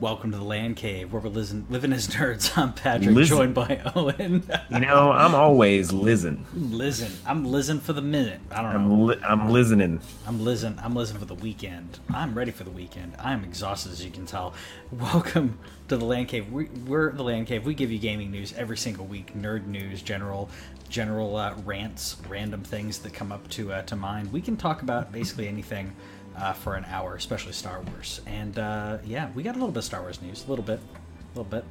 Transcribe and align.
Welcome 0.00 0.32
to 0.32 0.38
the 0.38 0.44
Land 0.44 0.76
Cave, 0.76 1.12
where 1.12 1.20
we're 1.20 1.28
living, 1.28 1.66
living 1.68 1.92
as 1.92 2.08
nerds. 2.08 2.56
I'm 2.58 2.72
Patrick, 2.72 3.14
joined 3.26 3.52
by 3.52 3.82
Owen. 3.94 4.48
You 4.70 4.80
know, 4.80 5.12
I'm 5.12 5.34
always 5.34 5.92
listening. 5.92 6.46
Lizen. 6.56 7.12
I'm 7.26 7.44
Lizen 7.44 7.80
for 7.82 7.92
the 7.92 8.00
minute. 8.00 8.40
I 8.50 8.62
don't 8.62 8.72
know. 8.72 8.78
I'm 8.78 9.06
li- 9.06 9.20
I'm 9.22 9.50
listening. 9.50 10.00
I'm 10.26 10.38
Lizen. 10.40 10.82
I'm 10.82 10.94
Lizen 10.94 11.18
for 11.18 11.26
the 11.26 11.34
weekend. 11.34 11.98
I'm 12.08 12.34
ready 12.34 12.50
for 12.50 12.64
the 12.64 12.70
weekend. 12.70 13.12
I'm 13.18 13.44
exhausted, 13.44 13.92
as 13.92 14.02
you 14.02 14.10
can 14.10 14.24
tell. 14.24 14.54
Welcome 14.90 15.58
to 15.88 15.98
the 15.98 16.04
Land 16.06 16.28
Cave. 16.28 16.50
We, 16.50 16.64
we're 16.86 17.12
the 17.12 17.22
Land 17.22 17.48
Cave. 17.48 17.66
We 17.66 17.74
give 17.74 17.92
you 17.92 17.98
gaming 17.98 18.30
news 18.30 18.54
every 18.54 18.78
single 18.78 19.04
week, 19.04 19.34
nerd 19.36 19.66
news, 19.66 20.00
general, 20.00 20.48
general 20.88 21.36
uh, 21.36 21.54
rants, 21.66 22.16
random 22.26 22.62
things 22.62 23.00
that 23.00 23.12
come 23.12 23.30
up 23.32 23.46
to 23.50 23.74
uh, 23.74 23.82
to 23.82 23.96
mind. 23.96 24.32
We 24.32 24.40
can 24.40 24.56
talk 24.56 24.80
about 24.80 25.12
basically 25.12 25.46
anything 25.46 25.92
uh, 26.40 26.52
for 26.52 26.74
an 26.74 26.84
hour, 26.86 27.14
especially 27.14 27.52
Star 27.52 27.80
Wars. 27.82 28.20
And 28.26 28.58
uh, 28.58 28.98
yeah, 29.04 29.30
we 29.34 29.42
got 29.42 29.52
a 29.52 29.58
little 29.58 29.72
bit 29.72 29.78
of 29.78 29.84
Star 29.84 30.00
Wars 30.00 30.20
news, 30.22 30.44
a 30.46 30.50
little 30.50 30.64
bit, 30.64 30.80
a 30.80 31.38
little 31.38 31.50
bit. 31.50 31.64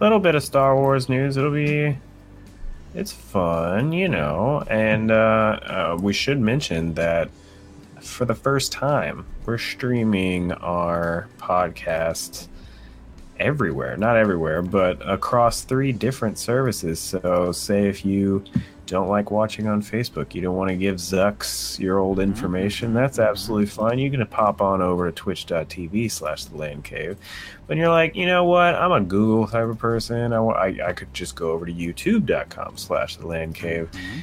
A 0.00 0.02
little 0.02 0.20
bit 0.20 0.34
of 0.34 0.42
Star 0.42 0.76
Wars 0.76 1.08
news. 1.08 1.36
It'll 1.36 1.50
be, 1.50 1.98
it's 2.94 3.12
fun, 3.12 3.92
you 3.92 4.08
know. 4.08 4.64
And 4.68 5.10
uh, 5.10 5.14
uh, 5.14 5.98
we 6.00 6.12
should 6.12 6.40
mention 6.40 6.94
that 6.94 7.30
for 8.00 8.24
the 8.24 8.34
first 8.34 8.72
time, 8.72 9.26
we're 9.44 9.58
streaming 9.58 10.52
our 10.52 11.28
podcast 11.38 12.46
everywhere. 13.38 13.96
Not 13.96 14.16
everywhere, 14.16 14.62
but 14.62 15.06
across 15.06 15.62
three 15.62 15.92
different 15.92 16.38
services. 16.38 17.00
So, 17.00 17.52
say 17.52 17.88
if 17.88 18.04
you 18.04 18.44
don't 18.90 19.08
like 19.08 19.30
watching 19.30 19.68
on 19.68 19.80
Facebook, 19.82 20.34
you 20.34 20.42
don't 20.42 20.56
want 20.56 20.68
to 20.68 20.76
give 20.76 20.96
Zucks 20.96 21.78
your 21.78 21.98
old 21.98 22.18
mm-hmm. 22.18 22.30
information, 22.30 22.92
that's 22.92 23.18
mm-hmm. 23.18 23.30
absolutely 23.30 23.66
fine. 23.66 23.98
You 23.98 24.10
can 24.10 24.26
pop 24.26 24.60
on 24.60 24.82
over 24.82 25.10
to 25.10 25.12
twitch.tv 25.14 26.10
slash 26.10 26.44
the 26.44 26.56
land 26.56 26.82
cave. 26.84 27.16
When 27.66 27.78
you're 27.78 27.88
like, 27.88 28.16
you 28.16 28.26
know 28.26 28.44
what, 28.44 28.74
I'm 28.74 28.90
a 28.90 29.00
Google 29.00 29.46
type 29.46 29.68
of 29.68 29.78
person, 29.78 30.32
I, 30.32 30.38
I, 30.38 30.88
I 30.88 30.92
could 30.92 31.14
just 31.14 31.36
go 31.36 31.52
over 31.52 31.66
to 31.66 31.72
youtube.com 31.72 32.76
slash 32.76 33.16
the 33.16 33.26
land 33.26 33.54
cave. 33.54 33.90
Mm-hmm. 33.92 34.18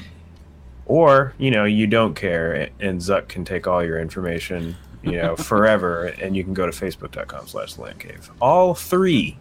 Or, 0.86 1.34
you 1.38 1.52
know, 1.52 1.66
you 1.66 1.88
don't 1.88 2.14
care 2.14 2.70
and 2.80 3.00
Zuck 3.00 3.30
can 3.30 3.45
take 3.45 3.68
all 3.68 3.84
your 3.84 4.00
information, 4.00 4.76
you 5.02 5.14
know, 5.14 5.36
forever 5.38 6.06
and 6.06 6.36
you 6.36 6.44
can 6.44 6.54
go 6.54 6.66
to 6.66 6.72
facebook.com 6.72 7.48
slash 7.48 7.76
the 7.76 7.84
land 7.84 8.00
cave. 8.00 8.30
All 8.42 8.73
three 8.73 9.38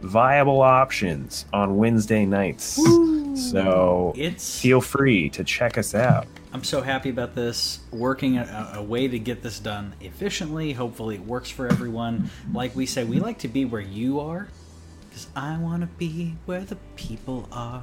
viable 0.00 0.60
options 0.60 1.46
on 1.52 1.76
Wednesday 1.76 2.24
nights. 2.24 2.80
So 3.50 4.12
It's 4.16 4.60
feel 4.60 4.80
free 4.80 5.28
to 5.30 5.44
check 5.44 5.78
us 5.78 5.94
out. 5.94 6.26
I'm 6.52 6.64
so 6.64 6.80
happy 6.80 7.10
about 7.10 7.34
this. 7.34 7.80
Working 7.92 8.38
a, 8.38 8.72
a 8.76 8.82
way 8.82 9.06
to 9.06 9.18
get 9.18 9.42
this 9.42 9.58
done 9.58 9.94
efficiently. 10.00 10.72
Hopefully, 10.72 11.16
it 11.16 11.24
works 11.24 11.50
for 11.50 11.66
everyone. 11.66 12.30
Like 12.52 12.74
we 12.74 12.86
say, 12.86 13.04
we 13.04 13.20
like 13.20 13.38
to 13.40 13.48
be 13.48 13.64
where 13.64 13.82
you 13.82 14.18
are, 14.20 14.48
because 15.08 15.28
I 15.36 15.58
want 15.58 15.82
to 15.82 15.86
be 15.86 16.36
where 16.46 16.62
the 16.62 16.76
people 16.96 17.48
are. 17.52 17.82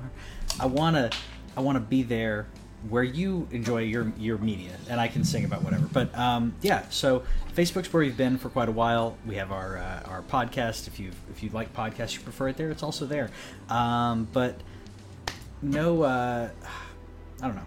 I 0.60 0.66
want 0.66 0.96
to, 0.96 1.12
I 1.56 1.62
want 1.62 1.76
to 1.76 1.80
be 1.80 2.02
there 2.04 2.48
where 2.90 3.04
you 3.04 3.48
enjoy 3.52 3.84
your 3.84 4.12
your 4.18 4.38
media, 4.38 4.72
and 4.90 5.00
I 5.00 5.08
can 5.08 5.24
sing 5.24 5.46
about 5.46 5.64
whatever. 5.64 5.88
But 5.92 6.16
um, 6.18 6.54
yeah, 6.62 6.88
so 6.90 7.24
Facebook's 7.56 7.92
where 7.92 8.04
we've 8.04 8.18
been 8.18 8.38
for 8.38 8.50
quite 8.50 8.70
a 8.70 8.74
while. 8.74 9.18
We 9.26 9.36
have 9.36 9.52
our 9.52 9.78
uh, 9.78 10.10
our 10.10 10.22
podcast. 10.22 10.88
If 10.88 11.00
you 11.00 11.12
if 11.32 11.44
you 11.44 11.50
like 11.50 11.74
podcasts, 11.74 12.16
you 12.16 12.22
prefer 12.22 12.50
it 12.50 12.58
there. 12.58 12.72
It's 12.72 12.84
also 12.84 13.06
there. 13.06 13.30
Um, 13.70 14.28
but 14.32 14.60
no, 15.62 16.04
uh, 16.04 16.50
I 17.42 17.46
don't 17.46 17.56
know. 17.56 17.66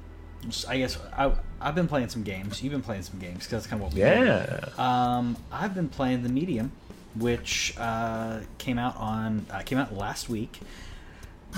I 0.68 0.78
guess 0.78 0.98
I, 1.16 1.32
I've 1.60 1.74
been 1.74 1.88
playing 1.88 2.08
some 2.10 2.22
games. 2.22 2.62
You've 2.62 2.72
been 2.72 2.82
playing 2.82 3.02
some 3.02 3.18
games 3.18 3.38
because 3.38 3.50
that's 3.50 3.66
kind 3.66 3.82
of 3.82 3.88
what 3.88 3.94
we 3.94 4.00
do. 4.00 4.06
Yeah. 4.06 4.68
Um, 4.78 5.36
I've 5.50 5.74
been 5.74 5.88
playing 5.88 6.22
the 6.22 6.28
Medium, 6.28 6.70
which 7.16 7.74
uh, 7.76 8.40
came 8.58 8.78
out 8.78 8.96
on 8.96 9.46
uh, 9.50 9.62
came 9.62 9.78
out 9.78 9.94
last 9.94 10.28
week 10.28 10.60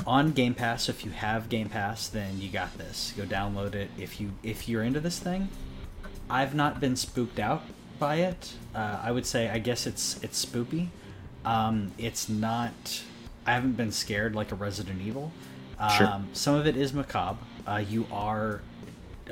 on 0.06 0.32
Game 0.32 0.54
Pass. 0.54 0.88
If 0.88 1.04
you 1.04 1.10
have 1.10 1.48
Game 1.48 1.68
Pass, 1.68 2.08
then 2.08 2.40
you 2.40 2.48
got 2.50 2.76
this. 2.78 3.12
Go 3.16 3.24
download 3.24 3.74
it. 3.74 3.90
If 3.98 4.20
you 4.20 4.32
if 4.42 4.68
you're 4.68 4.82
into 4.82 5.00
this 5.00 5.18
thing, 5.18 5.48
I've 6.28 6.54
not 6.54 6.80
been 6.80 6.96
spooked 6.96 7.38
out 7.38 7.62
by 7.98 8.16
it. 8.16 8.54
Uh, 8.74 9.00
I 9.02 9.12
would 9.12 9.26
say 9.26 9.48
I 9.48 9.58
guess 9.58 9.86
it's 9.86 10.22
it's 10.22 10.44
spoopy. 10.44 10.88
Um, 11.44 11.92
it's 11.98 12.28
not. 12.28 13.02
I 13.46 13.52
haven't 13.52 13.76
been 13.76 13.92
scared 13.92 14.34
like 14.34 14.52
a 14.52 14.54
Resident 14.54 15.00
Evil. 15.02 15.32
Um, 15.78 15.90
Sure. 15.90 16.20
Some 16.34 16.54
of 16.54 16.66
it 16.66 16.76
is 16.76 16.92
macabre. 16.92 17.38
Uh, 17.66 17.82
you 17.88 18.06
are 18.12 18.60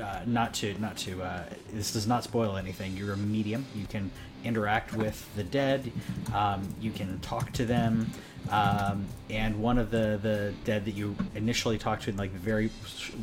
uh, 0.01 0.21
not 0.25 0.53
to 0.55 0.73
not 0.79 0.97
to. 0.97 1.21
Uh, 1.21 1.43
this 1.71 1.93
does 1.93 2.07
not 2.07 2.23
spoil 2.23 2.57
anything. 2.57 2.97
You're 2.97 3.13
a 3.13 3.17
medium. 3.17 3.65
You 3.75 3.85
can 3.85 4.11
interact 4.43 4.93
with 4.93 5.27
the 5.35 5.43
dead. 5.43 5.91
Um, 6.33 6.67
you 6.79 6.91
can 6.91 7.19
talk 7.19 7.51
to 7.53 7.65
them. 7.65 8.09
Um, 8.49 9.05
and 9.29 9.61
one 9.61 9.77
of 9.77 9.91
the 9.91 10.19
the 10.21 10.53
dead 10.65 10.85
that 10.85 10.95
you 10.95 11.15
initially 11.35 11.77
talked 11.77 12.03
to 12.03 12.09
in 12.09 12.17
like 12.17 12.33
the 12.33 12.39
very 12.39 12.71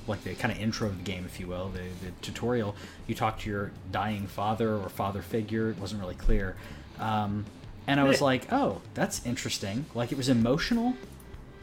like 0.06 0.22
the 0.22 0.34
kind 0.34 0.52
of 0.52 0.60
intro 0.60 0.88
of 0.88 0.98
the 0.98 1.04
game, 1.04 1.24
if 1.24 1.40
you 1.40 1.46
will, 1.46 1.68
the, 1.68 1.80
the 2.04 2.12
tutorial, 2.22 2.76
you 3.06 3.14
talked 3.14 3.42
to 3.42 3.50
your 3.50 3.72
dying 3.90 4.26
father 4.26 4.76
or 4.76 4.88
father 4.88 5.22
figure. 5.22 5.70
It 5.70 5.78
wasn't 5.78 6.00
really 6.00 6.14
clear. 6.14 6.56
Um, 6.98 7.44
and 7.86 8.00
I 8.00 8.04
was 8.04 8.20
like, 8.20 8.52
oh, 8.52 8.80
that's 8.94 9.24
interesting. 9.24 9.86
Like 9.94 10.12
it 10.12 10.18
was 10.18 10.28
emotional, 10.28 10.94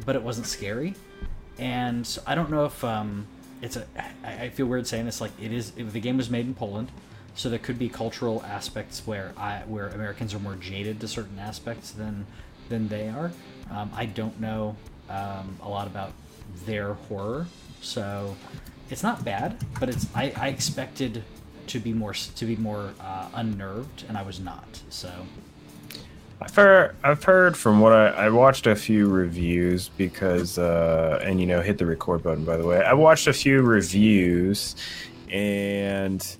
but 0.05 0.15
it 0.15 0.23
wasn't 0.23 0.47
scary. 0.47 0.95
And 1.57 2.05
so 2.05 2.21
I 2.25 2.35
don't 2.35 2.49
know 2.49 2.65
if 2.65 2.83
um, 2.83 3.27
it's 3.61 3.75
a. 3.75 3.85
I, 4.23 4.45
I 4.45 4.49
feel 4.49 4.65
weird 4.65 4.87
saying 4.87 5.05
this. 5.05 5.21
Like 5.21 5.31
it 5.41 5.51
is. 5.51 5.73
If 5.77 5.93
the 5.93 5.99
game 5.99 6.17
was 6.17 6.29
made 6.29 6.45
in 6.45 6.53
Poland, 6.53 6.89
so 7.35 7.49
there 7.49 7.59
could 7.59 7.79
be 7.79 7.89
cultural 7.89 8.43
aspects 8.43 9.05
where 9.05 9.33
I 9.37 9.59
where 9.67 9.89
Americans 9.89 10.33
are 10.33 10.39
more 10.39 10.55
jaded 10.55 10.99
to 11.01 11.07
certain 11.07 11.39
aspects 11.39 11.91
than 11.91 12.25
than 12.73 12.87
they 12.87 13.07
are. 13.07 13.31
Um, 13.69 13.91
I 13.95 14.07
don't 14.07 14.39
know 14.41 14.75
um, 15.09 15.55
a 15.61 15.69
lot 15.69 15.85
about 15.85 16.11
their 16.65 16.93
horror, 16.93 17.45
so 17.81 18.35
it's 18.89 19.03
not 19.03 19.23
bad. 19.23 19.63
But 19.79 19.89
it's 19.89 20.07
I, 20.15 20.33
I 20.35 20.47
expected 20.47 21.23
to 21.67 21.79
be 21.79 21.93
more 21.93 22.13
to 22.13 22.45
be 22.45 22.55
more 22.55 22.93
uh, 22.99 23.29
unnerved, 23.35 24.05
and 24.07 24.17
I 24.17 24.23
was 24.23 24.39
not. 24.39 24.81
So 24.89 25.11
I've 26.41 26.55
heard, 26.55 26.95
I've 27.03 27.23
heard 27.23 27.55
from 27.55 27.79
what 27.79 27.93
I, 27.93 28.07
I 28.07 28.29
watched 28.29 28.65
a 28.65 28.75
few 28.75 29.07
reviews 29.07 29.89
because, 29.89 30.57
uh, 30.57 31.19
and 31.23 31.39
you 31.39 31.45
know, 31.45 31.61
hit 31.61 31.77
the 31.77 31.85
record 31.85 32.23
button, 32.23 32.43
by 32.43 32.57
the 32.57 32.65
way. 32.65 32.83
I 32.83 32.93
watched 32.93 33.27
a 33.27 33.33
few 33.33 33.61
reviews 33.61 34.75
and 35.31 36.35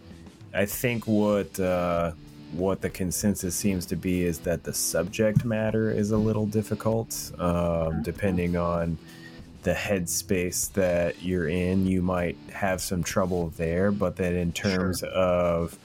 I 0.53 0.65
think 0.65 1.07
what, 1.07 1.57
uh, 1.57 2.11
what 2.53 2.81
the 2.81 2.89
consensus 2.89 3.55
seems 3.55 3.85
to 3.87 3.95
be 3.95 4.23
is 4.23 4.39
that 4.39 4.63
the 4.63 4.73
subject 4.73 5.43
matter 5.43 5.91
is 5.91 6.11
a 6.11 6.17
little 6.17 6.45
difficult, 6.45 7.31
um, 7.39 8.03
depending 8.03 8.55
on 8.55 8.97
the 9.63 9.73
headspace 9.73 10.71
that 10.73 11.23
you're 11.23 11.47
in. 11.47 11.85
You 11.85 12.01
might 12.01 12.37
have 12.51 12.81
some 12.81 13.03
trouble 13.03 13.49
there, 13.57 13.91
but 13.91 14.17
that 14.17 14.33
in 14.33 14.51
terms 14.51 15.03
of 15.03 15.77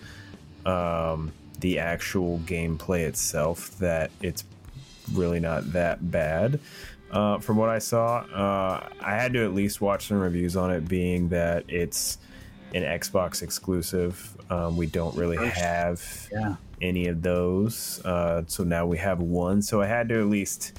um, 0.66 1.32
the 1.60 1.78
actual 1.78 2.38
gameplay 2.40 3.00
itself, 3.06 3.78
that 3.78 4.10
it's 4.20 4.44
really 5.12 5.40
not 5.40 5.72
that 5.72 6.10
bad. 6.10 6.60
Uh, 7.10 7.38
from 7.38 7.56
what 7.56 7.70
I 7.70 7.78
saw, 7.78 8.18
uh, 8.18 8.88
I 9.00 9.14
had 9.14 9.32
to 9.32 9.44
at 9.44 9.54
least 9.54 9.80
watch 9.80 10.08
some 10.08 10.18
reviews 10.18 10.56
on 10.56 10.70
it, 10.70 10.86
being 10.86 11.30
that 11.30 11.64
it's 11.68 12.18
an 12.74 12.82
Xbox 12.82 13.42
exclusive. 13.42 14.36
Um, 14.50 14.76
we 14.76 14.86
don't 14.86 15.16
really 15.16 15.36
have 15.48 16.28
yeah, 16.32 16.56
any 16.80 17.08
of 17.08 17.22
those. 17.22 18.04
Uh, 18.04 18.42
so 18.46 18.64
now 18.64 18.86
we 18.86 18.98
have 18.98 19.20
one. 19.20 19.62
So 19.62 19.80
I 19.80 19.86
had 19.86 20.08
to 20.10 20.20
at 20.20 20.26
least 20.26 20.78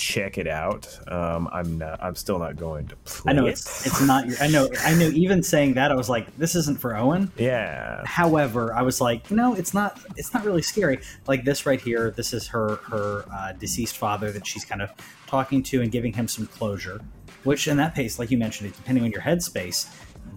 check 0.00 0.38
it 0.38 0.48
out. 0.48 0.88
Um, 1.12 1.48
I'm 1.52 1.78
not. 1.78 2.02
I'm 2.02 2.14
still 2.14 2.38
not 2.38 2.56
going 2.56 2.88
to 2.88 2.96
play 2.96 3.32
I 3.32 3.34
know 3.34 3.46
it. 3.46 3.50
it's 3.50 3.86
it's 3.86 4.00
not 4.00 4.26
your. 4.26 4.36
I 4.40 4.48
know 4.48 4.68
I 4.80 4.94
know. 4.94 5.08
Even 5.08 5.42
saying 5.42 5.74
that, 5.74 5.92
I 5.92 5.94
was 5.94 6.08
like, 6.08 6.34
this 6.38 6.54
isn't 6.54 6.80
for 6.80 6.96
Owen. 6.96 7.30
yeah. 7.36 8.02
However, 8.04 8.74
I 8.74 8.82
was 8.82 9.00
like, 9.00 9.30
no, 9.30 9.54
it's 9.54 9.74
not. 9.74 10.00
It's 10.16 10.32
not 10.32 10.44
really 10.44 10.62
scary. 10.62 11.00
Like 11.26 11.44
this 11.44 11.66
right 11.66 11.80
here. 11.80 12.10
This 12.10 12.32
is 12.32 12.46
her 12.48 12.76
her 12.76 13.24
uh, 13.32 13.52
deceased 13.52 13.98
father 13.98 14.32
that 14.32 14.46
she's 14.46 14.64
kind 14.64 14.82
of 14.82 14.90
talking 15.26 15.62
to 15.64 15.82
and 15.82 15.92
giving 15.92 16.12
him 16.12 16.26
some 16.26 16.46
closure. 16.46 17.00
Which 17.44 17.68
in 17.68 17.76
that 17.78 17.94
pace, 17.94 18.18
like 18.18 18.30
you 18.30 18.38
mentioned, 18.38 18.74
depending 18.74 19.04
on 19.04 19.10
your 19.10 19.22
headspace, 19.22 19.88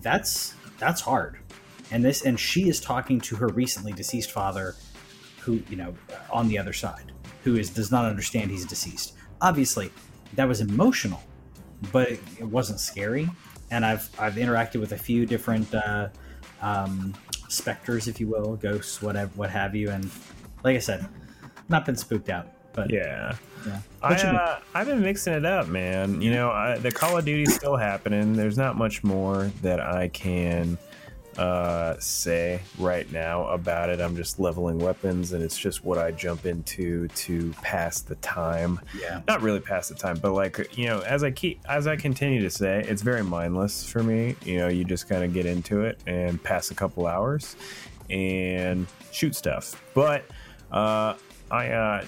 that's 0.01 0.55
that's 0.83 1.01
hard. 1.01 1.37
And 1.91 2.03
this 2.03 2.25
and 2.25 2.39
she 2.39 2.67
is 2.67 2.79
talking 2.79 3.19
to 3.21 3.35
her 3.35 3.47
recently 3.47 3.93
deceased 3.93 4.31
father, 4.31 4.75
who 5.39 5.61
you 5.69 5.77
know 5.77 5.95
on 6.31 6.47
the 6.47 6.57
other 6.57 6.73
side, 6.73 7.11
who 7.43 7.55
is 7.55 7.69
does 7.69 7.91
not 7.91 8.05
understand 8.05 8.51
he's 8.51 8.65
deceased. 8.65 9.13
Obviously, 9.41 9.91
that 10.33 10.47
was 10.47 10.61
emotional, 10.61 11.21
but 11.91 12.09
it, 12.09 12.19
it 12.39 12.43
wasn't 12.45 12.79
scary. 12.79 13.29
And 13.71 13.85
I've 13.85 14.09
I've 14.19 14.35
interacted 14.35 14.79
with 14.79 14.91
a 14.91 14.97
few 14.97 15.25
different 15.25 15.73
uh, 15.73 16.09
um, 16.61 17.13
specters, 17.47 18.07
if 18.07 18.19
you 18.19 18.27
will, 18.27 18.55
ghosts, 18.57 19.01
whatever, 19.01 19.31
what 19.35 19.49
have 19.49 19.75
you. 19.75 19.89
And 19.89 20.09
like 20.63 20.75
I 20.75 20.79
said, 20.79 21.07
not 21.69 21.85
been 21.85 21.95
spooked 21.95 22.29
out, 22.29 22.47
but 22.73 22.91
Yeah. 22.91 23.35
Yeah. 23.65 23.79
I, 24.01 24.09
What 24.11 24.17
you 24.19 24.25
been- 24.25 24.35
uh, 24.35 24.59
I've 24.73 24.87
been 24.87 25.01
mixing 25.01 25.33
it 25.33 25.45
up, 25.45 25.67
man. 25.67 26.21
You 26.21 26.31
know, 26.31 26.51
I, 26.51 26.77
the 26.77 26.91
Call 26.91 27.17
of 27.17 27.25
Duty's 27.25 27.53
still 27.55 27.75
happening. 27.75 28.33
There's 28.33 28.57
not 28.57 28.77
much 28.77 29.03
more 29.03 29.51
that 29.61 29.79
I 29.79 30.09
can 30.09 30.77
uh, 31.37 31.95
say 31.99 32.59
right 32.77 33.11
now 33.11 33.47
about 33.47 33.89
it. 33.89 33.99
I'm 33.99 34.15
just 34.15 34.39
leveling 34.39 34.77
weapons, 34.77 35.33
and 35.33 35.41
it's 35.43 35.57
just 35.57 35.83
what 35.83 35.97
I 35.97 36.11
jump 36.11 36.45
into 36.45 37.07
to 37.07 37.51
pass 37.63 38.01
the 38.01 38.15
time. 38.15 38.79
Yeah. 38.99 39.21
Not 39.27 39.41
really 39.41 39.59
pass 39.59 39.89
the 39.89 39.95
time, 39.95 40.17
but 40.17 40.33
like 40.33 40.77
you 40.77 40.85
know, 40.85 40.99
as 41.01 41.23
I 41.23 41.31
keep 41.31 41.59
as 41.67 41.87
I 41.87 41.95
continue 41.95 42.41
to 42.41 42.51
say, 42.51 42.83
it's 42.87 43.01
very 43.01 43.23
mindless 43.23 43.83
for 43.89 44.03
me. 44.03 44.35
You 44.45 44.59
know, 44.59 44.67
you 44.67 44.83
just 44.83 45.09
kind 45.09 45.23
of 45.23 45.33
get 45.33 45.45
into 45.47 45.81
it 45.81 45.99
and 46.05 46.41
pass 46.43 46.69
a 46.69 46.75
couple 46.75 47.07
hours 47.07 47.55
and 48.11 48.85
shoot 49.11 49.35
stuff. 49.35 49.81
But 49.95 50.25
uh, 50.71 51.15
I 51.49 51.69
uh, 51.69 52.05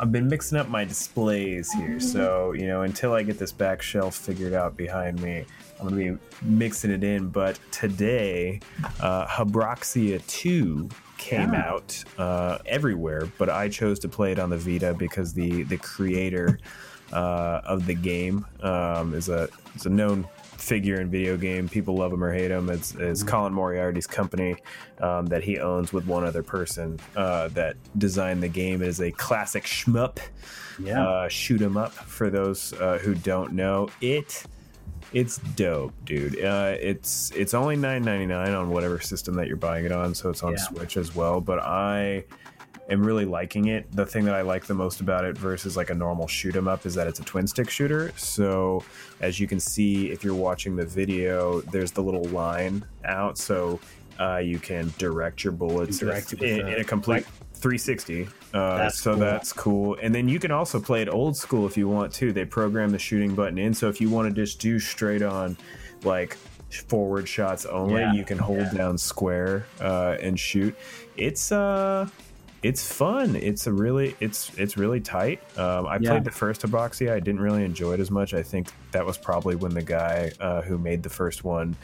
I've 0.00 0.12
been 0.12 0.28
mixing 0.28 0.58
up 0.58 0.68
my 0.68 0.84
displays 0.84 1.72
here, 1.72 1.98
so 2.00 2.52
you 2.52 2.66
know, 2.66 2.82
until 2.82 3.12
I 3.12 3.22
get 3.22 3.38
this 3.38 3.52
back 3.52 3.82
shelf 3.82 4.14
figured 4.14 4.52
out 4.52 4.76
behind 4.76 5.20
me, 5.22 5.44
I'm 5.80 5.88
gonna 5.88 5.96
be 5.96 6.18
mixing 6.42 6.90
it 6.90 7.02
in. 7.04 7.28
But 7.28 7.58
today, 7.70 8.60
uh, 9.00 9.26
Habroxia 9.26 10.24
2 10.26 10.88
came 11.18 11.52
Yeah. 11.52 11.68
out 11.70 12.04
uh, 12.18 12.58
everywhere, 12.66 13.28
but 13.38 13.48
I 13.48 13.68
chose 13.68 13.98
to 14.00 14.08
play 14.08 14.32
it 14.32 14.38
on 14.38 14.50
the 14.50 14.58
Vita 14.58 14.94
because 14.94 15.32
the 15.32 15.62
the 15.64 15.76
creator 15.78 16.58
uh, 17.12 17.60
of 17.64 17.86
the 17.86 17.94
game 17.94 18.44
um, 18.62 19.14
is 19.14 19.28
a 19.28 19.48
is 19.74 19.86
a 19.86 19.90
known 19.90 20.26
figure 20.64 21.00
in 21.00 21.10
video 21.10 21.36
game. 21.36 21.68
People 21.68 21.96
love 21.96 22.12
him 22.12 22.22
or 22.24 22.32
hate 22.32 22.50
him. 22.50 22.70
It's, 22.70 22.94
it's 22.94 23.22
Colin 23.22 23.52
Moriarty's 23.52 24.06
company 24.06 24.56
um, 25.00 25.26
that 25.26 25.42
he 25.44 25.58
owns 25.58 25.92
with 25.92 26.06
one 26.06 26.24
other 26.24 26.42
person 26.42 26.98
uh, 27.16 27.48
that 27.48 27.76
designed 27.98 28.42
the 28.42 28.48
game. 28.48 28.80
It 28.82 28.88
is 28.88 29.00
a 29.00 29.10
classic 29.10 29.64
shmup 29.64 30.18
Yeah. 30.78 31.06
uh, 31.06 31.28
shoot 31.28 31.60
'em 31.62 31.76
up 31.76 31.92
for 31.92 32.30
those 32.30 32.72
uh, 32.74 32.98
who 32.98 33.14
don't 33.14 33.52
know 33.52 33.88
it 34.00 34.42
it's 35.12 35.36
dope 35.54 35.92
dude 36.04 36.42
uh, 36.42 36.74
it's 36.80 37.30
it's 37.36 37.54
only 37.54 37.76
9.99 37.76 38.58
on 38.58 38.70
whatever 38.70 38.98
system 38.98 39.34
that 39.34 39.46
you're 39.46 39.56
buying 39.56 39.84
it 39.84 39.92
on 39.92 40.12
so 40.14 40.30
it's 40.30 40.42
on 40.42 40.52
Yeah. 40.52 40.58
switch 40.58 40.96
as 40.96 41.14
well 41.14 41.40
but 41.40 41.60
i 41.60 42.24
am 42.90 43.02
really 43.02 43.24
liking 43.24 43.68
it. 43.68 43.90
The 43.92 44.04
thing 44.06 44.24
that 44.26 44.34
i 44.34 44.42
like 44.42 44.66
the 44.66 44.74
most 44.74 45.00
about 45.00 45.24
it 45.24 45.36
versus 45.38 45.76
like 45.76 45.90
a 45.90 45.94
normal 45.94 46.26
shoot 46.26 46.54
'em 46.56 46.68
up 46.68 46.84
is 46.86 46.94
that 46.94 47.06
it's 47.06 47.18
a 47.20 47.24
twin 47.24 47.46
stick 47.46 47.70
shooter. 47.70 48.12
So 48.16 48.82
as 49.20 49.40
you 49.40 49.46
can 49.46 49.60
see 49.60 50.10
if 50.10 50.22
you're 50.24 50.34
watching 50.34 50.76
the 50.76 50.84
video 50.86 51.60
there's 51.62 51.92
the 51.92 52.02
little 52.02 52.24
line 52.24 52.84
out. 53.04 53.38
So 53.38 53.80
uh, 54.20 54.36
you 54.36 54.58
can 54.58 54.92
direct 54.98 55.42
your 55.42 55.52
bullets 55.52 55.98
Direct 55.98 56.32
in, 56.34 56.68
in 56.68 56.80
a 56.80 56.84
complete 56.84 57.24
360 57.54 58.28
uh, 58.52 58.76
That's 58.78 59.00
so 59.00 59.12
cool. 59.12 59.20
that's 59.20 59.52
cool. 59.52 59.96
And 60.00 60.14
then 60.14 60.28
you 60.28 60.38
can 60.38 60.52
also 60.52 60.78
play 60.78 61.02
it 61.02 61.08
old 61.08 61.36
school 61.36 61.66
if 61.66 61.76
you 61.76 61.88
want 61.88 62.12
to. 62.14 62.32
They 62.32 62.44
program 62.44 62.90
the 62.90 62.98
shooting 62.98 63.34
button 63.34 63.58
in. 63.58 63.74
So 63.74 63.88
if 63.88 64.00
you 64.00 64.08
want 64.10 64.28
to 64.28 64.34
just 64.34 64.60
do 64.60 64.78
straight 64.78 65.22
on 65.22 65.56
like 66.04 66.36
forward 66.88 67.26
shots 67.28 67.66
only 67.66 68.00
Yeah, 68.00 68.12
you 68.12 68.24
can 68.24 68.38
hold 68.38 68.58
yeah. 68.60 68.74
down 68.74 68.98
square 68.98 69.66
uh, 69.80 70.16
and 70.20 70.38
shoot. 70.38 70.76
It's 71.16 71.50
uh 71.50 72.08
it's 72.64 72.90
fun 72.90 73.36
it's 73.36 73.66
a 73.66 73.72
really 73.72 74.16
it's 74.20 74.50
it's 74.56 74.76
really 74.78 74.98
tight 75.00 75.38
um, 75.58 75.86
i 75.86 75.98
Yeah. 76.00 76.10
played 76.12 76.24
the 76.24 76.30
first 76.30 76.62
Habroxia. 76.62 77.12
i 77.12 77.20
didn't 77.20 77.40
really 77.42 77.62
enjoy 77.64 77.92
it 77.92 78.00
as 78.00 78.10
much 78.10 78.32
i 78.32 78.42
think 78.42 78.68
that 78.92 79.04
was 79.04 79.18
probably 79.18 79.54
when 79.54 79.74
the 79.74 79.82
guy 79.82 80.32
uh, 80.40 80.62
who 80.62 80.78
made 80.78 81.02
the 81.02 81.10
first 81.10 81.44
one 81.44 81.76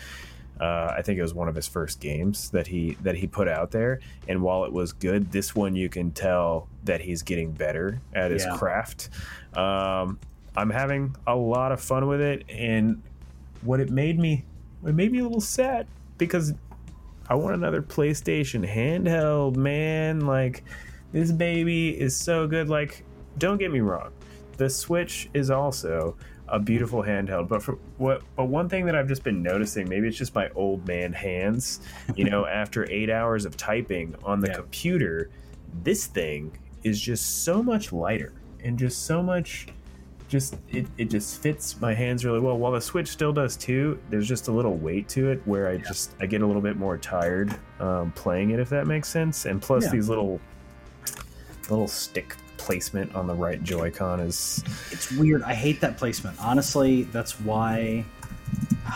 uh, 0.59 0.94
I 0.99 1.00
think 1.00 1.19
it 1.19 1.23
was 1.23 1.32
one 1.32 1.49
of 1.49 1.55
his 1.55 1.67
first 1.67 2.00
games 2.00 2.50
that 2.50 2.67
he 2.67 2.94
that 3.00 3.15
he 3.15 3.27
put 3.27 3.49
out 3.49 3.71
there. 3.71 3.99
And 4.29 4.43
while 4.43 4.65
it 4.67 4.73
was 4.75 4.93
good, 4.93 5.32
this 5.32 5.55
one 5.55 5.75
you 5.75 5.88
can 5.88 6.11
tell 6.11 6.69
that 6.85 7.00
he's 7.00 7.23
getting 7.23 7.50
better 7.53 7.99
at 8.12 8.31
his 8.31 8.44
Yeah. 8.44 8.59
craft. 8.59 9.09
Um, 9.55 10.19
I'm 10.55 10.69
having 10.69 11.17
a 11.27 11.35
lot 11.35 11.73
of 11.73 11.81
fun 11.81 12.06
with 12.09 12.21
it, 12.21 12.44
and 12.50 13.03
what 13.62 13.81
it 13.81 13.88
made 13.88 14.19
me 14.19 14.44
it 14.87 14.94
made 14.94 15.11
me 15.12 15.21
a 15.21 15.23
little 15.23 15.41
sad 15.41 15.87
because 16.19 16.53
I 17.31 17.35
want 17.35 17.55
another 17.55 17.81
PlayStation 17.81 18.69
handheld, 18.69 19.55
man. 19.56 20.27
Like 20.27 20.65
this 21.12 21.31
baby 21.31 21.91
is 21.99 22.15
so 22.15 22.47
good. 22.49 22.69
Like, 22.69 23.05
don't 23.38 23.56
get 23.56 23.71
me 23.71 23.79
wrong, 23.81 24.11
the 24.56 24.69
Switch 24.69 25.31
is 25.32 25.49
also 25.50 26.17
a 26.49 26.59
beautiful 26.59 27.05
handheld. 27.05 27.47
But 27.47 27.62
for 27.62 27.79
what? 27.99 28.23
But 28.37 28.47
one 28.47 28.69
thing 28.69 28.85
that 28.87 28.97
I've 28.97 29.06
just 29.06 29.23
been 29.23 29.43
noticing, 29.44 29.88
maybe 29.88 30.09
it's 30.09 30.19
just 30.19 30.35
my 30.35 30.50
old 30.56 30.87
man 30.88 31.12
hands. 31.12 31.81
You 32.17 32.25
know, 32.25 32.47
after 32.62 32.91
eight 32.91 33.09
hours 33.11 33.44
of 33.44 33.56
typing 33.56 34.17
on 34.25 34.41
the 34.41 34.49
Yeah. 34.49 34.55
computer, 34.56 35.31
this 35.85 36.06
thing 36.06 36.59
is 36.82 37.00
just 37.00 37.44
so 37.44 37.62
much 37.62 37.93
lighter 37.93 38.32
and 38.65 38.77
just 38.77 39.06
so 39.06 39.23
much 39.23 39.69
just 40.31 40.56
it, 40.71 40.87
it 40.97 41.11
just 41.11 41.43
fits 41.43 41.79
my 41.81 41.93
hands 41.93 42.25
really 42.25 42.41
well 42.41 42.56
while 42.56 42.73
the 42.73 42.81
switch 42.81 43.09
still 43.09 43.32
does 43.32 43.56
too 43.56 44.00
there's 44.09 44.27
just 44.29 44.47
a 44.49 44.50
little 44.53 44.77
weight 44.77 45.09
to 45.09 45.29
it 45.29 45.43
where 45.44 45.69
i 45.69 45.77
just 45.77 46.15
i 46.21 46.27
get 46.27 46.41
a 46.41 46.47
little 46.47 46.62
bit 46.62 46.77
more 46.77 46.97
tired 46.97 47.55
um, 47.81 48.12
playing 48.12 48.50
it 48.50 48.61
if 48.61 48.69
that 48.71 48.87
makes 48.87 49.09
sense 49.09 49.44
and 49.44 49.61
plus 49.61 49.85
Yeah. 49.85 49.91
these 49.91 50.09
little 50.09 50.41
little 51.69 51.88
stick 51.88 52.37
placement 52.56 53.15
on 53.15 53.27
the 53.27 53.35
right 53.35 53.62
joy-con 53.62 54.21
is 54.21 54.62
it's 54.91 55.11
weird. 55.12 55.43
I 55.43 55.55
hate 55.55 55.81
that 55.81 55.97
placement. 55.97 56.38
Honestly, 56.41 57.05
that's 57.05 57.41
why. 57.41 58.05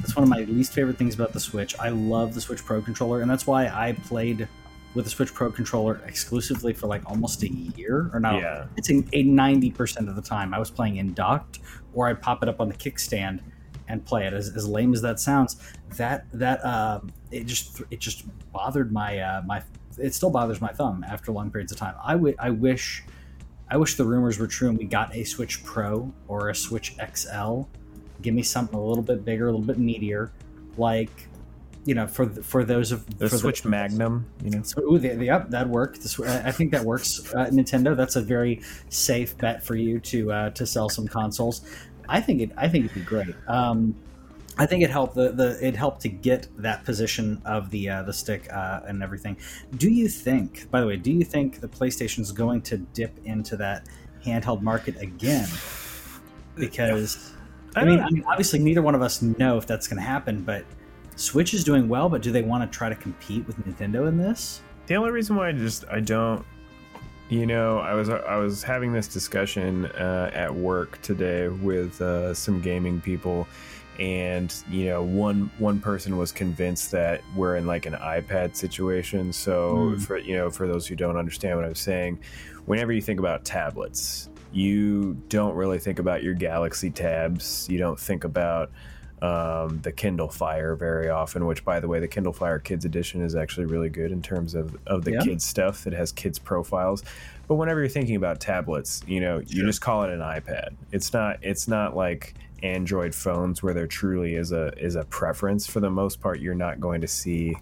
That's 0.00 0.14
one 0.16 0.22
of 0.22 0.28
my 0.28 0.40
least 0.40 0.74
favorite 0.74 0.98
things 0.98 1.14
about 1.14 1.32
the 1.32 1.40
Switch. 1.40 1.74
I 1.78 1.88
love 1.88 2.34
the 2.34 2.40
Switch 2.42 2.62
Pro 2.62 2.82
controller, 2.82 3.22
and 3.22 3.30
that's 3.30 3.46
why 3.46 3.68
I 3.68 3.92
played 4.04 4.46
with 4.94 5.04
the 5.04 5.10
Switch 5.10 5.32
Pro 5.34 5.50
controller 5.50 6.00
exclusively 6.06 6.72
for 6.72 6.86
like 6.86 7.02
almost 7.06 7.42
a 7.42 7.48
year, 7.48 8.10
or 8.12 8.20
not. 8.20 8.40
Yeah. 8.40 8.66
It's 8.76 8.90
a 8.90 9.22
ninety 9.22 9.70
percent 9.70 10.08
of 10.08 10.16
the 10.16 10.22
time 10.22 10.54
I 10.54 10.58
was 10.58 10.70
playing 10.70 10.96
in 10.96 11.14
docked, 11.14 11.60
or 11.92 12.08
I'd 12.08 12.22
pop 12.22 12.42
it 12.42 12.48
up 12.48 12.60
on 12.60 12.68
the 12.68 12.74
kickstand 12.74 13.40
and 13.88 14.04
play 14.04 14.26
it. 14.26 14.32
As, 14.32 14.48
as 14.56 14.66
lame 14.66 14.94
as 14.94 15.02
that 15.02 15.20
sounds, 15.20 15.56
that 15.96 16.26
that 16.32 16.64
um, 16.64 17.12
it 17.30 17.44
just 17.44 17.82
it 17.90 18.00
just 18.00 18.24
bothered 18.52 18.92
my 18.92 19.18
uh, 19.18 19.42
my. 19.44 19.62
It 19.96 20.12
still 20.12 20.30
bothers 20.30 20.60
my 20.60 20.72
thumb 20.72 21.04
after 21.08 21.30
long 21.30 21.50
periods 21.50 21.70
of 21.70 21.78
time. 21.78 21.94
I 22.02 22.12
wi- 22.12 22.34
I 22.38 22.50
wish 22.50 23.04
I 23.70 23.76
wish 23.76 23.96
the 23.96 24.04
rumors 24.04 24.38
were 24.38 24.46
true 24.46 24.68
and 24.68 24.78
we 24.78 24.84
got 24.84 25.14
a 25.14 25.24
Switch 25.24 25.64
Pro 25.64 26.12
or 26.28 26.50
a 26.50 26.54
Switch 26.54 26.96
XL. 27.14 27.62
Give 28.22 28.34
me 28.34 28.42
something 28.42 28.78
a 28.78 28.84
little 28.84 29.02
bit 29.02 29.24
bigger, 29.24 29.48
a 29.48 29.52
little 29.52 29.66
bit 29.66 29.78
meatier, 29.78 30.30
like 30.76 31.28
you 31.84 31.94
know, 31.94 32.06
for 32.06 32.26
for 32.26 32.64
those 32.64 32.92
of 32.92 33.18
the 33.18 33.28
for 33.28 33.36
switch 33.36 33.64
magnum 33.64 34.26
you 34.42 34.50
know 34.50 34.62
So, 34.62 34.82
ooh, 34.82 34.98
the, 34.98 35.10
the, 35.10 35.26
yep, 35.26 35.50
that 35.50 35.68
worked. 35.68 36.02
The, 36.02 36.42
I 36.44 36.50
think 36.50 36.72
that 36.72 36.84
works. 36.84 37.32
Uh, 37.34 37.46
Nintendo, 37.46 37.96
that's 37.96 38.16
a 38.16 38.22
very 38.22 38.62
safe 38.88 39.36
bet 39.38 39.62
for 39.62 39.76
you 39.76 40.00
to 40.00 40.32
uh, 40.32 40.50
to 40.50 40.66
sell 40.66 40.88
some 40.88 41.06
consoles. 41.06 41.62
I 42.08 42.20
think 42.20 42.40
it. 42.40 42.50
I 42.56 42.68
think 42.68 42.86
it'd 42.86 42.94
be 42.94 43.02
great. 43.02 43.34
Um, 43.48 43.94
I 44.56 44.66
think 44.66 44.84
it 44.84 44.90
helped 44.90 45.14
the, 45.14 45.32
the 45.32 45.58
it 45.66 45.74
helped 45.74 46.00
to 46.02 46.08
get 46.08 46.48
that 46.58 46.84
position 46.84 47.42
of 47.44 47.70
the 47.70 47.88
uh, 47.88 48.02
the 48.02 48.12
stick 48.12 48.50
uh, 48.52 48.80
and 48.86 49.02
everything. 49.02 49.36
Do 49.76 49.90
you 49.90 50.08
think? 50.08 50.70
By 50.70 50.80
the 50.80 50.86
way, 50.86 50.96
do 50.96 51.10
you 51.10 51.24
think 51.24 51.60
the 51.60 51.68
PlayStation 51.68 52.20
is 52.20 52.32
going 52.32 52.62
to 52.62 52.78
dip 52.78 53.18
into 53.24 53.56
that 53.56 53.86
handheld 54.24 54.62
market 54.62 55.00
again? 55.00 55.48
Because 56.56 57.32
I 57.74 57.80
I 57.80 57.84
mean, 57.84 57.98
I 57.98 58.08
mean, 58.10 58.22
obviously, 58.28 58.60
neither 58.60 58.80
one 58.80 58.94
of 58.94 59.02
us 59.02 59.22
know 59.22 59.58
if 59.58 59.66
that's 59.66 59.88
going 59.88 59.96
to 59.96 60.06
happen. 60.06 60.42
But 60.42 60.64
Switch 61.16 61.54
is 61.54 61.64
doing 61.64 61.88
well. 61.88 62.08
But 62.08 62.22
do 62.22 62.30
they 62.32 62.42
want 62.42 62.70
to 62.70 62.76
try 62.76 62.88
to 62.88 62.94
compete 62.94 63.46
with 63.46 63.56
Nintendo 63.58 64.08
in 64.08 64.16
this? 64.18 64.60
the 64.86 64.96
only 64.96 65.10
reason 65.10 65.34
why 65.34 65.48
I 65.48 65.52
just 65.52 65.86
I 65.90 66.00
don't 66.00 66.44
you 67.30 67.46
know 67.46 67.78
I 67.78 67.94
was 67.94 68.10
I 68.10 68.36
was 68.36 68.62
having 68.62 68.92
this 68.92 69.08
discussion 69.08 69.86
uh, 69.86 70.30
at 70.34 70.54
work 70.54 71.00
today 71.00 71.48
with 71.48 71.98
uh, 72.02 72.34
some 72.34 72.60
gaming 72.60 73.00
people 73.00 73.48
and 73.98 74.54
you 74.68 74.84
know 74.86 75.02
one 75.02 75.50
one 75.58 75.80
person 75.80 76.18
was 76.18 76.32
convinced 76.32 76.90
that 76.90 77.22
we're 77.34 77.56
in 77.56 77.66
like 77.66 77.86
an 77.86 77.94
iPad 77.94 78.54
situation 78.56 79.32
so 79.32 79.74
Mm. 79.74 80.02
for 80.02 80.18
you 80.18 80.36
know 80.36 80.50
for 80.50 80.66
those 80.66 80.86
who 80.86 80.96
don't 80.96 81.16
understand 81.16 81.56
what 81.56 81.64
I'm 81.64 81.74
saying 81.74 82.18
whenever 82.66 82.92
you 82.92 83.00
think 83.00 83.20
about 83.20 83.42
tablets 83.46 84.28
you 84.52 85.14
don't 85.30 85.54
really 85.54 85.78
think 85.78 85.98
about 85.98 86.22
your 86.22 86.34
Galaxy 86.34 86.90
tabs 86.90 87.66
you 87.70 87.78
don't 87.78 87.98
think 87.98 88.24
about 88.24 88.70
um, 89.24 89.80
the 89.82 89.92
Kindle 89.92 90.28
Fire 90.28 90.74
very 90.74 91.08
often, 91.08 91.46
which, 91.46 91.64
by 91.64 91.80
the 91.80 91.88
way, 91.88 91.98
the 91.98 92.08
Kindle 92.08 92.32
Fire 92.32 92.58
Kids 92.58 92.84
Edition 92.84 93.22
is 93.22 93.34
actually 93.34 93.66
really 93.66 93.88
good 93.88 94.12
in 94.12 94.20
terms 94.20 94.54
of, 94.54 94.76
of 94.86 95.04
the 95.04 95.12
Yeah. 95.12 95.20
kids 95.22 95.44
stuff. 95.44 95.86
It 95.86 95.94
has 95.94 96.12
kids 96.12 96.38
profiles. 96.38 97.02
But 97.48 97.54
whenever 97.54 97.80
you're 97.80 97.88
thinking 97.88 98.16
about 98.16 98.40
tablets, 98.40 99.02
you 99.06 99.20
know, 99.20 99.38
you 99.38 99.58
Sure. 99.58 99.66
just 99.66 99.80
call 99.80 100.02
it 100.04 100.10
an 100.10 100.20
iPad. 100.20 100.74
It's 100.92 101.12
not. 101.12 101.38
It's 101.42 101.66
not 101.68 101.96
like 101.96 102.34
Android 102.62 103.14
phones 103.14 103.62
where 103.62 103.72
there 103.74 103.86
truly 103.86 104.34
is 104.34 104.52
a 104.52 104.72
is 104.78 104.94
a 104.96 105.04
preference. 105.04 105.66
For 105.66 105.80
the 105.80 105.90
most 105.90 106.20
part, 106.20 106.40
you're 106.40 106.54
not 106.54 106.80
going 106.80 107.00
to 107.00 107.08
see 107.08 107.56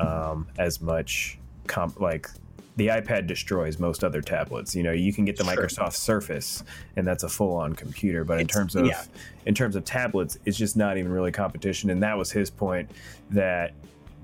um, 0.00 0.46
as 0.58 0.80
much 0.80 1.38
comp 1.66 2.00
like 2.00 2.28
the 2.76 2.88
iPad 2.88 3.26
destroys 3.26 3.78
most 3.78 4.02
other 4.02 4.22
tablets. 4.22 4.74
You 4.74 4.82
know, 4.82 4.92
you 4.92 5.12
can 5.12 5.24
get 5.24 5.36
the 5.36 5.44
Sure. 5.44 5.56
Microsoft 5.56 5.94
Surface, 5.94 6.64
and 6.96 7.06
that's 7.06 7.22
a 7.22 7.28
full-on 7.28 7.74
computer. 7.74 8.24
But 8.24 8.40
in 8.40 8.46
terms 8.46 8.74
of 8.74 8.86
yeah. 8.86 9.04
in 9.46 9.54
terms 9.54 9.76
of 9.76 9.84
tablets, 9.84 10.38
it's 10.44 10.56
just 10.56 10.76
not 10.76 10.96
even 10.96 11.12
really 11.12 11.32
competition. 11.32 11.90
And 11.90 12.02
that 12.02 12.16
was 12.16 12.30
his 12.30 12.50
point 12.50 12.90
that 13.30 13.74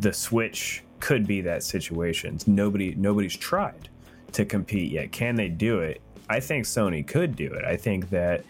the 0.00 0.12
Switch 0.12 0.82
could 1.00 1.26
be 1.26 1.40
that 1.42 1.62
situation. 1.62 2.38
Nobody 2.46 2.94
nobody's 2.94 3.36
tried 3.36 3.88
to 4.32 4.44
compete 4.44 4.92
yet. 4.92 5.12
Can 5.12 5.34
they 5.34 5.48
do 5.48 5.80
it? 5.80 6.00
I 6.30 6.40
think 6.40 6.64
Sony 6.64 7.06
could 7.06 7.36
do 7.36 7.52
it. 7.52 7.64
I 7.64 7.76
think 7.76 8.10
that 8.10 8.44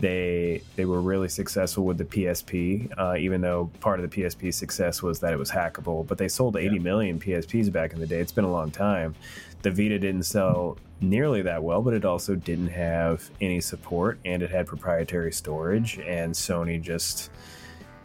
they 0.00 0.62
they 0.76 0.84
were 0.84 1.00
really 1.00 1.28
successful 1.28 1.84
with 1.84 1.98
the 1.98 2.04
PSP, 2.04 2.90
uh, 2.98 3.16
even 3.16 3.40
though 3.40 3.70
part 3.80 4.00
of 4.00 4.10
the 4.10 4.22
PSP 4.22 4.52
success 4.52 5.02
was 5.02 5.20
that 5.20 5.32
it 5.32 5.38
was 5.38 5.50
hackable. 5.50 6.06
But 6.06 6.18
they 6.18 6.28
sold 6.28 6.56
80 6.56 6.76
yeah. 6.76 6.82
million 6.82 7.20
PSPs 7.20 7.70
back 7.70 7.92
in 7.92 8.00
the 8.00 8.06
day. 8.06 8.20
It's 8.20 8.32
been 8.32 8.44
a 8.44 8.50
long 8.50 8.70
time. 8.70 9.14
The 9.62 9.70
Vita 9.70 9.98
didn't 9.98 10.24
sell 10.24 10.78
nearly 11.00 11.42
that 11.42 11.62
well, 11.62 11.82
but 11.82 11.94
it 11.94 12.04
also 12.04 12.34
didn't 12.34 12.68
have 12.68 13.30
any 13.40 13.60
support, 13.60 14.18
and 14.24 14.42
it 14.42 14.50
had 14.50 14.66
proprietary 14.66 15.32
storage. 15.32 15.98
And 15.98 16.34
Sony 16.34 16.80
just 16.80 17.30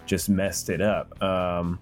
just 0.05 0.29
messed 0.29 0.69
it 0.69 0.81
up. 0.81 1.21
Um, 1.23 1.79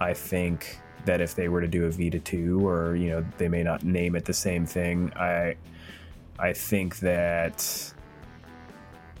I 0.00 0.14
think 0.14 0.78
that 1.06 1.20
if 1.20 1.34
they 1.34 1.48
were 1.48 1.60
to 1.60 1.68
do 1.68 1.84
a 1.84 1.90
Vita 1.90 2.18
2, 2.18 2.66
or 2.66 2.96
you 2.96 3.10
know, 3.10 3.24
they 3.38 3.48
may 3.48 3.62
not 3.62 3.82
name 3.82 4.14
it 4.14 4.26
the 4.26 4.34
same 4.34 4.66
thing. 4.66 5.12
I 5.16 5.56
I 6.38 6.52
think 6.52 6.98
that 6.98 7.94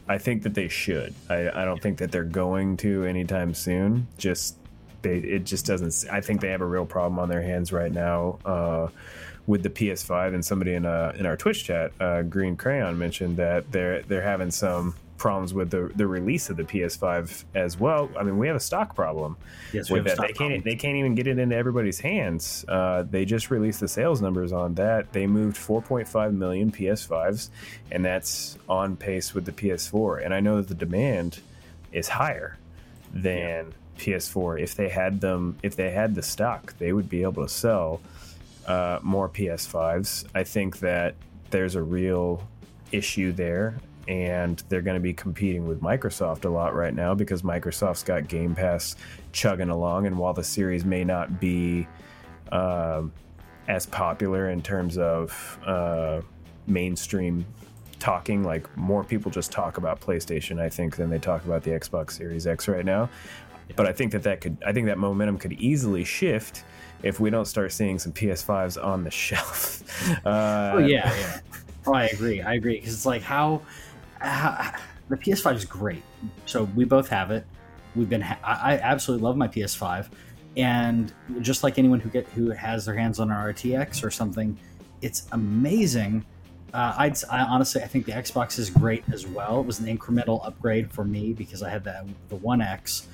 I 0.08 0.18
think 0.18 0.42
that 0.42 0.54
they 0.54 0.68
should. 0.68 1.14
I, 1.30 1.48
I 1.48 1.64
don't 1.64 1.80
think 1.80 1.98
that 1.98 2.12
they're 2.12 2.24
going 2.24 2.76
to 2.78 3.04
anytime 3.04 3.54
soon. 3.54 4.06
Just 4.18 4.56
they, 5.02 5.18
it 5.18 5.44
just 5.44 5.66
doesn't. 5.66 6.10
I 6.12 6.20
think 6.20 6.40
they 6.40 6.50
have 6.50 6.60
a 6.60 6.66
real 6.66 6.86
problem 6.86 7.18
on 7.18 7.28
their 7.28 7.42
hands 7.42 7.72
right 7.72 7.92
now 7.92 8.38
uh, 8.44 8.88
with 9.46 9.62
the 9.62 9.70
PS5. 9.70 10.34
And 10.34 10.44
somebody 10.44 10.74
in 10.74 10.84
uh, 10.84 11.12
in 11.16 11.26
our 11.26 11.36
Twitch 11.36 11.64
chat, 11.64 11.92
uh, 12.00 12.22
Green 12.22 12.56
Crayon, 12.56 12.98
mentioned 12.98 13.36
that 13.38 13.70
they're 13.72 14.02
they're 14.02 14.22
having 14.22 14.50
some 14.50 14.94
problems 15.24 15.54
with 15.54 15.70
the, 15.70 15.90
the 15.96 16.06
release 16.06 16.50
of 16.50 16.58
the 16.58 16.64
PS5 16.64 17.44
as 17.54 17.80
well. 17.80 18.10
I 18.14 18.22
mean, 18.22 18.36
we 18.36 18.46
have 18.46 18.56
a 18.56 18.60
stock 18.60 18.94
problem 18.94 19.38
yes, 19.72 19.88
with 19.88 20.04
that. 20.04 20.18
They 20.18 20.26
can't 20.26 20.36
problem. 20.36 20.60
they 20.66 20.76
can't 20.76 20.96
even 20.96 21.14
get 21.14 21.26
it 21.26 21.38
into 21.38 21.56
everybody's 21.56 21.98
hands. 21.98 22.62
Uh, 22.68 23.06
they 23.10 23.24
just 23.24 23.50
released 23.50 23.80
the 23.80 23.88
sales 23.88 24.20
numbers 24.20 24.52
on 24.52 24.74
that. 24.74 25.14
They 25.14 25.26
moved 25.26 25.56
4.5 25.56 26.34
million 26.34 26.70
PS5s, 26.70 27.48
and 27.90 28.04
that's 28.04 28.58
on 28.68 28.96
pace 28.96 29.32
with 29.32 29.46
the 29.46 29.52
PS4. 29.52 30.22
And 30.22 30.34
I 30.34 30.40
know 30.40 30.56
that 30.56 30.68
the 30.68 30.74
demand 30.74 31.40
is 31.90 32.06
higher 32.06 32.58
than 33.14 33.72
yeah. 33.96 34.04
PS4. 34.04 34.60
If 34.60 34.74
they 34.74 34.90
had 34.90 35.22
them, 35.22 35.56
if 35.62 35.74
they 35.74 35.90
had 35.90 36.14
the 36.14 36.22
stock, 36.22 36.76
they 36.76 36.92
would 36.92 37.08
be 37.08 37.22
able 37.22 37.44
to 37.44 37.48
sell 37.48 38.02
uh, 38.66 38.98
more 39.02 39.30
PS5s. 39.30 40.26
I 40.34 40.44
think 40.44 40.80
that 40.80 41.14
there's 41.48 41.76
a 41.76 41.82
real 41.82 42.46
issue 42.92 43.32
there 43.32 43.78
and 44.08 44.62
they're 44.68 44.82
going 44.82 44.96
to 44.96 45.00
be 45.00 45.12
competing 45.12 45.66
with 45.66 45.80
Microsoft 45.80 46.44
a 46.44 46.48
lot 46.48 46.74
right 46.74 46.94
now 46.94 47.14
because 47.14 47.42
Microsoft's 47.42 48.02
got 48.02 48.28
Game 48.28 48.54
Pass 48.54 48.96
chugging 49.32 49.70
along, 49.70 50.06
and 50.06 50.18
while 50.18 50.32
the 50.32 50.44
series 50.44 50.84
may 50.84 51.04
not 51.04 51.40
be 51.40 51.86
um, 52.52 53.12
as 53.68 53.86
popular 53.86 54.50
in 54.50 54.62
terms 54.62 54.98
of 54.98 55.58
uh, 55.66 56.20
mainstream 56.66 57.46
talking, 57.98 58.44
like 58.44 58.74
more 58.76 59.02
people 59.02 59.30
just 59.30 59.50
talk 59.50 59.78
about 59.78 60.00
PlayStation, 60.00 60.60
I 60.60 60.68
think, 60.68 60.96
than 60.96 61.08
they 61.10 61.18
talk 61.18 61.44
about 61.44 61.62
the 61.62 61.70
Xbox 61.70 62.12
Series 62.12 62.46
X 62.46 62.68
right 62.68 62.84
now. 62.84 63.08
But 63.76 63.86
I 63.86 63.92
think 63.92 64.12
that 64.12 64.22
that 64.24 64.42
could, 64.42 64.58
I 64.66 64.72
think 64.72 64.86
that 64.86 64.98
momentum 64.98 65.38
could 65.38 65.54
easily 65.54 66.04
shift 66.04 66.64
if 67.02 67.18
we 67.18 67.30
don't 67.30 67.46
start 67.46 67.72
seeing 67.72 67.98
some 67.98 68.12
PS5s 68.12 68.82
on 68.82 69.04
the 69.04 69.10
shelf. 69.24 69.82
Uh, 70.26 70.72
oh 70.74 70.78
yeah, 70.78 71.14
yeah. 71.16 71.40
Oh, 71.86 71.94
I 71.94 72.06
agree. 72.06 72.40
I 72.40 72.54
agree 72.54 72.76
because 72.76 72.94
it's 72.94 73.06
like 73.06 73.22
how 73.22 73.62
the 74.20 75.16
PS5 75.16 75.54
is 75.56 75.64
great. 75.64 76.02
So 76.46 76.64
we 76.74 76.84
both 76.84 77.08
have 77.08 77.30
it. 77.30 77.46
We've 77.94 78.08
been. 78.08 78.22
Ha- 78.22 78.38
I 78.42 78.78
absolutely 78.78 79.24
love 79.24 79.36
my 79.36 79.46
PS5, 79.46 80.08
and 80.56 81.12
just 81.40 81.62
like 81.62 81.78
anyone 81.78 82.00
who 82.00 82.10
get 82.10 82.26
who 82.28 82.50
has 82.50 82.84
their 82.84 82.94
hands 82.94 83.20
on 83.20 83.30
an 83.30 83.36
RTX 83.36 84.02
or 84.02 84.10
something, 84.10 84.58
it's 85.00 85.26
amazing. 85.32 86.24
Uh, 86.72 86.92
I'd 86.98 87.16
I, 87.30 87.40
honestly, 87.42 87.82
I 87.82 87.86
think 87.86 88.06
the 88.06 88.12
Xbox 88.12 88.58
is 88.58 88.68
great 88.70 89.04
as 89.12 89.26
well. 89.26 89.60
It 89.60 89.66
was 89.66 89.78
an 89.78 89.86
incremental 89.86 90.44
upgrade 90.44 90.90
for 90.90 91.04
me 91.04 91.32
because 91.32 91.62
I 91.62 91.70
had 91.70 91.84
the 91.84 92.04
the 92.28 92.36
One 92.36 92.60
X. 92.60 93.06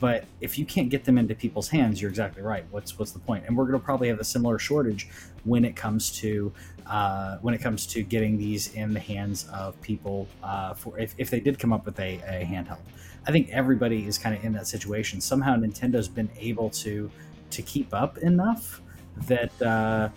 But 0.00 0.24
if 0.40 0.58
you 0.58 0.66
can't 0.66 0.90
get 0.90 1.04
them 1.04 1.16
into 1.16 1.34
people's 1.34 1.68
hands, 1.68 2.02
you're 2.02 2.10
exactly 2.10 2.42
right. 2.42 2.64
What's 2.70 2.98
what's 2.98 3.12
the 3.12 3.18
point? 3.18 3.44
And 3.46 3.56
we're 3.56 3.64
going 3.64 3.78
to 3.78 3.84
probably 3.84 4.08
have 4.08 4.20
a 4.20 4.24
similar 4.24 4.58
shortage 4.58 5.08
when 5.44 5.64
it 5.64 5.76
comes 5.76 6.10
to 6.18 6.52
uh, 6.86 7.38
when 7.38 7.54
it 7.54 7.62
comes 7.62 7.86
to 7.86 8.02
getting 8.02 8.36
these 8.36 8.74
in 8.74 8.92
the 8.92 9.00
hands 9.00 9.48
of 9.52 9.80
people 9.80 10.28
uh, 10.42 10.74
for 10.74 10.98
if, 10.98 11.14
if 11.16 11.30
they 11.30 11.40
did 11.40 11.58
come 11.58 11.72
up 11.72 11.86
with 11.86 11.98
a, 12.00 12.16
a 12.26 12.44
handheld. 12.44 12.80
I 13.26 13.32
think 13.32 13.48
everybody 13.50 14.06
is 14.06 14.18
kind 14.18 14.36
of 14.36 14.44
in 14.44 14.52
that 14.54 14.66
situation. 14.66 15.20
Somehow 15.20 15.56
Nintendo's 15.56 16.08
been 16.08 16.30
able 16.38 16.68
to 16.70 17.10
to 17.50 17.62
keep 17.62 17.94
up 17.94 18.18
enough 18.18 18.82
that 19.26 19.62
uh, 19.62 20.10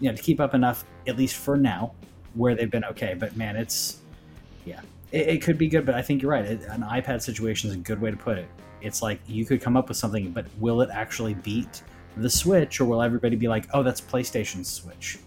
you 0.00 0.10
know 0.10 0.16
to 0.16 0.22
keep 0.22 0.38
up 0.40 0.54
enough 0.54 0.84
at 1.08 1.16
least 1.16 1.34
for 1.36 1.56
now 1.56 1.92
where 2.34 2.54
they've 2.54 2.70
been 2.70 2.84
okay. 2.84 3.14
But 3.14 3.36
man, 3.36 3.56
it's 3.56 3.98
yeah, 4.64 4.80
it, 5.10 5.42
could 5.42 5.58
be 5.58 5.68
good. 5.68 5.84
But 5.84 5.94
I 5.96 6.02
think 6.02 6.22
you're 6.22 6.30
right. 6.30 6.44
An 6.44 6.82
iPad 6.82 7.22
situation 7.22 7.70
is 7.70 7.76
a 7.76 7.80
good 7.80 8.00
way 8.00 8.10
to 8.10 8.16
put 8.16 8.38
it. 8.38 8.48
It's 8.80 9.02
like 9.02 9.20
you 9.26 9.44
could 9.44 9.60
come 9.60 9.76
up 9.76 9.88
with 9.88 9.96
something, 9.96 10.30
but 10.30 10.46
will 10.58 10.80
it 10.80 10.90
actually 10.92 11.34
beat 11.34 11.82
the 12.16 12.30
Switch, 12.30 12.80
or 12.80 12.84
will 12.84 13.02
everybody 13.02 13.36
be 13.36 13.48
like, 13.48 13.66
"Oh, 13.72 13.82
that's 13.82 14.00
PlayStation's 14.00 14.68
Switch"? 14.68 15.18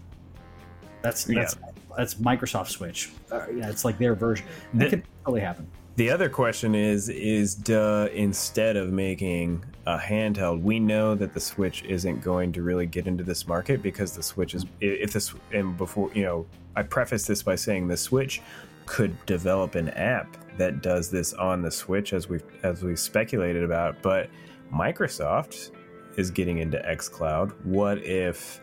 That's 1.02 1.24
that's 1.24 1.56
yeah. 1.60 1.70
that's 1.96 2.14
Microsoft 2.14 2.68
Switch. 2.68 3.10
Uh, 3.30 3.46
yeah, 3.54 3.68
it's 3.68 3.84
like 3.84 3.98
their 3.98 4.14
version. 4.14 4.46
That 4.74 4.84
the, 4.84 4.96
could 4.96 5.04
totally 5.24 5.40
happen. 5.40 5.66
The 5.96 6.10
other 6.10 6.28
question 6.28 6.74
is 6.74 7.08
is 7.08 7.54
duh, 7.54 8.08
instead 8.12 8.76
of 8.76 8.92
making 8.92 9.64
a 9.86 9.98
handheld, 9.98 10.62
we 10.62 10.78
know 10.80 11.14
that 11.14 11.34
the 11.34 11.40
Switch 11.40 11.82
isn't 11.84 12.22
going 12.22 12.52
to 12.52 12.62
really 12.62 12.86
get 12.86 13.06
into 13.06 13.24
this 13.24 13.46
market 13.46 13.82
because 13.82 14.12
the 14.16 14.22
Switch 14.22 14.54
is 14.54 14.64
if 14.80 15.12
this 15.12 15.34
and 15.52 15.76
before 15.76 16.10
you 16.14 16.22
know 16.22 16.46
I 16.76 16.82
preface 16.82 17.26
this 17.26 17.42
by 17.42 17.56
saying 17.56 17.88
the 17.88 17.96
Switch 17.96 18.40
could 18.86 19.14
develop 19.26 19.74
an 19.74 19.88
app 19.90 20.36
that 20.58 20.82
does 20.82 21.10
this 21.10 21.32
on 21.34 21.62
the 21.62 21.70
Switch 21.70 22.12
as 22.12 22.28
we 22.28 22.40
as 22.62 22.82
we 22.82 22.96
speculated 22.96 23.62
about, 23.62 24.02
but 24.02 24.28
Microsoft 24.72 25.70
is 26.16 26.30
getting 26.30 26.58
into 26.58 26.78
xCloud. 26.78 27.52
What 27.64 27.98
if 28.04 28.60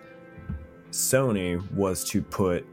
Sony 0.91 1.59
was 1.71 2.03
to 2.05 2.21
put 2.21 2.65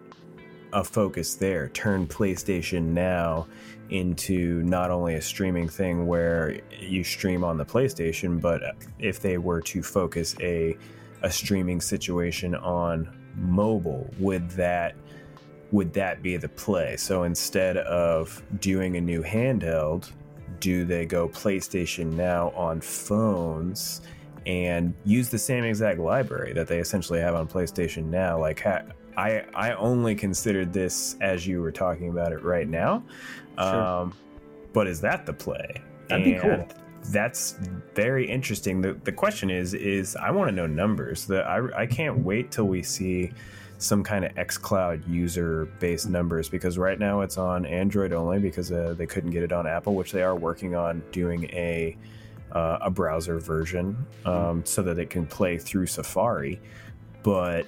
a 0.73 0.85
focus 0.85 1.35
there, 1.35 1.69
turn 1.69 2.07
PlayStation 2.07 2.83
Now 2.83 3.47
into 3.91 4.63
not 4.65 4.91
only 4.91 5.15
a 5.15 5.23
streaming 5.23 5.69
thing 5.69 6.07
where 6.07 6.61
you 6.79 7.05
stream 7.05 7.45
on 7.45 7.57
the 7.57 7.65
PlayStation, 7.65 8.41
but 8.41 8.63
if 8.99 9.21
they 9.21 9.39
were 9.39 9.61
to 9.63 9.83
focus 9.83 10.35
a 10.41 10.77
a 11.23 11.31
streaming 11.31 11.81
situation 11.81 12.55
on 12.55 13.09
mobile, 13.37 14.09
would 14.19 14.51
that 14.51 14.95
would 15.73 15.93
that 15.95 16.23
be 16.23 16.37
the 16.37 16.49
play? 16.49 16.97
So 16.97 17.25
instead 17.25 17.77
of 17.79 18.43
doing 18.61 18.97
a 18.97 19.01
new 19.01 19.23
handheld, 19.23 20.11
do 20.61 20.85
they 20.85 21.07
go 21.07 21.29
PlayStation 21.29 22.13
Now 22.13 22.51
on 22.51 22.81
phones 22.81 24.01
and 24.47 24.95
use 25.05 25.29
the 25.29 25.39
same 25.39 25.65
exact 25.65 25.99
library 25.99 26.53
that 26.53 26.69
they 26.69 26.79
essentially 26.79 27.21
have 27.21 27.35
on 27.35 27.49
PlayStation 27.49 28.05
now. 28.05 28.39
Like 28.39 28.65
I 28.65 29.45
I 29.55 29.73
only 29.73 30.15
considered 30.15 30.73
this 30.73 31.17
as 31.21 31.47
you 31.47 31.61
were 31.61 31.73
talking 31.73 32.11
about 32.11 32.33
it 32.33 32.43
right 32.43 32.69
now. 32.69 33.03
Sure. 33.59 33.83
Um, 33.83 34.15
but 34.73 34.87
is 34.87 35.01
that 35.01 35.27
the 35.27 35.33
play? 35.33 35.83
That'd 36.09 36.27
and 36.27 36.35
be 36.35 36.41
cool. 36.41 36.69
That's 37.11 37.59
very 37.95 38.29
interesting. 38.29 38.81
The 38.81 38.95
the 39.05 39.13
question 39.13 39.51
is 39.51 39.75
is 39.75 40.17
I 40.17 40.31
want 40.31 40.49
to 40.49 40.55
know 40.55 40.67
numbers. 40.67 41.27
That 41.27 41.47
I 41.47 41.83
I 41.83 41.87
can't 41.87 42.19
wait 42.19 42.51
till 42.53 42.69
we 42.69 42.83
see 42.83 43.33
some 43.79 44.03
kind 44.03 44.25
of 44.25 44.35
xCloud 44.35 45.07
user 45.09 45.67
based 45.81 46.09
numbers 46.09 46.49
because 46.49 46.79
right 46.79 46.99
now 46.99 47.21
it's 47.21 47.39
on 47.39 47.67
Android 47.67 48.13
only 48.13 48.39
because 48.39 48.73
uh, 48.73 48.95
they 48.97 49.07
couldn't 49.07 49.31
get 49.31 49.43
it 49.43 49.53
on 49.53 49.67
Apple, 49.67 49.95
which 49.95 50.13
they 50.13 50.23
are 50.23 50.35
working 50.35 50.75
on 50.75 51.03
doing 51.13 51.45
a 51.51 51.97
uh, 52.53 52.79
a 52.81 52.91
browser 52.91 53.39
version 53.39 53.97
um, 54.25 54.65
so 54.65 54.83
that 54.83 54.99
it 54.99 55.11
can 55.11 55.27
play 55.27 55.59
through 55.59 55.87
Safari. 55.87 56.61
But 57.23 57.67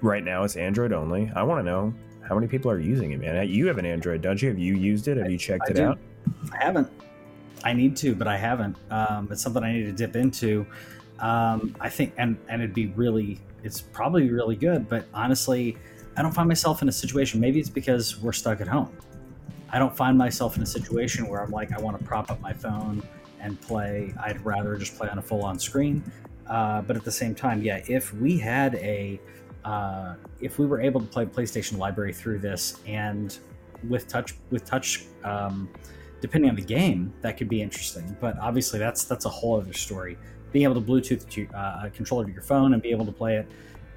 right 0.00 0.24
now 0.24 0.42
it's 0.42 0.56
Android 0.56 0.92
only. 0.92 1.30
I 1.34 1.42
want 1.42 1.60
to 1.60 1.62
know 1.62 1.94
how 2.22 2.34
many 2.34 2.46
people 2.46 2.70
are 2.70 2.80
using 2.80 3.12
it, 3.12 3.20
man. 3.20 3.48
You 3.48 3.66
have 3.66 3.78
an 3.78 3.86
Android, 3.86 4.22
don't 4.22 4.40
you? 4.40 4.48
Have 4.48 4.58
you 4.58 4.74
used 4.74 5.08
it? 5.08 5.16
Have 5.18 5.30
you 5.30 5.38
checked 5.38 5.64
I, 5.64 5.66
I 5.66 5.70
it 5.70 5.74
do. 5.74 5.84
out? 5.84 5.98
I 6.52 6.64
haven't. 6.64 6.90
I 7.62 7.72
need 7.72 7.96
to, 7.98 8.14
but 8.14 8.26
I 8.26 8.36
haven't. 8.36 8.76
Um, 8.90 9.28
it's 9.30 9.42
something 9.42 9.62
I 9.62 9.72
need 9.72 9.84
to 9.84 9.92
dip 9.92 10.16
into. 10.16 10.66
Um, 11.18 11.76
I 11.80 11.88
think, 11.88 12.14
and 12.18 12.36
and 12.48 12.62
it'd 12.62 12.74
be 12.74 12.88
really, 12.88 13.40
it's 13.64 13.80
probably 13.80 14.30
really 14.30 14.54
good. 14.54 14.88
But 14.88 15.06
honestly, 15.12 15.76
I 16.16 16.22
don't 16.22 16.32
find 16.32 16.46
myself 16.46 16.82
in 16.82 16.88
a 16.88 16.92
situation. 16.92 17.40
Maybe 17.40 17.58
it's 17.58 17.70
because 17.70 18.20
we're 18.20 18.32
stuck 18.32 18.60
at 18.60 18.68
home. 18.68 18.96
I 19.70 19.78
don't 19.78 19.96
find 19.96 20.16
myself 20.16 20.56
in 20.56 20.62
a 20.62 20.66
situation 20.66 21.26
where 21.26 21.42
I'm 21.42 21.50
like, 21.50 21.72
I 21.72 21.80
want 21.80 21.98
to 21.98 22.04
prop 22.04 22.30
up 22.30 22.40
my 22.40 22.52
phone 22.52 23.02
and 23.40 23.60
play. 23.60 24.14
I'd 24.22 24.44
rather 24.44 24.76
just 24.76 24.96
play 24.96 25.08
on 25.08 25.18
a 25.18 25.22
full 25.22 25.42
on 25.42 25.58
screen. 25.58 26.04
Uh, 26.46 26.82
but 26.82 26.94
at 26.94 27.04
the 27.04 27.10
same 27.10 27.34
time, 27.34 27.62
yeah, 27.62 27.82
if 27.88 28.12
we 28.14 28.38
had 28.38 28.76
a, 28.76 29.18
uh, 29.64 30.14
if 30.40 30.58
we 30.58 30.66
were 30.66 30.80
able 30.80 31.00
to 31.00 31.06
play 31.06 31.24
PlayStation 31.24 31.78
Library 31.78 32.12
through 32.12 32.38
this 32.38 32.78
and 32.86 33.38
with 33.88 34.06
touch, 34.06 34.34
with 34.50 34.64
touch, 34.64 35.06
um, 35.24 35.68
depending 36.20 36.50
on 36.50 36.56
the 36.56 36.62
game, 36.62 37.12
that 37.22 37.36
could 37.36 37.48
be 37.48 37.60
interesting. 37.62 38.16
But 38.20 38.38
obviously, 38.38 38.78
that's 38.78 39.04
that's 39.04 39.24
a 39.24 39.30
whole 39.30 39.58
other 39.58 39.72
story. 39.72 40.18
Being 40.54 40.64
able 40.70 40.76
to 40.76 40.80
Bluetooth 40.80 41.28
to, 41.30 41.48
uh, 41.48 41.86
a 41.86 41.90
controller 41.90 42.24
to 42.24 42.32
your 42.32 42.42
phone 42.42 42.74
and 42.74 42.80
be 42.80 42.92
able 42.92 43.04
to 43.04 43.12
play 43.12 43.36
it, 43.36 43.46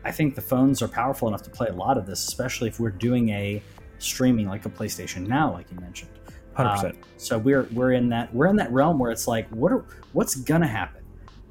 I 0.03 0.11
think 0.11 0.33
the 0.33 0.41
phones 0.41 0.81
are 0.81 0.87
powerful 0.87 1.27
enough 1.27 1.43
to 1.43 1.49
play 1.51 1.67
a 1.67 1.73
lot 1.73 1.97
of 1.97 2.07
this, 2.07 2.27
especially 2.27 2.67
if 2.67 2.79
we're 2.79 2.89
doing 2.89 3.29
a 3.29 3.61
streaming 3.99 4.47
like 4.47 4.65
a 4.65 4.69
PlayStation 4.69 5.27
Now, 5.27 5.53
like 5.53 5.69
you 5.71 5.79
mentioned. 5.79 6.09
hundred 6.53 6.71
percent. 6.71 6.95
So 7.17 7.37
we're 7.37 7.67
we're 7.73 7.91
in 7.91 8.09
that 8.09 8.33
we're 8.33 8.47
in 8.47 8.55
that 8.55 8.71
realm 8.71 8.97
where 8.97 9.11
it's 9.11 9.27
like, 9.27 9.47
what 9.49 9.71
are, 9.71 9.85
what's 10.13 10.35
gonna 10.35 10.67
happen? 10.67 11.03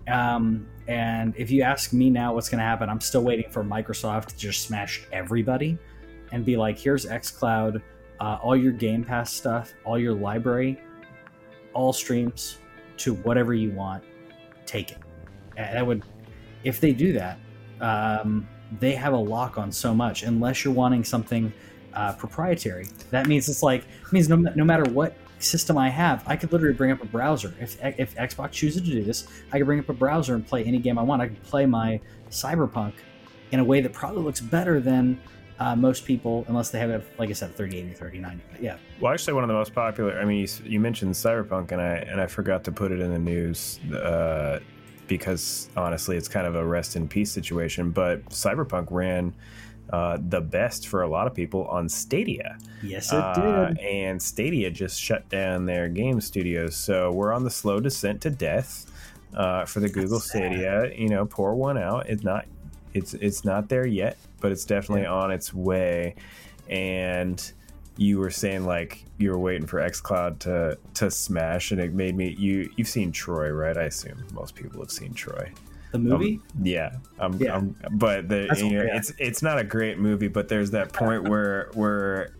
Um, 0.08 0.66
and 0.88 1.34
if 1.36 1.50
you 1.50 1.62
ask 1.62 1.92
me 1.92 2.10
now, 2.10 2.34
what's 2.34 2.48
gonna 2.48 2.62
happen? 2.64 2.90
I'm 2.90 3.00
still 3.00 3.22
waiting 3.22 3.50
for 3.50 3.62
Microsoft 3.62 4.26
to 4.26 4.36
just 4.36 4.62
smash 4.62 5.06
everybody 5.12 5.78
and 6.32 6.44
be 6.44 6.56
like, 6.56 6.78
here's 6.78 7.06
XCloud, 7.06 7.80
uh, 8.20 8.38
all 8.42 8.56
your 8.56 8.72
Game 8.72 9.04
Pass 9.04 9.32
stuff, 9.32 9.72
all 9.84 9.98
your 9.98 10.14
library, 10.14 10.80
all 11.74 11.92
streams 11.92 12.58
to 12.98 13.14
whatever 13.14 13.54
you 13.54 13.70
want, 13.70 14.02
take 14.66 14.90
it. 14.90 14.98
That 15.56 15.86
would, 15.86 16.02
if 16.64 16.80
they 16.80 16.92
do 16.92 17.12
that, 17.14 17.38
um, 17.80 18.48
they 18.80 18.92
have 18.92 19.12
a 19.12 19.18
lock 19.18 19.58
on 19.58 19.70
so 19.72 19.94
much. 19.94 20.22
Unless 20.22 20.64
you're 20.64 20.74
wanting 20.74 21.04
something 21.04 21.52
uh, 21.94 22.12
proprietary, 22.14 22.88
that 23.10 23.26
means 23.26 23.48
it's 23.48 23.62
like 23.62 23.84
means 24.12 24.28
no, 24.28 24.36
no 24.36 24.64
matter 24.64 24.84
what 24.90 25.16
system 25.38 25.76
I 25.76 25.88
have, 25.88 26.22
I 26.26 26.36
could 26.36 26.52
literally 26.52 26.74
bring 26.74 26.90
up 26.90 27.02
a 27.02 27.06
browser. 27.06 27.54
If 27.60 27.82
if 27.82 28.14
Xbox 28.16 28.52
chooses 28.52 28.82
to 28.82 28.90
do 28.90 29.02
this, 29.04 29.28
I 29.52 29.58
could 29.58 29.66
bring 29.66 29.78
up 29.78 29.88
a 29.88 29.94
browser 29.94 30.34
and 30.34 30.46
play 30.46 30.64
any 30.64 30.78
game 30.78 30.98
I 30.98 31.02
want. 31.02 31.22
I 31.22 31.28
could 31.28 31.42
play 31.42 31.66
my 31.66 32.00
Cyberpunk 32.30 32.92
in 33.52 33.60
a 33.60 33.64
way 33.64 33.80
that 33.80 33.92
probably 33.92 34.22
looks 34.22 34.40
better 34.40 34.80
than 34.80 35.20
uh, 35.58 35.74
most 35.76 36.04
people, 36.04 36.44
unless 36.48 36.70
they 36.70 36.78
have, 36.78 36.90
a, 36.90 37.02
like 37.18 37.30
I 37.30 37.32
said, 37.32 37.56
3080 37.56 37.92
or 37.94 37.96
3090. 38.10 38.42
But 38.52 38.62
yeah. 38.62 38.76
Well, 39.00 39.12
actually, 39.12 39.34
one 39.34 39.44
of 39.44 39.48
the 39.48 39.54
most 39.54 39.74
popular. 39.74 40.18
I 40.18 40.24
mean, 40.24 40.40
you, 40.40 40.48
you 40.64 40.80
mentioned 40.80 41.14
Cyberpunk, 41.14 41.72
and 41.72 41.80
I 41.80 41.94
and 41.96 42.20
I 42.20 42.26
forgot 42.26 42.64
to 42.64 42.72
put 42.72 42.92
it 42.92 43.00
in 43.00 43.10
the 43.12 43.18
news 43.18 43.78
uh, 43.92 44.60
because 45.08 45.68
honestly, 45.76 46.16
it's 46.16 46.28
kind 46.28 46.46
of 46.46 46.54
a 46.56 46.64
rest 46.64 46.96
in 46.96 47.08
peace 47.08 47.30
situation. 47.30 47.90
But 47.90 48.24
Cyberpunk 48.26 48.88
ran. 48.90 49.34
Uh, 49.88 50.18
the 50.30 50.40
best 50.40 50.88
for 50.88 51.02
a 51.02 51.08
lot 51.08 51.28
of 51.28 51.32
people 51.32 51.64
on 51.68 51.88
Stadia. 51.88 52.58
Yes, 52.82 53.12
it 53.12 53.18
Uh, 53.20 53.68
did. 53.68 53.78
and 53.78 54.20
Stadia 54.20 54.68
just 54.68 55.00
shut 55.00 55.28
down 55.28 55.64
their 55.64 55.88
game 55.88 56.20
studios, 56.20 56.74
so 56.74 57.12
we're 57.12 57.32
on 57.32 57.44
the 57.44 57.50
slow 57.50 57.78
descent 57.78 58.20
to 58.22 58.30
death 58.30 58.90
uh, 59.32 59.64
for 59.64 59.78
the 59.78 59.88
Google. 59.88 60.18
Stadia. 60.18 60.92
You 60.92 61.08
know, 61.08 61.24
pour 61.24 61.54
one 61.54 61.78
out. 61.78 62.08
It's 62.08 62.24
not, 62.24 62.46
it's 62.94 63.14
it's 63.14 63.44
not 63.44 63.68
there 63.68 63.86
yet, 63.86 64.16
but 64.40 64.52
it's 64.52 64.64
definitely 64.64 65.02
Yeah. 65.02 65.12
on 65.12 65.30
its 65.30 65.52
way. 65.54 66.14
And 66.68 67.52
you 67.96 68.18
were 68.18 68.30
saying 68.30 68.66
like 68.66 69.04
you 69.18 69.30
were 69.30 69.38
waiting 69.38 69.66
for 69.66 69.80
XCloud 69.80 70.38
to 70.40 70.78
to 70.94 71.10
smash, 71.10 71.70
and 71.72 71.80
it 71.80 71.94
made 71.94 72.16
me. 72.16 72.34
You 72.38 72.70
you've 72.76 72.88
seen 72.88 73.12
Troy, 73.12 73.50
right? 73.50 73.76
I 73.76 73.84
assume 73.84 74.22
most 74.34 74.54
people 74.54 74.80
have 74.80 74.90
seen 74.90 75.14
Troy. 75.14 75.50
the 75.92 75.98
movie. 75.98 76.40
Yeah, 76.62 76.96
um, 77.20 77.38
Yeah. 77.40 77.54
um, 77.56 77.74
but 77.92 78.28
the, 78.28 78.52
you 78.58 78.76
know, 78.78 78.86
it's 78.92 79.12
it's 79.18 79.40
not 79.42 79.58
a 79.58 79.64
great 79.64 79.98
movie, 79.98 80.28
but 80.28 80.48
there's 80.48 80.72
that 80.72 80.92
point 80.92 81.24
where 81.28 81.70
where 81.74 82.34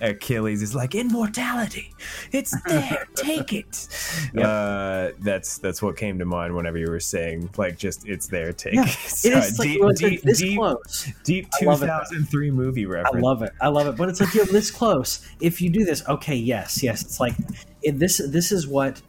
Achilles 0.00 0.62
is 0.62 0.74
like 0.74 0.94
immortality, 0.94 1.92
it's 2.32 2.54
there, 2.66 3.06
take 3.14 3.52
it. 3.52 3.88
Yep. 4.34 4.44
Uh, 4.44 5.10
that's 5.20 5.58
that's 5.58 5.82
what 5.82 5.96
came 5.96 6.18
to 6.18 6.24
mind 6.24 6.54
whenever 6.54 6.78
you 6.78 6.90
were 6.90 7.00
saying 7.00 7.50
like 7.56 7.76
just 7.78 8.06
it's 8.06 8.26
there, 8.26 8.52
take 8.52 8.74
Yeah, 8.74 8.84
it. 8.84 8.88
it 9.24 9.32
is 9.32 9.58
like, 9.58 9.68
deep, 9.68 9.80
well, 9.80 9.90
it's 9.90 10.02
like 10.02 10.10
deep, 10.12 10.22
this 10.22 10.38
deep, 10.38 10.58
close. 10.58 11.08
deep 11.24 11.46
I 11.54 11.56
it. 11.58 11.78
2003 11.78 12.50
movie 12.50 12.86
reference. 12.86 13.16
I 13.16 13.20
love 13.20 13.42
it. 13.42 13.52
I 13.60 13.68
love 13.68 13.86
it. 13.86 13.96
But 13.96 14.08
it's 14.08 14.20
like 14.20 14.34
you're 14.34 14.46
this 14.46 14.70
close. 14.70 15.26
If 15.40 15.60
you 15.60 15.70
do 15.70 15.84
this, 15.84 16.06
okay, 16.08 16.36
yes, 16.36 16.82
yes. 16.82 17.02
It's 17.02 17.20
like 17.20 17.34
it, 17.82 17.98
this. 17.98 18.18
This 18.18 18.52
is 18.52 18.66
what 18.66 19.00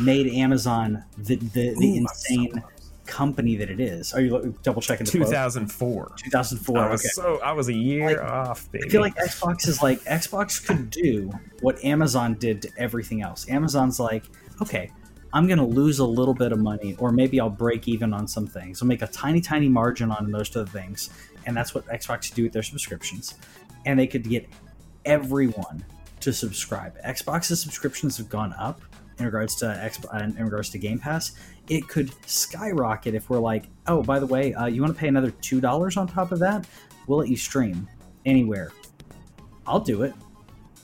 made 0.00 0.26
Amazon 0.28 1.04
the 1.18 1.36
the, 1.36 1.74
the 1.78 1.92
Ooh, 1.92 1.96
insane 1.96 2.62
company 3.12 3.56
that 3.56 3.68
it 3.68 3.78
is. 3.78 4.14
Are 4.14 4.22
you 4.22 4.54
double 4.62 4.80
checking 4.80 5.04
2004. 5.04 6.12
2004. 6.16 6.78
Okay. 6.78 6.96
so 6.96 7.38
I 7.44 7.52
was 7.52 7.68
a 7.68 7.74
year 7.74 8.06
Like, 8.06 8.18
off, 8.18 8.72
baby. 8.72 8.86
I 8.86 8.88
feel 8.88 9.02
like 9.02 9.14
Xbox 9.16 9.68
is 9.68 9.82
like 9.82 10.00
Xbox 10.04 10.66
could 10.66 10.88
do 10.88 11.30
what 11.60 11.82
Amazon 11.84 12.34
did 12.34 12.62
to 12.62 12.70
everything 12.78 13.20
else. 13.20 13.46
Amazon's 13.50 14.00
like, 14.00 14.24
okay, 14.62 14.90
I'm 15.34 15.46
gonna 15.46 15.66
lose 15.66 15.98
a 15.98 16.06
little 16.06 16.32
bit 16.32 16.52
of 16.52 16.58
money, 16.58 16.96
or 16.98 17.12
maybe 17.12 17.38
I'll 17.38 17.50
break 17.50 17.86
even 17.86 18.14
on 18.14 18.26
some 18.26 18.46
things. 18.46 18.80
I'll 18.80 18.88
make 18.88 19.02
a 19.02 19.06
tiny, 19.06 19.42
tiny 19.42 19.68
margin 19.68 20.10
on 20.10 20.30
most 20.30 20.56
of 20.56 20.64
the 20.64 20.78
things, 20.78 21.10
and 21.44 21.54
that's 21.54 21.74
what 21.74 21.84
Xbox 21.88 22.32
do 22.32 22.44
with 22.44 22.54
their 22.54 22.62
subscriptions. 22.62 23.34
And 23.84 23.98
they 23.98 24.06
could 24.06 24.26
get 24.26 24.48
everyone 25.04 25.84
to 26.20 26.32
subscribe. 26.32 26.96
Xbox's 27.04 27.60
subscriptions 27.60 28.16
have 28.16 28.30
gone 28.30 28.54
up 28.58 28.80
in 29.18 29.26
regards 29.26 29.54
to 29.56 29.66
X, 29.66 30.00
uh, 30.12 30.18
in 30.18 30.44
regards 30.44 30.70
to 30.70 30.78
Game 30.78 30.98
Pass. 30.98 31.32
It 31.68 31.88
could 31.88 32.12
skyrocket 32.28 33.14
if 33.14 33.30
we're 33.30 33.38
like, 33.38 33.64
oh, 33.86 34.02
by 34.02 34.18
the 34.18 34.26
way, 34.26 34.52
uh, 34.54 34.66
you 34.66 34.82
want 34.82 34.94
to 34.94 34.98
pay 34.98 35.08
another 35.08 35.30
two 35.30 35.60
dollars 35.60 35.96
on 35.96 36.06
top 36.06 36.32
of 36.32 36.38
that? 36.40 36.66
We'll 37.06 37.18
let 37.18 37.28
you 37.28 37.36
stream 37.36 37.88
anywhere. 38.26 38.72
I'll 39.66 39.80
do 39.80 40.02
it. 40.02 40.14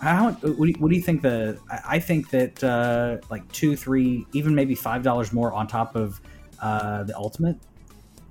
How? 0.01 0.31
What 0.31 0.43
do 0.43 0.67
you, 0.67 0.75
what 0.79 0.91
do 0.91 0.97
you 0.97 1.03
think? 1.03 1.23
The 1.23 1.59
I 1.87 1.99
think 1.99 2.31
that 2.31 2.63
uh, 2.63 3.19
like 3.31 3.51
two, 3.51 3.77
three, 3.77 4.27
even 4.33 4.55
maybe 4.55 4.75
five 4.77 5.03
dollars 5.03 5.33
more 5.33 5.53
on 5.53 5.67
top 5.67 5.97
of 5.97 6.21
uh, 6.61 7.03
the 7.03 7.17
ultimate. 7.17 7.57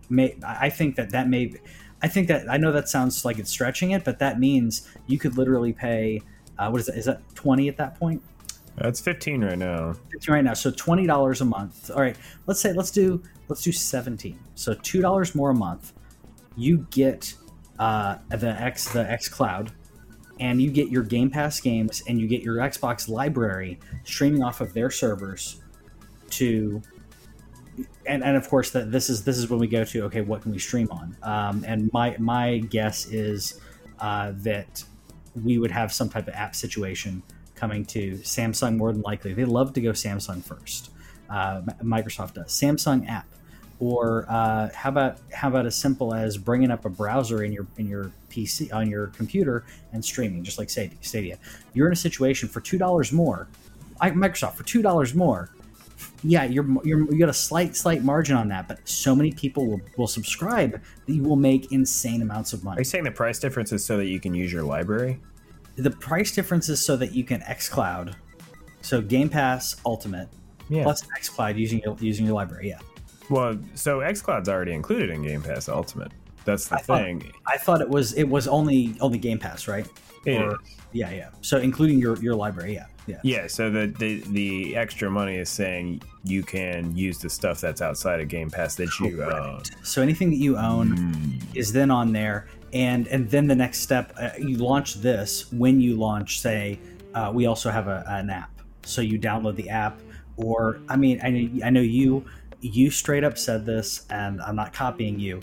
May 0.09 0.37
I 0.45 0.69
think 0.69 0.95
that 0.95 1.09
that 1.09 1.27
may. 1.27 1.53
I 2.01 2.07
think 2.07 2.29
that 2.29 2.49
I 2.49 2.57
know 2.57 2.71
that 2.71 2.87
sounds 2.87 3.25
like 3.25 3.39
it's 3.39 3.49
stretching 3.49 3.91
it, 3.91 4.05
but 4.05 4.19
that 4.19 4.39
means 4.39 4.87
you 5.07 5.19
could 5.19 5.37
literally 5.37 5.73
pay. 5.73 6.21
Uh, 6.57 6.69
what 6.69 6.79
is 6.79 6.87
that? 6.87 6.95
Is 6.95 7.05
that 7.05 7.21
twenty 7.35 7.67
at 7.67 7.75
that 7.77 7.99
point? 7.99 8.21
That's 8.77 9.01
15 9.01 9.43
right 9.43 9.57
now. 9.57 9.93
15 10.11 10.33
right 10.33 10.43
now 10.43 10.53
so 10.53 10.71
$20 10.71 11.41
a 11.41 11.45
month. 11.45 11.91
All 11.91 12.01
right 12.01 12.17
let's 12.45 12.59
say 12.59 12.73
let's 12.73 12.91
do 12.91 13.21
let's 13.47 13.61
do 13.61 13.71
17 13.71 14.39
so 14.55 14.73
$2 14.73 15.35
more 15.35 15.49
a 15.51 15.55
month. 15.55 15.93
You 16.55 16.87
get 16.89 17.33
uh, 17.79 18.17
the 18.29 18.49
x 18.49 18.91
the 18.91 19.09
x 19.09 19.27
cloud 19.27 19.71
and 20.39 20.61
you 20.61 20.71
get 20.71 20.89
your 20.89 21.03
game 21.03 21.29
pass 21.29 21.59
games 21.59 22.03
and 22.07 22.19
you 22.19 22.27
get 22.27 22.41
your 22.41 22.57
xbox 22.57 23.09
library 23.09 23.79
streaming 24.03 24.43
off 24.43 24.61
of 24.61 24.73
their 24.73 24.89
servers 24.89 25.61
to 26.29 26.81
and, 28.05 28.23
and 28.23 28.35
of 28.35 28.47
course 28.49 28.71
that 28.71 28.91
this 28.91 29.09
is 29.09 29.23
this 29.23 29.37
is 29.37 29.49
when 29.49 29.59
we 29.59 29.67
go 29.67 29.83
to 29.83 30.03
okay 30.03 30.21
what 30.21 30.41
can 30.41 30.51
we 30.51 30.59
stream 30.59 30.89
on? 30.91 31.15
Um, 31.23 31.63
and 31.67 31.89
my 31.93 32.15
my 32.17 32.59
guess 32.59 33.07
is 33.07 33.59
uh, 33.99 34.33
that 34.37 34.83
we 35.43 35.57
would 35.57 35.71
have 35.71 35.93
some 35.93 36.09
type 36.09 36.27
of 36.27 36.33
app 36.33 36.55
situation 36.55 37.21
coming 37.57 37.83
to 37.85 38.13
Samsung 38.19 38.77
more 38.77 38.93
than 38.93 39.01
likely. 39.01 39.33
They 39.33 39.45
love 39.45 39.73
to 39.73 39.81
go 39.81 39.89
Samsung 39.91 40.43
first. 40.43 40.91
Uh, 41.29 41.61
Microsoft 41.83 42.35
does 42.35 42.47
Samsung 42.47 43.09
app, 43.09 43.27
or 43.79 44.25
uh, 44.29 44.69
how 44.73 44.89
about 44.89 45.17
how 45.33 45.49
about 45.49 45.65
as 45.65 45.75
simple 45.75 46.13
as 46.13 46.37
bringing 46.37 46.71
up 46.71 46.85
a 46.85 46.89
browser 46.89 47.43
in 47.43 47.51
your 47.51 47.67
in 47.77 47.87
your 47.87 48.11
PC 48.29 48.73
on 48.73 48.89
your 48.89 49.07
computer 49.07 49.65
and 49.91 50.05
streaming, 50.05 50.43
just 50.43 50.57
like 50.57 50.69
Stadia. 50.69 51.37
You're 51.73 51.87
in 51.87 51.93
a 51.93 51.97
situation 51.97 52.47
for 52.47 52.61
two 52.61 52.77
dollars 52.77 53.11
more. 53.11 53.47
Microsoft 53.99 54.53
for 54.53 54.63
two 54.63 54.81
dollars 54.81 55.13
more. 55.13 55.49
Yeah, 56.23 56.45
you're, 56.45 56.65
you're 56.85 57.11
you 57.11 57.19
got 57.19 57.29
a 57.29 57.33
slight 57.33 57.75
slight 57.75 58.03
margin 58.03 58.37
on 58.37 58.47
that, 58.49 58.67
but 58.67 58.87
so 58.87 59.15
many 59.15 59.31
people 59.31 59.65
will, 59.65 59.81
will 59.97 60.07
subscribe 60.07 60.71
that 61.05 61.13
you 61.13 61.23
will 61.23 61.35
make 61.35 61.71
insane 61.71 62.21
amounts 62.21 62.53
of 62.53 62.63
money. 62.63 62.77
Are 62.77 62.81
you 62.81 62.85
saying 62.85 63.03
the 63.03 63.11
price 63.11 63.39
difference 63.39 63.71
is 63.71 63.83
so 63.83 63.97
that 63.97 64.05
you 64.05 64.19
can 64.19 64.33
use 64.33 64.53
your 64.53 64.63
library? 64.63 65.19
The 65.77 65.91
price 65.91 66.31
difference 66.31 66.69
is 66.69 66.83
so 66.83 66.95
that 66.97 67.13
you 67.13 67.23
can 67.23 67.41
XCloud, 67.41 68.15
so 68.81 68.99
Game 69.01 69.29
Pass 69.29 69.75
Ultimate 69.85 70.27
Yeah. 70.69 70.83
plus 70.83 71.03
XCloud 71.19 71.57
using 71.57 71.81
your 71.85 71.95
using 71.99 72.25
your 72.25 72.35
library. 72.35 72.69
Yeah, 72.69 72.79
Well, 73.29 73.57
so 73.75 73.99
XCloud's 73.99 74.49
already 74.49 74.73
included 74.73 75.09
in 75.11 75.21
Game 75.23 75.41
Pass 75.41 75.69
Ultimate. 75.69 76.11
That's 76.45 76.67
the 76.67 76.75
I 76.75 76.79
thought- 76.79 77.01
thing. 77.03 77.31
I 77.45 77.57
thought 77.57 77.81
it 77.81 77.89
was 77.89 78.13
it 78.13 78.23
was 78.27 78.47
only 78.47 78.95
only 79.01 79.17
Game 79.19 79.37
Pass, 79.39 79.67
right? 79.67 79.87
It 80.25 80.41
Or- 80.41 80.57
yeah, 80.93 81.11
yeah. 81.11 81.29
So 81.41 81.57
including 81.59 81.99
your 81.99 82.17
your 82.17 82.33
library, 82.35 82.73
yeah, 82.73 82.85
yeah. 83.05 83.19
Yeah, 83.23 83.47
so 83.47 83.69
the, 83.69 83.87
the 83.99 84.23
the 84.31 84.75
extra 84.75 85.11
money 85.11 85.35
is 85.37 85.49
saying 85.49 86.01
you 86.23 86.41
can 86.43 86.95
use 86.97 87.19
the 87.19 87.29
stuff 87.29 87.61
that's 87.61 87.81
outside 87.81 88.19
of 88.19 88.27
Game 88.29 88.49
Pass 88.49 88.75
that 88.75 88.89
you 88.99 89.21
own. 89.23 89.61
So 89.83 90.01
anything 90.01 90.29
that 90.31 90.37
you 90.37 90.57
own 90.57 90.97
Mm. 90.97 91.41
is 91.55 91.71
then 91.71 91.91
on 91.91 92.13
there, 92.13 92.47
and 92.73 93.07
and 93.07 93.29
then 93.29 93.47
the 93.47 93.55
next 93.55 93.79
step, 93.79 94.13
uh, 94.19 94.29
you 94.37 94.57
launch 94.57 94.95
this. 94.95 95.51
When 95.51 95.79
you 95.79 95.95
launch, 95.95 96.39
say, 96.39 96.79
uh, 97.13 97.31
we 97.33 97.45
also 97.45 97.69
have 97.69 97.87
a, 97.87 98.03
an 98.07 98.29
app, 98.29 98.51
so 98.83 99.01
you 99.01 99.19
download 99.19 99.55
the 99.55 99.69
app, 99.69 99.99
or 100.35 100.79
I 100.89 100.95
mean, 100.95 101.19
I 101.23 101.29
know, 101.29 101.65
I 101.65 101.69
know 101.69 101.81
you 101.81 102.25
you 102.61 102.89
straight 102.89 103.23
up 103.23 103.37
said 103.37 103.65
this, 103.65 104.05
and 104.09 104.41
I'm 104.41 104.55
not 104.55 104.73
copying 104.73 105.19
you. 105.19 105.41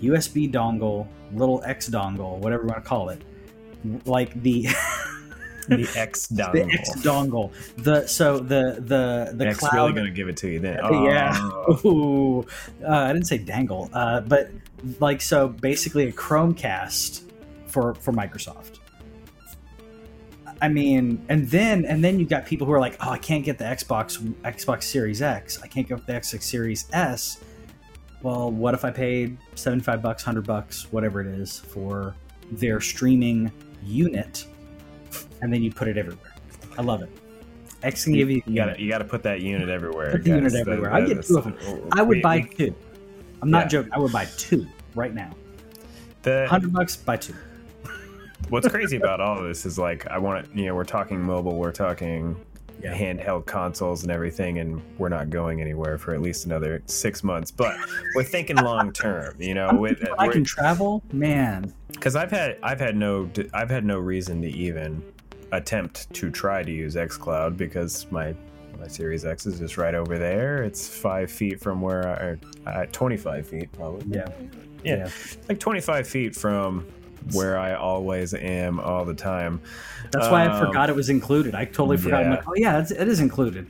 USB 0.00 0.52
dongle, 0.52 1.06
little 1.32 1.62
X 1.64 1.88
dongle, 1.88 2.38
whatever 2.38 2.64
you 2.64 2.68
want 2.68 2.82
to 2.82 2.88
call 2.88 3.08
it, 3.10 3.22
like 4.04 4.40
the 4.42 4.68
The 5.68 5.88
X 5.96 6.26
dongle. 6.26 6.52
the. 6.52 6.72
X 6.72 6.90
dongle. 6.96 7.52
The 7.76 8.06
so 8.06 8.38
the 8.38 8.76
the 8.80 9.32
the 9.34 9.46
X 9.46 9.58
cloud. 9.58 9.74
really 9.74 9.92
gonna 9.92 10.10
give 10.10 10.28
it 10.28 10.36
to 10.38 10.48
you 10.48 10.58
then. 10.58 10.78
Yeah. 10.82 11.32
Oh. 11.36 11.80
Ooh, 11.84 12.40
uh, 12.84 12.88
I 12.88 13.12
didn't 13.12 13.26
say 13.26 13.38
dangle, 13.38 13.90
uh, 13.92 14.20
but 14.20 14.50
like 15.00 15.20
so, 15.20 15.48
basically 15.48 16.08
a 16.08 16.12
Chromecast 16.12 17.22
for 17.66 17.94
for 17.94 18.12
Microsoft. 18.12 18.78
I 20.60 20.68
mean, 20.68 21.24
and 21.28 21.48
then 21.48 21.84
and 21.84 22.04
then 22.04 22.20
you 22.20 22.26
got 22.26 22.46
people 22.46 22.66
who 22.66 22.72
are 22.72 22.80
like, 22.80 22.96
oh, 23.00 23.10
I 23.10 23.18
can't 23.18 23.44
get 23.44 23.58
the 23.58 23.64
Xbox 23.64 24.18
Xbox 24.42 24.84
Series 24.84 25.20
X. 25.20 25.60
I 25.62 25.66
can't 25.66 25.88
get 25.88 26.06
the 26.06 26.12
Xbox 26.12 26.42
Series 26.44 26.88
S. 26.92 27.42
Well, 28.22 28.52
what 28.52 28.72
if 28.74 28.84
I 28.84 28.90
paid 28.92 29.36
seventy 29.56 29.82
five 29.82 30.02
bucks, 30.02 30.22
hundred 30.22 30.46
bucks, 30.46 30.92
whatever 30.92 31.20
it 31.20 31.26
is, 31.26 31.58
for 31.58 32.14
their 32.52 32.80
streaming 32.80 33.50
unit, 33.82 34.46
and 35.40 35.52
then 35.52 35.62
you 35.64 35.72
put 35.72 35.88
it 35.88 35.96
everywhere? 35.98 36.32
I 36.78 36.82
love 36.82 37.02
it. 37.02 37.10
X 37.82 38.04
can 38.04 38.12
give 38.12 38.30
you. 38.30 38.40
You 38.46 38.54
gotta 38.54 38.80
you 38.80 38.88
gotta 38.88 39.04
put 39.04 39.24
that 39.24 39.40
unit 39.40 39.68
everywhere. 39.68 40.12
Put 40.12 40.22
the 40.22 40.30
unit 40.30 40.52
guys. 40.52 40.60
everywhere. 40.60 40.90
That- 40.90 41.02
I 41.02 41.06
get 41.06 41.24
two 41.24 41.38
of 41.38 41.44
them. 41.44 41.56
I 41.92 42.02
would 42.02 42.22
buy 42.22 42.42
two. 42.42 42.72
I'm 43.42 43.50
not 43.50 43.64
Yeah. 43.64 43.68
joking. 43.68 43.92
I 43.92 43.98
would 43.98 44.12
buy 44.12 44.26
two 44.38 44.66
right 44.94 45.12
now. 45.12 45.30
the, 46.22 46.46
Hundred 46.48 46.72
bucks, 46.72 46.96
buy 46.96 47.16
two. 47.16 47.34
what's 48.48 48.68
crazy 48.68 48.96
about 48.96 49.20
all 49.20 49.38
of 49.38 49.44
this 49.44 49.66
is 49.66 49.78
like 49.78 50.06
I 50.06 50.18
want 50.18 50.46
you 50.54 50.66
know 50.66 50.74
we're 50.74 50.84
talking 50.84 51.20
mobile, 51.20 51.56
we're 51.56 51.72
talking 51.72 52.36
Yeah. 52.80 52.94
handheld 52.96 53.46
consoles 53.46 54.02
and 54.04 54.12
everything, 54.12 54.58
and 54.58 54.80
we're 54.98 55.08
not 55.08 55.30
going 55.30 55.60
anywhere 55.60 55.98
for 55.98 56.14
at 56.14 56.22
least 56.22 56.46
another 56.46 56.82
six 56.86 57.24
months. 57.24 57.50
But 57.50 57.76
we're 58.14 58.22
thinking 58.24 58.56
long 58.56 58.92
term, 58.92 59.34
you 59.38 59.54
know. 59.54 59.70
With 59.74 59.98
I 60.18 60.28
can 60.28 60.44
travel, 60.44 61.02
man. 61.12 61.72
because 61.92 62.14
I've 62.16 62.30
had 62.30 62.58
I've 62.62 62.80
had 62.80 62.96
no 62.96 63.28
I've 63.52 63.70
had 63.70 63.84
no 63.84 63.98
reason 63.98 64.40
to 64.42 64.48
even 64.48 65.02
attempt 65.50 66.12
to 66.14 66.30
try 66.30 66.62
to 66.62 66.70
use 66.70 66.94
XCloud 66.94 67.56
because 67.56 68.06
my 68.12 68.34
my 68.82 68.88
Series 68.88 69.24
X 69.24 69.46
is 69.46 69.60
just 69.60 69.78
right 69.78 69.94
over 69.94 70.18
there. 70.18 70.64
It's 70.64 70.88
five 70.88 71.30
feet 71.30 71.60
from 71.60 71.80
where 71.80 72.38
I, 72.66 72.70
uh, 72.70 72.86
25 72.90 73.46
feet 73.46 73.70
probably. 73.72 74.04
Yeah. 74.18 74.28
Yeah. 74.82 75.08
like 75.48 75.60
25 75.60 76.08
feet 76.08 76.34
from 76.34 76.84
where 77.32 77.56
I 77.56 77.74
always 77.74 78.34
am 78.34 78.80
all 78.80 79.04
the 79.04 79.14
time. 79.14 79.60
That's 80.10 80.28
why 80.28 80.42
I 80.42 80.46
Um, 80.48 80.66
forgot 80.66 80.90
it 80.90 80.96
was 80.96 81.08
included. 81.10 81.54
I 81.54 81.64
totally 81.66 81.96
forgot. 81.96 82.22
Yeah. 82.24 82.30
like, 82.30 82.48
oh 82.48 82.54
yeah, 82.56 82.80
it's, 82.80 82.90
it 82.90 83.06
is 83.06 83.20
included. 83.20 83.68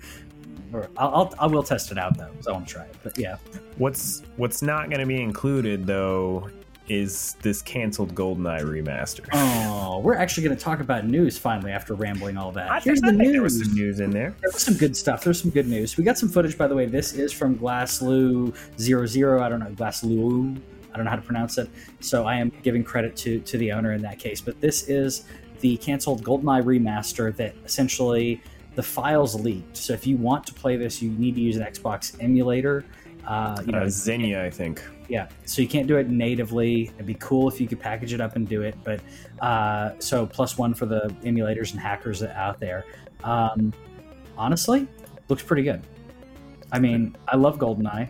Or 0.72 0.88
I'll, 0.96 1.14
I'll 1.14 1.34
I 1.40 1.46
will 1.46 1.62
test 1.62 1.92
it 1.92 1.98
out 1.98 2.16
though, 2.16 2.30
so 2.40 2.50
I 2.52 2.54
want 2.54 2.66
to 2.66 2.72
try 2.74 2.84
it. 2.84 2.96
But 3.02 3.18
yeah, 3.18 3.36
What's 3.76 4.22
what's 4.38 4.62
not 4.62 4.88
going 4.88 5.00
to 5.00 5.06
be 5.06 5.20
included 5.20 5.86
though 5.86 6.48
is 6.92 7.36
this 7.42 7.62
canceled 7.62 8.14
GoldenEye 8.14 8.62
remaster. 8.62 9.26
oh, 9.32 10.00
we're 10.00 10.14
actually 10.16 10.44
going 10.44 10.56
to 10.56 10.62
talk 10.62 10.80
about 10.80 11.06
news 11.06 11.38
finally 11.38 11.72
after 11.72 11.94
rambling 11.94 12.36
all 12.36 12.52
that. 12.52 12.70
I 12.70 12.80
Here's 12.80 13.00
the 13.00 13.12
news. 13.12 13.32
there 13.32 13.42
was 13.42 13.64
some 13.64 13.74
news 13.74 14.00
in 14.00 14.10
there. 14.10 14.34
There 14.40 14.50
was 14.52 14.62
some 14.62 14.74
good 14.74 14.96
stuff. 14.96 15.24
There's 15.24 15.40
some 15.40 15.50
good 15.50 15.66
news. 15.68 15.96
We 15.96 16.04
got 16.04 16.18
some 16.18 16.28
footage, 16.28 16.58
by 16.58 16.66
the 16.66 16.74
way. 16.74 16.86
This 16.86 17.14
is 17.14 17.32
from 17.32 17.56
Glassloo 17.58 18.54
zero 18.78 19.06
zero. 19.06 19.42
I 19.42 19.48
don't 19.48 19.60
know 19.60 19.70
Glassloo. 19.70 20.60
I 20.92 20.96
don't 20.96 21.04
know 21.04 21.10
how 21.10 21.16
to 21.16 21.22
pronounce 21.22 21.56
it. 21.56 21.70
So 22.00 22.26
I 22.26 22.36
am 22.36 22.52
giving 22.62 22.84
credit 22.84 23.16
to 23.16 23.40
to 23.40 23.56
the 23.58 23.72
owner 23.72 23.92
in 23.92 24.02
that 24.02 24.18
case. 24.18 24.40
But 24.42 24.60
this 24.60 24.88
is 24.88 25.24
the 25.60 25.76
canceled 25.78 26.22
GoldenEye 26.22 26.62
remaster 26.64 27.34
that 27.36 27.54
essentially 27.64 28.42
the 28.74 28.82
files 28.82 29.34
leaked. 29.40 29.76
So 29.76 29.94
if 29.94 30.06
you 30.06 30.16
want 30.18 30.46
to 30.48 30.54
play 30.54 30.76
this, 30.76 31.00
you 31.00 31.10
need 31.12 31.34
to 31.36 31.40
use 31.40 31.56
an 31.56 31.62
Xbox 31.62 32.16
emulator. 32.22 32.84
Uh, 33.26 33.62
you 33.64 33.72
know, 33.72 33.82
Uh, 33.82 33.88
Xenia, 33.88 34.44
I 34.44 34.50
think. 34.50 34.82
Yeah, 35.08 35.28
so 35.44 35.62
you 35.62 35.68
can't 35.68 35.86
do 35.86 35.96
it 35.96 36.08
natively. 36.08 36.90
It'd 36.94 37.06
be 37.06 37.14
cool 37.14 37.48
if 37.48 37.60
you 37.60 37.66
could 37.66 37.80
package 37.80 38.12
it 38.12 38.20
up 38.20 38.36
and 38.36 38.48
do 38.48 38.62
it, 38.62 38.76
but 38.84 39.00
uh, 39.40 39.92
so 39.98 40.26
plus 40.26 40.58
one 40.58 40.74
for 40.74 40.86
the 40.86 41.14
emulators 41.22 41.72
and 41.72 41.80
hackers 41.80 42.22
out 42.22 42.60
there. 42.60 42.84
Um, 43.24 43.72
honestly, 44.36 44.88
looks 45.28 45.42
pretty 45.42 45.62
good. 45.62 45.82
I 46.72 46.78
mean, 46.78 47.16
I 47.28 47.36
love 47.36 47.58
GoldenEye, 47.58 48.08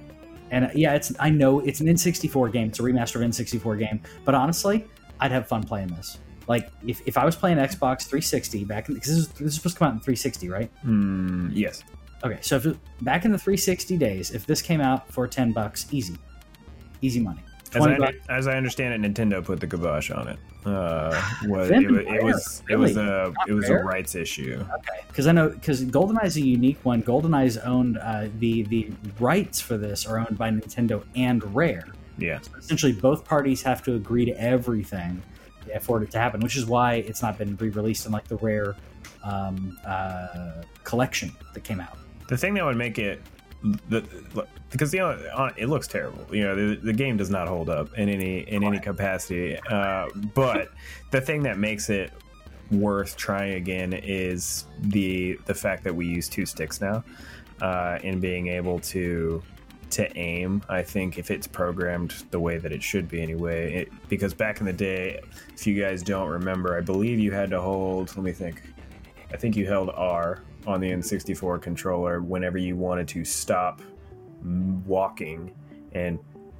and 0.51 0.67
uh, 0.67 0.71
yeah, 0.75 0.95
it's 0.95 1.13
I 1.19 1.31
know 1.31 1.61
it's 1.61 1.81
an 1.81 1.87
N64 1.87 2.53
game. 2.53 2.69
It's 2.69 2.79
a 2.79 2.83
remaster 2.83 3.17
of 3.17 3.23
N64 3.23 3.79
game, 3.79 4.01
but 4.25 4.35
honestly, 4.35 4.87
I'd 5.21 5.33
have 5.33 5.49
fun 5.49 5.63
playing 5.65 5.89
this. 5.89 6.19
Like 6.49 6.71
if, 6.87 7.01
if 7.07 7.17
I 7.17 7.25
was 7.25 7.37
playing 7.37 7.59
Xbox 7.59 8.03
360 8.03 8.65
back 8.65 8.89
in 8.89 8.95
because 8.95 9.11
this 9.11 9.19
is, 9.19 9.29
this 9.29 9.41
is 9.49 9.55
supposed 9.55 9.77
to 9.77 9.79
come 9.79 9.89
out 9.89 9.95
in 9.95 10.01
360, 10.01 10.49
right? 10.49 10.71
Mm, 10.85 11.51
yes. 11.53 11.85
Okay, 12.25 12.39
so 12.41 12.57
if 12.57 12.67
back 13.03 13.25
in 13.25 13.33
the 13.33 13.39
360 13.39 13.97
days, 13.97 14.31
if 14.31 14.47
this 14.47 14.63
came 14.63 14.81
out 14.81 15.09
for 15.09 15.27
10 15.27 15.53
bucks, 15.53 15.87
easy, 15.93 16.17
easy 17.03 17.21
money. 17.21 17.43
As 17.75 17.87
I, 17.87 18.13
as 18.29 18.47
I 18.47 18.57
understand 18.57 19.03
it, 19.03 19.15
Nintendo 19.15 19.43
put 19.43 19.59
the 19.61 19.67
kibosh 19.67 20.11
on 20.11 20.29
it. 20.29 20.39
Uh, 20.67 21.21
was, 21.47 21.71
it, 21.71 21.91
wa- 21.91 21.99
it 21.99 22.23
was 22.23 22.63
it 22.69 22.77
was 22.77 22.97
a 22.99 23.33
it 23.49 23.53
was 23.53 23.69
a 23.71 23.77
rights 23.77 24.15
issue. 24.15 24.63
Okay, 24.75 25.01
because 25.09 25.27
I 25.27 25.33
know 25.33 25.49
because 25.49 25.83
GoldenEye 25.87 26.27
is 26.27 26.37
a 26.37 26.43
unique 26.43 26.79
one. 26.85 27.03
GoldenEye's 27.03 27.57
owned 27.59 27.97
uh, 27.99 28.29
the 28.39 28.63
the 28.65 28.93
rights 29.19 29.59
for 29.61 29.79
this 29.79 30.07
are 30.07 30.19
owned 30.19 30.37
by 30.37 30.51
Nintendo 30.51 31.03
and 31.17 31.43
Rare. 31.55 31.89
Yeah. 32.19 32.41
So 32.43 32.53
essentially, 32.59 32.93
both 32.93 33.25
parties 33.25 33.63
have 33.63 33.83
to 33.85 33.95
agree 33.95 34.27
to 34.27 34.39
everything 34.41 35.23
for 35.81 36.03
it 36.03 36.11
to 36.11 36.19
happen, 36.19 36.41
which 36.41 36.57
is 36.57 36.67
why 36.67 36.97
it's 36.97 37.23
not 37.23 37.39
been 37.39 37.57
re-released 37.57 38.05
in 38.05 38.13
like 38.13 38.29
the 38.29 38.37
Rare 38.37 38.77
um, 39.25 39.79
uh, 39.87 40.63
collection 40.85 41.33
that 41.55 41.65
came 41.65 41.81
out. 41.81 41.97
The 42.29 42.37
thing 42.37 42.53
that 42.55 42.65
would 42.65 42.77
make 42.77 42.99
it 42.99 43.23
the 43.89 44.05
because 44.71 44.91
the 44.91 45.01
uh, 45.01 45.53
it 45.57 45.69
looks 45.69 45.87
terrible. 45.87 46.27
You 46.35 46.45
know, 46.45 46.57
the, 46.57 46.77
the 46.77 46.93
game 46.93 47.17
does 47.17 47.31
not 47.31 47.49
hold 47.49 47.69
up 47.69 47.97
in 47.97 48.09
any 48.09 48.41
in 48.41 48.65
any 48.65 48.79
capacity. 48.79 49.59
Uh, 49.71 50.09
but 50.35 50.69
the 51.11 51.21
thing 51.21 51.43
that 51.45 51.59
makes 51.59 51.91
it 51.91 52.13
worth 52.71 53.17
trying 53.17 53.55
again 53.55 53.93
is 53.93 54.67
the 54.81 55.39
the 55.47 55.55
fact 55.55 55.85
that 55.85 55.95
we 55.95 56.07
use 56.07 56.29
two 56.29 56.47
sticks 56.47 56.81
now, 56.81 57.05
uh, 57.61 57.99
and 58.03 58.21
being 58.21 58.49
able 58.49 58.81
to 58.81 59.43
to 59.91 60.17
aim. 60.17 60.63
I 60.69 60.83
think 60.83 61.19
if 61.19 61.31
it's 61.31 61.47
programmed 61.47 62.15
the 62.31 62.41
way 62.41 62.59
that 62.59 62.73
it 62.73 62.83
should 62.83 63.09
be 63.09 63.23
anyway, 63.23 63.83
it, 63.83 63.93
because 64.09 64.35
back 64.35 64.61
in 64.61 64.67
the 64.67 64.73
day, 64.73 65.21
if 65.55 65.67
you 65.67 65.81
guys 65.81 66.03
don't 66.03 66.29
remember, 66.29 66.77
I 66.77 66.81
believe 66.81 67.21
you 67.21 67.31
had 67.31 67.51
to 67.51 67.61
hold. 67.61 68.09
Let 68.17 68.25
me 68.25 68.33
think. 68.33 68.63
I 69.33 69.37
think 69.37 69.57
you 69.57 69.67
held 69.67 69.91
R 69.91 70.43
on 70.67 70.81
the 70.81 70.91
N64 70.91 71.61
controller 71.61 72.21
whenever 72.21 72.59
you 72.59 72.77
wanted 72.77 73.09
to 73.09 73.25
stop 73.25 73.81
walking 74.87 75.53
and 75.93 76.19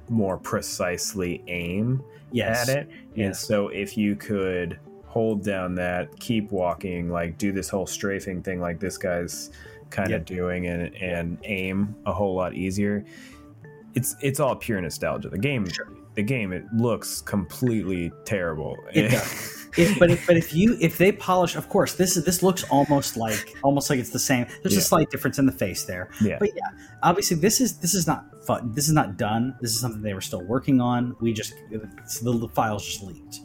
more 0.09 0.37
precisely 0.37 1.43
aim 1.47 2.03
Yes, 2.31 2.67
at 2.67 2.77
it. 2.77 2.89
And 3.15 3.35
so 3.35 3.67
if 3.67 3.95
you 3.97 4.15
could 4.15 4.79
hold 5.05 5.43
down 5.43 5.75
that, 5.75 6.19
keep 6.19 6.51
walking, 6.51 7.09
like 7.11 7.37
do 7.37 7.51
this 7.51 7.69
whole 7.69 7.85
strafing 7.85 8.41
thing 8.41 8.59
like 8.59 8.79
this 8.79 8.97
guy's 8.97 9.51
kind 9.91 10.09
Yep. 10.09 10.19
of 10.21 10.25
doing 10.25 10.65
and 10.67 10.95
and 10.95 11.37
aim 11.43 11.95
a 12.07 12.13
whole 12.13 12.33
lot 12.35 12.55
easier. 12.55 13.05
It's 13.93 14.15
it's 14.21 14.39
all 14.39 14.55
pure 14.55 14.81
nostalgia. 14.81 15.29
The 15.29 15.37
game 15.37 15.67
the 16.15 16.23
game 16.23 16.51
it 16.53 16.65
looks 16.75 17.21
completely 17.21 18.11
terrible. 18.25 18.77
It 18.93 19.09
does. 19.09 19.59
if, 19.77 19.97
but 19.99 20.11
if, 20.11 20.25
but 20.27 20.37
if 20.37 20.53
you 20.53 20.77
if 20.79 20.97
they 20.97 21.11
polish, 21.11 21.55
of 21.55 21.69
course, 21.69 21.95
this 21.95 22.15
is 22.17 22.23
this 22.25 22.43
looks 22.43 22.63
almost 22.65 23.17
like 23.17 23.55
almost 23.63 23.89
like 23.89 23.99
it's 23.99 24.09
the 24.11 24.19
same. 24.19 24.45
There's 24.61 24.73
Yeah. 24.73 24.79
a 24.79 24.83
slight 24.83 25.09
difference 25.09 25.39
in 25.39 25.45
the 25.45 25.51
face 25.51 25.85
there. 25.85 26.09
yeah. 26.21 26.37
But 26.39 26.49
yeah, 26.55 26.69
obviously 27.01 27.37
this 27.37 27.59
is 27.61 27.77
this 27.79 27.93
is 27.93 28.07
not 28.07 28.25
fun. 28.45 28.71
This 28.73 28.87
is 28.87 28.93
not 28.93 29.17
done. 29.17 29.55
This 29.61 29.71
is 29.71 29.79
something 29.79 30.01
they 30.01 30.13
were 30.13 30.21
still 30.21 30.43
working 30.43 30.81
on. 30.81 31.15
We 31.21 31.33
just 31.33 31.53
it's, 31.71 32.19
the, 32.19 32.31
the 32.37 32.47
files 32.49 32.85
just 32.85 33.03
leaked. 33.03 33.39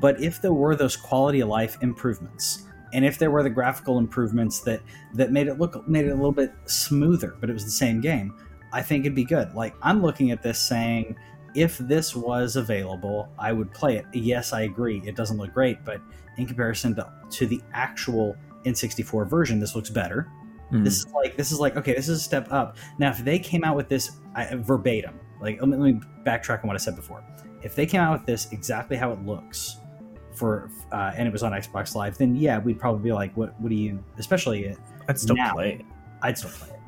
But 0.00 0.20
if 0.22 0.40
there 0.40 0.52
were 0.52 0.76
those 0.76 0.96
quality 0.96 1.40
of 1.40 1.48
life 1.48 1.76
improvements, 1.82 2.64
and 2.92 3.04
if 3.04 3.18
there 3.18 3.30
were 3.30 3.42
the 3.42 3.50
graphical 3.50 3.98
improvements 3.98 4.60
that 4.60 4.80
that 5.14 5.32
made 5.32 5.48
it 5.48 5.58
look 5.58 5.86
made 5.88 6.04
it 6.06 6.10
a 6.10 6.14
little 6.14 6.32
bit 6.32 6.52
smoother, 6.66 7.36
but 7.40 7.50
it 7.50 7.52
was 7.52 7.64
the 7.64 7.70
same 7.70 8.00
game, 8.00 8.34
I 8.72 8.82
think 8.82 9.04
it'd 9.04 9.16
be 9.16 9.24
good. 9.24 9.52
Like 9.54 9.74
I'm 9.82 10.02
looking 10.02 10.30
at 10.30 10.42
this 10.42 10.58
saying. 10.60 11.16
If 11.54 11.78
this 11.78 12.14
was 12.14 12.56
available, 12.56 13.28
I 13.38 13.52
would 13.52 13.72
play 13.72 13.96
it. 13.96 14.06
Yes, 14.12 14.52
I 14.52 14.62
agree. 14.62 15.02
It 15.04 15.16
doesn't 15.16 15.36
look 15.36 15.52
great, 15.52 15.84
but 15.84 16.00
in 16.36 16.46
comparison 16.46 16.94
to, 16.96 17.12
to 17.30 17.46
the 17.46 17.60
actual 17.72 18.36
N64 18.64 19.28
version, 19.28 19.58
this 19.58 19.74
looks 19.74 19.90
better. 19.90 20.28
Mhm. 20.72 20.84
This 20.84 20.98
is 20.98 21.06
like 21.12 21.36
this 21.36 21.50
is 21.52 21.58
like 21.58 21.76
okay, 21.76 21.94
this 21.94 22.08
is 22.08 22.18
a 22.18 22.22
step 22.22 22.50
up. 22.52 22.76
Now, 22.98 23.10
if 23.10 23.18
they 23.18 23.38
came 23.38 23.64
out 23.64 23.76
with 23.76 23.88
this 23.88 24.12
I, 24.34 24.54
verbatim, 24.54 25.18
like 25.40 25.60
let 25.60 25.68
me, 25.68 25.76
let 25.76 25.94
me 25.94 26.00
backtrack 26.24 26.62
on 26.62 26.68
what 26.68 26.74
I 26.74 26.78
said 26.78 26.96
before. 26.96 27.24
If 27.62 27.74
they 27.74 27.86
came 27.86 28.00
out 28.00 28.12
with 28.12 28.26
this 28.26 28.52
exactly 28.52 28.96
how 28.96 29.12
it 29.12 29.24
looks 29.26 29.78
for, 30.34 30.70
uh, 30.92 31.12
and 31.16 31.26
it 31.26 31.32
was 31.32 31.42
on 31.42 31.52
Xbox 31.52 31.94
Live, 31.94 32.16
then 32.18 32.36
yeah, 32.36 32.58
we'd 32.58 32.78
probably 32.78 33.02
be 33.02 33.12
like, 33.12 33.36
what? 33.36 33.60
What 33.60 33.68
do 33.68 33.74
you? 33.74 34.02
Especially, 34.16 34.74
I'd 35.08 35.18
still 35.18 35.36
now. 35.36 35.54
play 35.54 35.74
it. 35.80 35.86
I'd 36.22 36.38
still 36.38 36.50
play 36.50 36.68
it, 36.68 36.79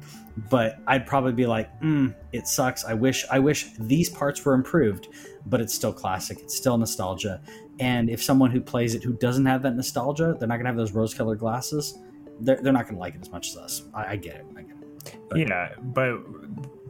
but 0.51 0.79
I'd 0.87 1.07
probably 1.07 1.33
be 1.33 1.47
like, 1.47 1.69
mm, 1.81 2.15
it 2.33 2.47
sucks. 2.47 2.85
I 2.85 2.95
wish, 2.95 3.25
I 3.31 3.39
wish 3.39 3.71
these 3.79 4.09
parts 4.09 4.45
were 4.45 4.55
improved, 4.55 5.09
but 5.47 5.61
it's 5.61 5.75
still 5.75 5.93
classic. 5.93 6.39
It's 6.41 6.57
still 6.57 6.79
nostalgia. 6.79 7.41
And 7.81 8.09
if 8.11 8.23
someone 8.23 8.51
who 8.51 8.61
plays 8.61 8.95
it 8.95 9.03
who 9.03 9.13
doesn't 9.15 9.47
have 9.47 9.63
that 9.63 9.75
nostalgia, 9.77 10.37
they're 10.39 10.49
not 10.49 10.57
gonna 10.57 10.69
have 10.69 10.77
those 10.77 10.93
rose-colored 10.93 11.39
glasses. 11.39 11.99
They're, 12.41 12.61
they're 12.63 12.73
not 12.73 12.87
gonna 12.87 12.99
like 12.99 13.15
it 13.15 13.21
as 13.23 13.31
much 13.31 13.49
as 13.51 13.57
us. 13.57 13.83
I, 13.95 14.13
I 14.13 14.17
get 14.17 14.37
it. 14.37 14.47
I 14.57 14.63
get 14.63 14.71
it. 14.71 15.19
But- 15.29 15.39
yeah, 15.39 15.69
but 15.81 16.19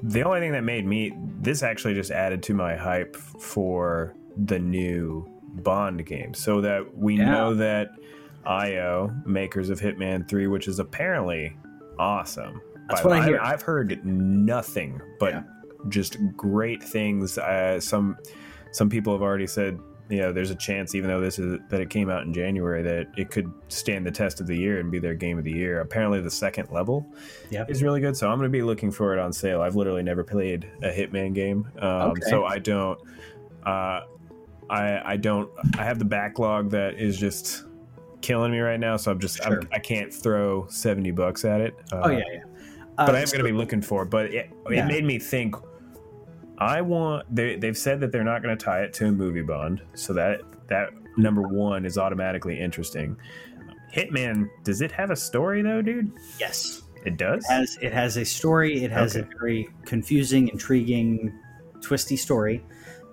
the 0.03 0.23
only 0.25 0.41
thing 0.41 0.53
that 0.53 0.63
made 0.65 0.85
me 0.87 1.13
this 1.41 1.63
actually 1.63 1.95
just 1.95 2.11
added 2.11 2.43
to 2.45 2.55
my 2.55 2.77
hype 2.77 3.17
for 3.17 4.15
the 4.37 4.59
new 4.59 5.29
Bond 5.55 6.05
game, 6.07 6.33
so 6.35 6.61
that 6.63 6.97
we 6.97 7.17
Yeah. 7.19 7.31
know 7.31 7.55
that 7.57 7.91
IO 8.47 9.13
makers 9.27 9.69
of 9.71 9.81
Hitman 9.81 10.27
Three, 10.29 10.47
which 10.47 10.67
is 10.67 10.79
apparently 10.79 11.57
awesome. 11.99 12.61
That's 12.89 13.03
By- 13.03 13.09
what 13.09 13.19
I 13.21 13.25
hear. 13.27 13.39
I've 13.41 13.63
heard 13.63 14.05
nothing 14.05 15.01
but 15.21 15.33
Yeah. 15.33 15.43
just 15.89 16.17
great 16.37 16.83
things. 16.83 17.39
Uh, 17.39 17.79
some 17.81 18.17
some 18.73 18.89
people 18.89 19.13
have 19.13 19.23
already 19.23 19.47
said. 19.47 19.79
You 20.09 20.21
know, 20.21 20.33
there's 20.33 20.51
a 20.51 20.55
chance, 20.57 20.95
even 20.95 21.09
though 21.09 21.21
this 21.23 21.39
is 21.39 21.59
that 21.71 21.81
it 21.81 21.89
came 21.89 22.11
out 22.11 22.25
in 22.25 22.35
January, 22.35 22.83
that 22.83 23.07
it 23.17 23.31
could 23.31 23.51
stand 23.69 24.05
the 24.05 24.11
test 24.11 24.41
of 24.43 24.47
the 24.47 24.55
year 24.55 24.79
and 24.79 24.91
be 24.91 24.99
their 24.99 25.15
game 25.15 25.39
of 25.39 25.45
the 25.45 25.53
year. 25.53 25.81
Apparently, 25.81 26.21
the 26.21 26.31
second 26.31 26.69
level 26.71 27.07
Yeah. 27.49 27.65
is 27.69 27.83
really 27.83 28.01
good. 28.01 28.15
So 28.15 28.29
I'm 28.29 28.37
going 28.37 28.51
to 28.51 28.53
be 28.53 28.63
looking 28.63 28.91
for 28.91 29.15
it 29.15 29.19
on 29.19 29.33
sale. 29.33 29.63
I've 29.63 29.75
literally 29.77 30.03
never 30.03 30.23
played 30.23 30.67
a 30.83 30.89
Hitman 30.91 31.33
game, 31.33 31.67
um, 31.79 32.11
Okay. 32.11 32.23
so 32.29 32.45
I 32.45 32.59
don't. 32.59 32.99
Uh, 33.65 34.01
I 34.69 35.01
I 35.13 35.17
don't. 35.17 35.49
I 35.79 35.85
have 35.85 35.99
the 35.99 36.05
backlog 36.05 36.71
that 36.71 36.99
is 37.01 37.17
just 37.19 37.65
killing 38.21 38.53
me 38.53 38.59
right 38.59 38.81
now, 38.81 38.97
so 38.99 39.11
I'm 39.13 39.19
just 39.19 39.43
Sure. 39.43 39.61
I'm, 39.61 39.69
I 39.73 39.79
can't 39.79 40.13
throw 40.13 40.67
seventy 40.69 41.11
bucks 41.13 41.45
at 41.47 41.61
it. 41.63 41.75
Uh, 41.91 42.01
oh 42.05 42.11
yeah, 42.11 42.19
yeah. 42.33 42.41
Uh, 42.99 43.07
but 43.07 43.15
I 43.15 43.21
am 43.21 43.27
going 43.27 43.39
to 43.39 43.45
be 43.45 43.53
looking 43.53 43.81
for. 43.83 44.03
it. 44.03 44.11
But 44.11 44.27
it, 44.35 44.51
Yeah. 44.71 44.87
made 44.87 45.05
me 45.05 45.19
think. 45.19 45.55
I 46.59 46.81
want. 46.81 47.35
They, 47.35 47.57
they've 47.57 47.77
said 47.77 48.01
that 48.01 48.13
they're 48.13 48.23
not 48.25 48.43
going 48.43 48.57
to 48.57 48.63
tie 48.65 48.83
it 48.83 48.93
to 48.95 49.07
a 49.07 49.13
movie 49.13 49.43
bond, 49.43 49.83
so 49.95 50.13
that 50.13 50.41
that 50.69 50.91
number 51.17 51.43
one 51.43 51.85
is 51.85 51.99
automatically 51.99 52.59
interesting. 52.61 53.17
Hitman, 53.93 54.49
does 54.63 54.81
it 54.81 54.93
have 54.93 55.11
a 55.11 55.17
story 55.17 55.63
though, 55.63 55.83
dude? 55.83 56.13
yes. 56.39 56.83
It 57.05 57.17
does. 57.17 57.45
It 57.47 57.53
has 57.53 57.79
it 57.83 57.93
has 57.93 58.17
a 58.17 58.25
story. 58.25 58.85
It 58.85 58.93
has 58.93 59.17
a 59.17 59.23
very 59.41 59.69
confusing, 59.85 60.47
intriguing, 60.49 61.37
twisty 61.81 62.17
story. 62.17 62.65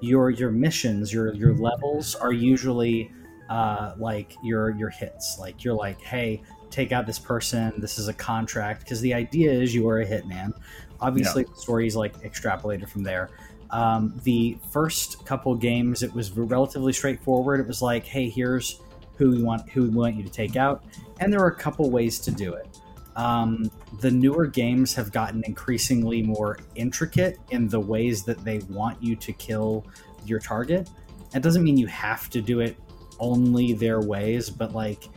Your 0.02 0.30
your 0.30 0.52
missions, 0.52 1.12
your 1.12 1.34
your 1.34 1.56
levels 1.56 2.14
are 2.14 2.32
usually 2.32 3.12
uh, 3.50 3.94
like 3.98 4.36
your 4.44 4.70
your 4.78 4.90
hits. 4.90 5.38
Like 5.40 5.64
you're 5.64 5.74
like, 5.74 6.00
hey, 6.02 6.44
take 6.70 6.92
out 6.92 7.06
this 7.06 7.20
person. 7.20 7.74
This 7.78 7.98
is 7.98 8.08
a 8.08 8.14
contract 8.14 8.82
because 8.82 9.02
the 9.02 9.14
idea 9.14 9.52
is 9.52 9.74
you 9.74 9.88
are 9.88 10.02
a 10.02 10.06
hitman. 10.06 10.54
Obviously, 11.02 11.44
the 11.44 11.56
story 11.56 11.88
is 11.88 11.96
like 11.96 12.22
extrapolated 12.22 12.90
from 12.90 13.04
there. 13.04 13.30
Um, 13.72 14.20
the 14.24 14.58
first 14.72 15.26
couple 15.26 15.56
games, 15.56 16.04
it 16.04 16.14
was 16.14 16.32
relatively 16.32 16.92
straightforward. 16.92 17.60
It 17.60 17.68
was 17.68 17.82
like, 17.82 18.06
hey, 18.06 18.28
here's 18.30 18.82
who 19.18 19.32
we 19.32 19.44
want 19.44 19.70
who 19.70 19.84
we 19.84 19.90
want 19.90 20.16
you 20.16 20.24
to 20.24 20.30
take 20.30 20.56
out, 20.56 20.84
and 21.20 21.32
there 21.32 21.42
are 21.42 21.50
a 21.50 21.56
couple 21.56 21.90
ways 21.90 22.20
to 22.20 22.32
do 22.32 22.54
it. 22.54 22.68
Um, 23.16 23.70
the 24.00 24.10
newer 24.10 24.46
games 24.46 24.94
have 24.96 25.12
gotten 25.12 25.44
increasingly 25.46 26.22
more 26.22 26.58
intricate 26.76 27.38
in 27.50 27.68
the 27.68 27.80
ways 27.80 28.24
that 28.24 28.44
they 28.46 28.60
want 28.70 29.02
you 29.04 29.16
to 29.18 29.34
kill 29.34 29.86
your 30.26 30.40
target. 30.40 30.90
That 31.32 31.44
doesn't 31.44 31.64
mean 31.64 31.78
you 31.78 31.88
have 31.88 32.30
to 32.30 32.42
do 32.42 32.62
it 32.62 32.78
only 33.20 33.74
their 33.74 34.00
ways, 34.00 34.50
but 34.50 34.74
like 34.74 35.10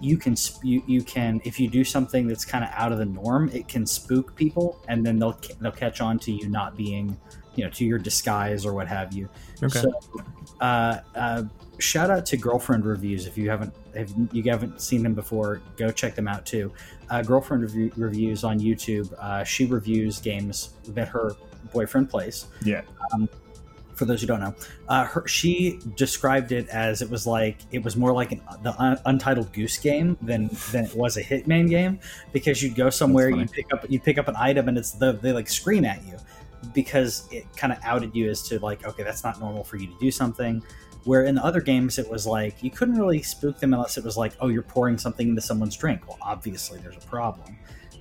you 0.00 0.16
can 0.16 0.36
sp- 0.36 0.64
you, 0.64 0.82
you 0.86 1.02
can 1.02 1.40
if 1.44 1.58
you 1.60 1.68
do 1.68 1.84
something 1.84 2.26
that's 2.26 2.44
kind 2.44 2.64
of 2.64 2.70
out 2.74 2.92
of 2.92 2.98
the 2.98 3.06
norm, 3.06 3.50
it 3.52 3.68
can 3.68 3.86
spook 3.86 4.34
people, 4.34 4.80
and 4.88 5.04
then 5.04 5.18
they'll 5.18 5.38
they'll 5.60 5.72
catch 5.72 6.00
on 6.00 6.18
to 6.20 6.32
you 6.32 6.48
not 6.48 6.76
being 6.76 7.16
you 7.54 7.64
know 7.64 7.70
to 7.70 7.84
your 7.84 7.98
disguise 7.98 8.64
or 8.64 8.72
what 8.72 8.86
have 8.86 9.12
you. 9.12 9.28
Okay. 9.62 9.80
So, 9.80 9.92
uh, 10.60 10.98
uh, 11.14 11.42
shout 11.78 12.10
out 12.10 12.26
to 12.26 12.36
Girlfriend 12.36 12.84
Reviews. 12.84 13.26
If 13.26 13.36
you 13.38 13.50
haven't 13.50 13.74
if 13.94 14.12
you 14.32 14.42
haven't 14.44 14.80
seen 14.80 15.02
them 15.02 15.14
before, 15.14 15.62
go 15.76 15.90
check 15.90 16.14
them 16.14 16.28
out 16.28 16.44
too. 16.46 16.72
Uh, 17.10 17.22
Girlfriend 17.22 17.62
Review, 17.62 17.92
Reviews 17.96 18.44
on 18.44 18.60
YouTube. 18.60 19.12
Uh, 19.18 19.44
she 19.44 19.66
reviews 19.66 20.20
games 20.20 20.74
that 20.88 21.08
her 21.08 21.32
boyfriend 21.72 22.10
plays. 22.10 22.46
yeah. 22.62 22.82
For 23.96 24.04
those 24.04 24.20
who 24.20 24.26
don't 24.26 24.40
know, 24.40 24.54
uh, 24.88 25.04
her, 25.06 25.26
she 25.26 25.80
described 25.96 26.52
it 26.52 26.68
as 26.68 27.02
it 27.02 27.10
was 27.10 27.26
like 27.26 27.56
it 27.72 27.82
was 27.82 27.96
more 27.96 28.12
like 28.12 28.32
an, 28.32 28.42
the 28.62 28.78
un, 28.80 28.98
Untitled 29.06 29.52
Goose 29.52 29.78
game 29.78 30.16
than 30.22 30.48
than 30.70 30.84
it 30.84 30.94
was 30.94 31.16
a 31.16 31.22
Hitman 31.22 31.68
game 31.68 31.98
because 32.32 32.62
you'd 32.62 32.74
go 32.76 32.90
somewhere, 32.90 33.30
you 33.30 33.46
pick 33.46 33.72
up 33.72 33.84
you 33.88 33.98
pick 33.98 34.18
up 34.18 34.28
an 34.28 34.36
item, 34.36 34.68
and 34.68 34.78
it's 34.78 34.92
the 34.92 35.12
they 35.12 35.32
like 35.32 35.48
scream 35.48 35.84
at 35.84 36.04
you 36.06 36.16
because 36.74 37.28
it 37.32 37.44
kind 37.56 37.72
of 37.72 37.78
outed 37.82 38.14
you 38.14 38.30
as 38.30 38.42
to 38.48 38.58
like 38.60 38.86
okay 38.86 39.02
that's 39.02 39.24
not 39.24 39.40
normal 39.40 39.64
for 39.64 39.76
you 39.76 39.86
to 39.86 39.96
do 39.98 40.10
something. 40.10 40.62
Where 41.04 41.24
in 41.24 41.36
the 41.36 41.44
other 41.44 41.60
games 41.60 41.98
it 41.98 42.10
was 42.10 42.26
like 42.26 42.62
you 42.62 42.70
couldn't 42.70 42.98
really 42.98 43.22
spook 43.22 43.60
them 43.60 43.72
unless 43.72 43.96
it 43.96 44.04
was 44.04 44.16
like 44.16 44.32
oh 44.40 44.48
you're 44.48 44.62
pouring 44.62 44.98
something 44.98 45.28
into 45.28 45.40
someone's 45.40 45.76
drink. 45.76 46.06
Well 46.06 46.18
obviously 46.20 46.80
there's 46.80 46.96
a 46.96 47.06
problem 47.06 47.56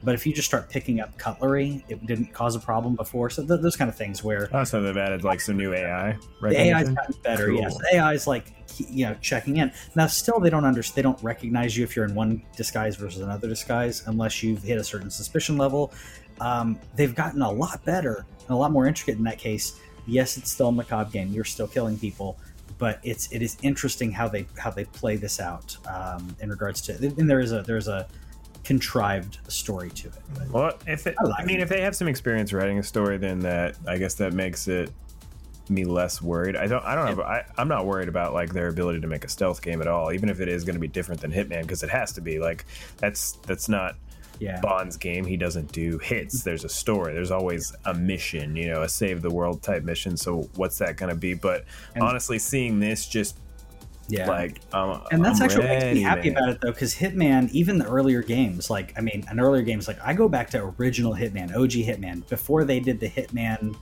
but 0.05 0.13
if 0.15 0.25
you 0.25 0.33
just 0.33 0.47
start 0.47 0.69
picking 0.69 0.99
up 0.99 1.17
cutlery 1.17 1.83
it 1.89 2.05
didn't 2.05 2.31
cause 2.33 2.55
a 2.55 2.59
problem 2.59 2.95
before 2.95 3.29
so 3.29 3.45
th- 3.45 3.59
those 3.61 3.75
kind 3.75 3.89
of 3.89 3.95
things 3.95 4.23
where 4.23 4.47
Oh, 4.53 4.63
so 4.63 4.81
they've 4.81 4.95
added 4.95 5.23
like 5.23 5.41
some 5.41 5.57
new 5.57 5.73
AI. 5.73 6.17
the 6.41 6.57
AI's 6.73 6.89
gotten 6.89 7.15
better. 7.23 7.47
Cool. 7.47 7.59
Yes, 7.61 7.77
the 7.77 7.95
AI 7.95 8.13
is 8.13 8.27
like 8.27 8.53
you 8.89 9.05
know 9.07 9.15
checking 9.21 9.57
in. 9.57 9.71
Now, 9.95 10.07
still, 10.07 10.39
they 10.39 10.49
don't 10.49 10.65
understand. 10.65 10.95
They 10.97 11.01
don't 11.01 11.21
recognize 11.23 11.77
you 11.77 11.83
if 11.83 11.95
you're 11.95 12.05
in 12.05 12.13
one 12.13 12.41
disguise 12.57 12.95
versus 12.97 13.21
another 13.21 13.47
disguise 13.47 14.03
unless 14.07 14.43
you've 14.43 14.61
hit 14.63 14.77
a 14.77 14.83
certain 14.83 15.09
suspicion 15.09 15.57
level. 15.57 15.93
Um, 16.41 16.77
they've 16.95 17.15
gotten 17.15 17.41
a 17.41 17.51
lot 17.51 17.83
better 17.85 18.25
and 18.41 18.49
a 18.49 18.55
lot 18.55 18.71
more 18.71 18.85
intricate 18.87 19.17
in 19.17 19.23
that 19.23 19.37
case. 19.39 19.79
Yes, 20.07 20.37
it's 20.37 20.51
still 20.51 20.67
a 20.69 20.71
macabre 20.71 21.09
game. 21.09 21.29
You're 21.31 21.45
still 21.45 21.67
killing 21.67 21.97
people, 21.97 22.37
but 22.77 22.99
it's 23.03 23.31
it 23.31 23.41
is 23.41 23.55
interesting 23.63 24.11
how 24.11 24.27
they 24.27 24.45
how 24.57 24.71
they 24.71 24.83
play 24.85 25.15
this 25.15 25.39
out 25.39 25.77
um, 25.87 26.35
in 26.41 26.49
regards 26.49 26.81
to. 26.81 26.93
And 26.95 27.29
there 27.29 27.39
is 27.39 27.51
a 27.53 27.61
there's 27.61 27.87
a 27.87 28.07
contrived 28.65 29.37
story 29.47 29.89
to 29.91 30.07
it. 30.09 30.13
But 30.37 30.49
Well, 30.49 30.77
if 30.87 31.07
it, 31.07 31.15
I 31.19 31.23
like 31.23 31.41
I 31.41 31.45
mean, 31.45 31.59
it. 31.59 31.63
if 31.63 31.69
they 31.69 31.81
have 31.81 31.95
some 31.95 32.07
experience 32.07 32.51
writing 32.51 32.77
a 32.79 32.83
story, 32.83 33.17
then 33.17 33.39
that 33.41 33.77
I 33.87 33.97
guess 33.97 34.15
that 34.15 34.33
makes 34.33 34.67
it 34.67 34.91
me 35.69 35.83
less 35.85 36.21
worried. 36.21 36.55
I 36.55 36.67
don't. 36.67 36.83
I 36.85 36.93
don't 36.95 37.07
have. 37.07 37.19
I, 37.19 37.43
I'm 37.57 37.67
not 37.67 37.85
worried 37.85 38.07
about 38.09 38.33
like 38.33 38.53
their 38.53 38.67
ability 38.67 39.01
to 39.01 39.07
make 39.07 39.23
a 39.23 39.29
stealth 39.29 39.61
game 39.61 39.81
at 39.81 39.87
all, 39.87 40.11
even 40.11 40.29
if 40.29 40.39
it 40.39 40.47
is 40.49 40.63
going 40.63 40.75
to 40.75 40.79
be 40.79 40.87
different 40.87 41.21
than 41.21 41.31
Hitman, 41.31 41.61
because 41.61 41.81
it 41.83 41.89
has 41.89 42.11
to 42.13 42.21
be. 42.21 42.39
Like 42.39 42.65
that's 42.97 43.33
that's 43.47 43.67
not 43.69 43.95
yeah, 44.39 44.59
Bond's 44.61 44.97
game. 44.97 45.25
He 45.25 45.37
doesn't 45.37 45.71
do 45.71 45.97
hits. 45.97 46.43
There's 46.43 46.65
a 46.65 46.69
story. 46.69 47.13
There's 47.13 47.31
always 47.31 47.73
a 47.85 47.93
mission. 47.93 48.55
You 48.55 48.67
know, 48.73 48.81
a 48.83 48.89
save 48.89 49.21
the 49.23 49.31
world 49.31 49.63
type 49.63 49.83
mission. 49.83 50.17
So 50.17 50.49
what's 50.55 50.77
that 50.79 50.97
going 50.97 51.09
to 51.09 51.15
be? 51.15 51.33
But 51.33 51.65
And- 51.95 52.03
honestly, 52.03 52.37
seeing 52.37 52.79
this 52.79 53.07
just 53.07 53.37
yeah. 54.07 54.27
like, 54.27 54.61
um, 54.73 55.01
and 55.11 55.23
that's 55.23 55.39
I'm 55.39 55.45
actually 55.45 55.67
what 55.67 55.79
makes 55.79 55.95
me 55.95 56.01
happy 56.01 56.29
man. 56.29 56.37
about 56.37 56.49
it 56.49 56.61
though 56.61 56.71
because 56.71 56.95
hitman 56.95 57.49
even 57.51 57.77
the 57.77 57.87
earlier 57.87 58.21
games 58.21 58.69
like 58.69 58.93
i 58.97 59.01
mean 59.01 59.25
an 59.29 59.39
earlier 59.39 59.63
games 59.63 59.87
like 59.87 59.97
i 60.03 60.13
go 60.13 60.29
back 60.29 60.49
to 60.51 60.73
original 60.79 61.13
hitman 61.13 61.53
og 61.55 61.69
hitman 61.69 62.27
before 62.29 62.63
they 62.63 62.79
did 62.79 62.99
the 62.99 63.09
hitman 63.09 63.75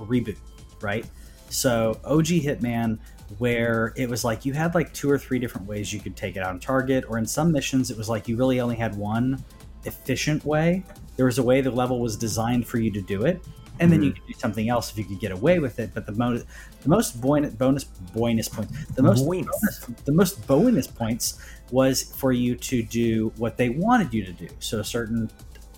reboot 0.00 0.36
right 0.80 1.06
so 1.50 1.98
og 2.04 2.24
hitman 2.24 2.98
where 3.38 3.92
it 3.96 4.08
was 4.08 4.24
like 4.24 4.44
you 4.44 4.52
had 4.52 4.74
like 4.74 4.92
two 4.92 5.10
or 5.10 5.18
three 5.18 5.38
different 5.38 5.66
ways 5.66 5.92
you 5.92 6.00
could 6.00 6.16
take 6.16 6.36
it 6.36 6.40
out 6.40 6.50
on 6.50 6.60
target 6.60 7.04
or 7.08 7.18
in 7.18 7.26
some 7.26 7.50
missions 7.50 7.90
it 7.90 7.96
was 7.96 8.08
like 8.08 8.28
you 8.28 8.36
really 8.36 8.60
only 8.60 8.76
had 8.76 8.94
one 8.96 9.42
efficient 9.84 10.44
way 10.44 10.84
there 11.16 11.26
was 11.26 11.38
a 11.38 11.42
way 11.42 11.60
the 11.60 11.70
level 11.70 12.00
was 12.00 12.16
designed 12.16 12.66
for 12.66 12.78
you 12.78 12.90
to 12.90 13.00
do 13.00 13.24
it 13.24 13.40
and 13.80 13.90
then 13.92 14.02
you 14.02 14.12
Mm-hmm. 14.12 14.20
could 14.24 14.26
do 14.26 14.38
something 14.38 14.68
else 14.68 14.90
if 14.90 14.98
you 14.98 15.04
could 15.04 15.20
get 15.20 15.32
away 15.32 15.58
with 15.58 15.78
it 15.78 15.90
but 15.94 16.06
the 16.06 16.12
most 16.12 16.46
the 16.82 16.88
most 16.88 17.20
bonus 17.20 17.52
bonus 17.54 17.84
bonus 17.84 18.48
points 18.48 18.84
the 18.94 19.02
most 19.02 19.24
Bonus. 19.26 19.46
bonus, 19.46 19.78
the 20.04 20.12
most 20.12 20.46
bonus 20.46 20.86
points 20.86 21.40
was 21.70 22.02
for 22.02 22.32
you 22.32 22.54
to 22.56 22.82
do 22.82 23.32
what 23.36 23.56
they 23.56 23.70
wanted 23.70 24.12
you 24.14 24.24
to 24.24 24.32
do 24.32 24.48
so 24.60 24.80
a 24.80 24.84
certain 24.84 25.30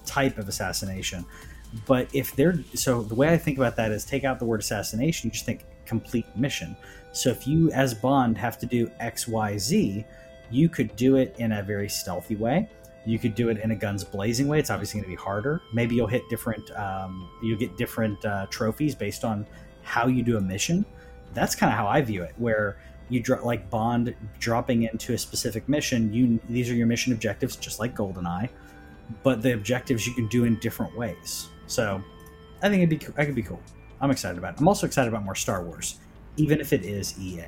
type 0.04 0.38
of 0.38 0.48
assassination 0.48 1.24
but 1.86 2.08
if 2.14 2.34
they're 2.36 2.62
so 2.74 3.02
the 3.02 3.14
way 3.14 3.28
i 3.32 3.36
think 3.36 3.56
about 3.58 3.76
that 3.76 3.90
is 3.92 4.04
take 4.04 4.24
out 4.24 4.38
the 4.38 4.44
word 4.44 4.60
assassination 4.60 5.28
you 5.28 5.32
just 5.32 5.44
think 5.46 5.64
complete 5.84 6.26
mission 6.36 6.76
so 7.12 7.30
if 7.30 7.46
you 7.46 7.70
as 7.72 7.94
bond 7.94 8.36
have 8.36 8.58
to 8.58 8.66
do 8.66 8.90
x 9.00 9.26
y 9.26 9.56
z 9.56 10.04
you 10.50 10.68
could 10.68 10.94
do 10.96 11.16
it 11.16 11.34
in 11.38 11.52
a 11.52 11.62
very 11.62 11.88
stealthy 11.88 12.36
way 12.36 12.68
you 13.06 13.18
could 13.18 13.34
do 13.34 13.48
it 13.48 13.58
in 13.58 13.70
a 13.70 13.76
guns 13.76 14.04
blazing 14.04 14.48
way. 14.48 14.58
It's 14.58 14.70
obviously 14.70 15.00
going 15.00 15.10
to 15.10 15.16
be 15.16 15.22
harder. 15.22 15.62
Maybe 15.72 15.94
you'll 15.94 16.06
hit 16.06 16.28
different 16.28 16.70
um, 16.76 17.30
you'll 17.42 17.58
get 17.58 17.76
different 17.76 18.22
uh, 18.24 18.46
trophies 18.50 18.94
based 18.94 19.24
on 19.24 19.46
how 19.82 20.08
you 20.08 20.22
do 20.22 20.36
a 20.36 20.40
mission. 20.40 20.84
That's 21.32 21.54
kind 21.54 21.70
of 21.70 21.78
how 21.78 21.86
i 21.86 22.00
view 22.00 22.22
it 22.22 22.34
where 22.38 22.78
you 23.08 23.22
like 23.42 23.70
bond 23.70 24.14
dropping 24.38 24.82
into 24.84 25.12
a 25.12 25.18
specific 25.18 25.68
mission 25.68 26.12
you 26.12 26.40
these 26.48 26.68
are 26.70 26.74
your 26.74 26.86
mission 26.86 27.12
objectives 27.12 27.54
just 27.54 27.78
like 27.78 27.94
goldeneye 27.94 28.48
but 29.22 29.42
the 29.42 29.52
objectives 29.52 30.06
you 30.06 30.14
can 30.14 30.26
do 30.26 30.44
in 30.44 30.58
different 30.58 30.96
ways. 30.96 31.48
So 31.66 32.02
i 32.62 32.68
think 32.68 32.82
it'd 32.82 32.98
be 32.98 33.06
i 33.20 33.24
could 33.24 33.34
be 33.34 33.42
cool. 33.42 33.60
I'm 34.00 34.10
excited 34.10 34.38
about 34.38 34.54
it. 34.54 34.60
I'm 34.60 34.68
also 34.68 34.86
excited 34.86 35.08
about 35.08 35.24
more 35.24 35.34
star 35.34 35.62
wars 35.62 36.00
even 36.36 36.60
if 36.60 36.72
it 36.72 36.84
is 36.84 37.18
ea 37.18 37.44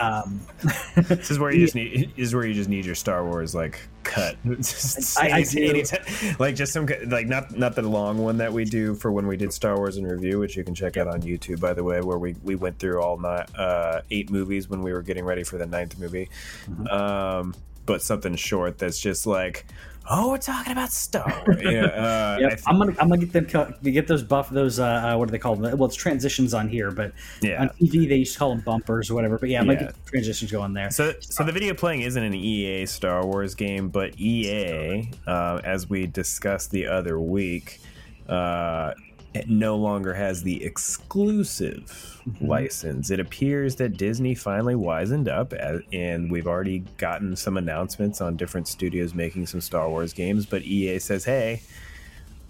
um, 0.00 0.40
This 0.96 1.30
is 1.30 1.38
where 1.38 1.52
you 1.52 1.60
just 1.60 1.74
need. 1.74 2.10
This 2.16 2.28
is 2.28 2.34
where 2.34 2.46
you 2.46 2.54
just 2.54 2.68
need 2.68 2.84
your 2.84 2.94
Star 2.94 3.24
Wars 3.24 3.54
like 3.54 3.80
cut. 4.02 4.36
Just 4.44 5.18
I- 5.18 5.28
I 5.38 5.44
any- 5.56 5.68
anytime- 5.70 6.36
like 6.38 6.54
just 6.56 6.72
some 6.72 6.86
like 7.06 7.26
not 7.26 7.56
not 7.56 7.74
the 7.74 7.82
long 7.82 8.18
one 8.18 8.36
that 8.38 8.52
we 8.52 8.64
do 8.64 8.94
for 8.94 9.10
when 9.10 9.26
we 9.26 9.36
did 9.36 9.52
Star 9.52 9.76
Wars 9.76 9.96
in 9.96 10.04
review, 10.06 10.38
which 10.38 10.56
you 10.56 10.64
can 10.64 10.74
check 10.74 10.96
out 10.96 11.08
on 11.08 11.22
YouTube 11.22 11.60
by 11.60 11.72
the 11.72 11.82
way, 11.84 12.00
where 12.00 12.18
we 12.18 12.34
we 12.42 12.54
went 12.54 12.78
through 12.78 13.00
all 13.00 13.16
not 13.18 13.50
uh, 13.58 14.02
eight 14.10 14.30
movies 14.30 14.68
when 14.68 14.82
we 14.82 14.92
were 14.92 15.02
getting 15.02 15.24
ready 15.24 15.42
for 15.44 15.58
the 15.58 15.66
ninth 15.66 15.98
movie. 15.98 16.28
Mhm. 16.68 16.92
Um, 16.92 17.54
but 17.86 18.00
something 18.02 18.34
short 18.34 18.78
that's 18.78 18.98
just 18.98 19.26
like, 19.26 19.66
oh, 20.10 20.30
we're 20.30 20.38
talking 20.38 20.72
about 20.72 20.90
Star 20.92 21.26
Wars. 21.46 21.60
yeah, 21.62 21.84
uh, 21.86 22.36
Yep, 22.40 22.46
I 22.52 22.54
th- 22.54 22.62
I'm 22.66 22.78
gonna 22.78 22.94
I'm 22.98 23.08
gonna 23.08 23.18
get 23.24 23.32
them 23.32 23.46
co- 23.46 23.72
get 23.82 24.06
those 24.06 24.22
buff 24.22 24.50
those 24.50 24.78
uh, 24.78 24.84
uh, 24.84 25.16
what 25.16 25.28
do 25.28 25.32
they 25.32 25.38
call 25.38 25.56
them? 25.56 25.76
Well, 25.78 25.86
it's 25.88 25.96
transitions 25.96 26.54
on 26.54 26.68
here, 26.68 26.90
but 26.90 27.12
yeah. 27.42 27.60
on 27.62 27.68
TV 27.80 28.08
they 28.08 28.16
used 28.16 28.32
to 28.34 28.38
call 28.38 28.50
them 28.50 28.60
bumpers 28.60 29.10
or 29.10 29.14
whatever. 29.14 29.38
But 29.38 29.48
yeah, 29.48 29.60
I'm 29.60 29.66
gonna 29.66 29.78
Yeah. 29.80 29.86
get 29.86 30.06
transitions 30.06 30.50
going 30.52 30.72
there. 30.74 30.90
So, 30.90 31.14
so 31.20 31.44
the 31.44 31.52
video 31.52 31.74
playing 31.74 32.02
isn't 32.02 32.22
an 32.22 32.34
EA 32.34 32.86
Star 32.86 33.24
Wars 33.24 33.54
game, 33.54 33.88
but 33.88 34.18
EA, 34.20 35.10
uh, 35.26 35.60
as 35.64 35.88
we 35.88 36.06
discussed 36.06 36.70
the 36.70 36.86
other 36.86 37.18
week, 37.20 37.80
uh, 38.28 38.94
it 39.34 39.48
no 39.50 39.76
longer 39.76 40.14
has 40.14 40.42
the 40.42 40.64
exclusive 40.64 42.20
Mhm. 42.26 42.48
license. 42.48 43.10
It 43.10 43.20
appears 43.20 43.76
that 43.76 43.96
Disney 43.96 44.34
finally 44.34 44.74
wisened 44.74 45.28
up, 45.28 45.52
a- 45.52 45.80
and 45.92 46.30
we've 46.30 46.46
already 46.46 46.84
gotten 46.98 47.36
some 47.36 47.56
announcements 47.56 48.20
on 48.20 48.36
different 48.36 48.68
studios 48.68 49.14
making 49.14 49.46
some 49.46 49.60
Star 49.60 49.88
Wars 49.90 50.12
games. 50.12 50.46
But 50.46 50.62
EA 50.62 50.98
says, 50.98 51.24
"Hey." 51.24 51.62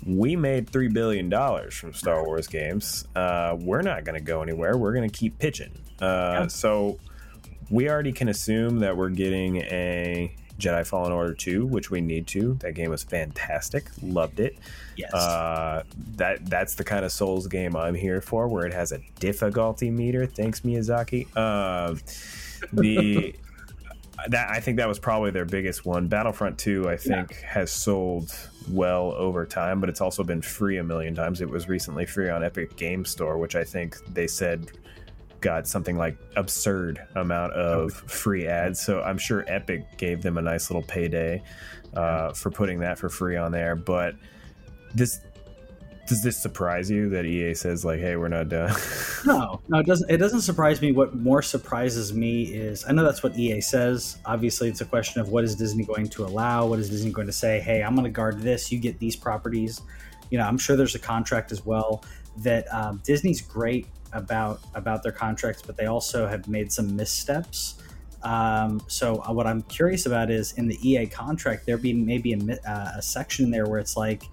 We 0.06 0.36
made 0.36 0.68
three 0.68 0.88
billion 0.88 1.30
dollars 1.30 1.72
from 1.72 1.94
Star 1.94 2.26
Wars 2.26 2.46
games. 2.46 3.06
Uh, 3.16 3.56
we're 3.58 3.80
not 3.80 4.04
going 4.04 4.18
to 4.18 4.22
go 4.22 4.42
anywhere. 4.42 4.76
We're 4.76 4.92
going 4.92 5.08
to 5.08 5.18
keep 5.18 5.38
pitching. 5.38 5.70
Uh, 5.98 6.04
Yeah. 6.42 6.46
So, 6.48 6.98
we 7.70 7.88
already 7.88 8.12
can 8.12 8.28
assume 8.28 8.80
that 8.80 8.98
we're 8.98 9.08
getting 9.08 9.56
a 9.62 10.30
Jedi 10.58 10.86
Fallen 10.86 11.12
Order 11.12 11.34
2, 11.34 11.66
which 11.66 11.90
we 11.90 12.00
need 12.00 12.26
to. 12.28 12.54
That 12.60 12.72
game 12.72 12.90
was 12.90 13.02
fantastic. 13.02 13.88
Loved 14.02 14.40
it. 14.40 14.56
Yes. 14.96 15.12
Uh, 15.12 15.82
that 16.16 16.46
that's 16.46 16.74
the 16.74 16.84
kind 16.84 17.04
of 17.04 17.12
Souls 17.12 17.46
game 17.46 17.76
I'm 17.76 17.94
here 17.94 18.20
for, 18.20 18.48
where 18.48 18.66
it 18.66 18.72
has 18.72 18.92
a 18.92 19.00
difficulty 19.18 19.90
meter. 19.90 20.26
Thanks, 20.26 20.60
Miyazaki. 20.60 21.26
Uh, 21.34 21.96
the 22.72 23.34
that 24.28 24.48
I 24.48 24.60
think 24.60 24.76
that 24.78 24.88
was 24.88 24.98
probably 24.98 25.30
their 25.30 25.44
biggest 25.44 25.84
one. 25.84 26.06
Battlefront 26.06 26.58
2, 26.58 26.88
I 26.88 26.96
think, 26.96 27.38
yeah. 27.40 27.48
has 27.48 27.70
sold 27.70 28.32
well 28.70 29.12
over 29.12 29.44
time, 29.44 29.80
but 29.80 29.88
it's 29.88 30.00
also 30.00 30.22
been 30.22 30.40
free 30.40 30.78
a 30.78 30.84
million 30.84 31.14
times. 31.14 31.40
It 31.40 31.50
was 31.50 31.68
recently 31.68 32.06
free 32.06 32.30
on 32.30 32.44
Epic 32.44 32.76
Game 32.76 33.04
Store, 33.04 33.38
which 33.38 33.56
I 33.56 33.64
think 33.64 33.96
they 34.14 34.26
said 34.26 34.70
got 35.44 35.68
something 35.68 35.98
like 35.98 36.16
absurd 36.36 37.06
amount 37.16 37.52
of 37.52 37.92
free 37.92 38.46
ads. 38.48 38.80
So 38.80 39.02
I'm 39.02 39.18
sure 39.18 39.44
Epic 39.46 39.98
gave 39.98 40.22
them 40.22 40.38
a 40.38 40.42
nice 40.42 40.70
little 40.70 40.82
payday 40.82 41.42
uh, 41.94 42.32
for 42.32 42.50
putting 42.50 42.80
that 42.80 42.98
for 42.98 43.10
free 43.10 43.36
on 43.36 43.52
there. 43.52 43.76
But 43.76 44.14
this 44.94 45.20
does 46.06 46.22
this 46.22 46.36
surprise 46.36 46.90
you 46.90 47.10
that 47.10 47.26
EA 47.26 47.54
says 47.54 47.84
like, 47.84 48.00
"Hey, 48.00 48.16
we're 48.16 48.28
not 48.28 48.48
done"? 48.48 48.74
no, 49.26 49.60
no, 49.68 49.78
it 49.80 49.86
doesn't. 49.86 50.10
It 50.10 50.16
doesn't 50.16 50.40
surprise 50.40 50.80
me. 50.80 50.92
What 50.92 51.14
more 51.14 51.42
surprises 51.42 52.14
me 52.14 52.44
is 52.44 52.86
I 52.88 52.92
know 52.92 53.04
that's 53.04 53.22
what 53.22 53.36
EA 53.36 53.60
says. 53.60 54.16
Obviously, 54.24 54.70
it's 54.70 54.80
a 54.80 54.86
question 54.86 55.20
of 55.20 55.28
what 55.28 55.44
is 55.44 55.54
Disney 55.54 55.84
going 55.84 56.08
to 56.08 56.24
allow. 56.24 56.66
What 56.66 56.78
is 56.78 56.88
Disney 56.88 57.12
going 57.12 57.26
to 57.26 57.32
say? 57.34 57.60
Hey, 57.60 57.82
I'm 57.82 57.94
going 57.94 58.04
to 58.04 58.10
guard 58.10 58.40
this. 58.40 58.72
You 58.72 58.78
get 58.78 58.98
these 58.98 59.14
properties. 59.14 59.82
You 60.30 60.38
know, 60.38 60.46
I'm 60.46 60.58
sure 60.58 60.74
there's 60.74 60.94
a 60.94 60.98
contract 60.98 61.52
as 61.52 61.66
well 61.66 62.02
that 62.38 62.66
um, 62.72 63.00
Disney's 63.04 63.42
great 63.42 63.86
about 64.14 64.60
about 64.74 65.02
their 65.02 65.12
contracts, 65.12 65.62
but 65.62 65.76
they 65.76 65.86
also 65.86 66.26
have 66.26 66.48
made 66.48 66.72
some 66.72 66.94
missteps. 66.96 67.76
Um, 68.24 68.82
so 68.88 69.22
uh, 69.22 69.32
what 69.32 69.46
I'm 69.46 69.62
curious 69.62 70.06
about 70.06 70.30
is 70.30 70.52
in 70.52 70.66
the 70.66 70.78
EA 70.82 71.06
contract, 71.06 71.66
there 71.66 71.76
be 71.76 71.92
maybe 71.92 72.32
a, 72.32 72.70
uh, 72.70 72.92
a 72.96 73.02
section 73.02 73.50
there 73.50 73.66
where 73.66 73.78
it's 73.78 73.98
like, 73.98 74.24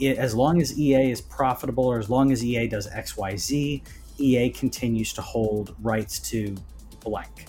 it, 0.00 0.18
as 0.18 0.34
long 0.34 0.60
as 0.60 0.76
EA 0.76 1.12
is 1.12 1.20
profitable 1.20 1.84
or 1.84 2.00
as 2.00 2.10
long 2.10 2.32
as 2.32 2.44
EA 2.44 2.66
does 2.66 2.88
X 2.88 3.16
Y 3.16 3.36
Z, 3.36 3.82
EA 4.18 4.50
continues 4.50 5.12
to 5.12 5.22
hold 5.22 5.76
rights 5.80 6.18
to 6.30 6.56
blank. 7.00 7.46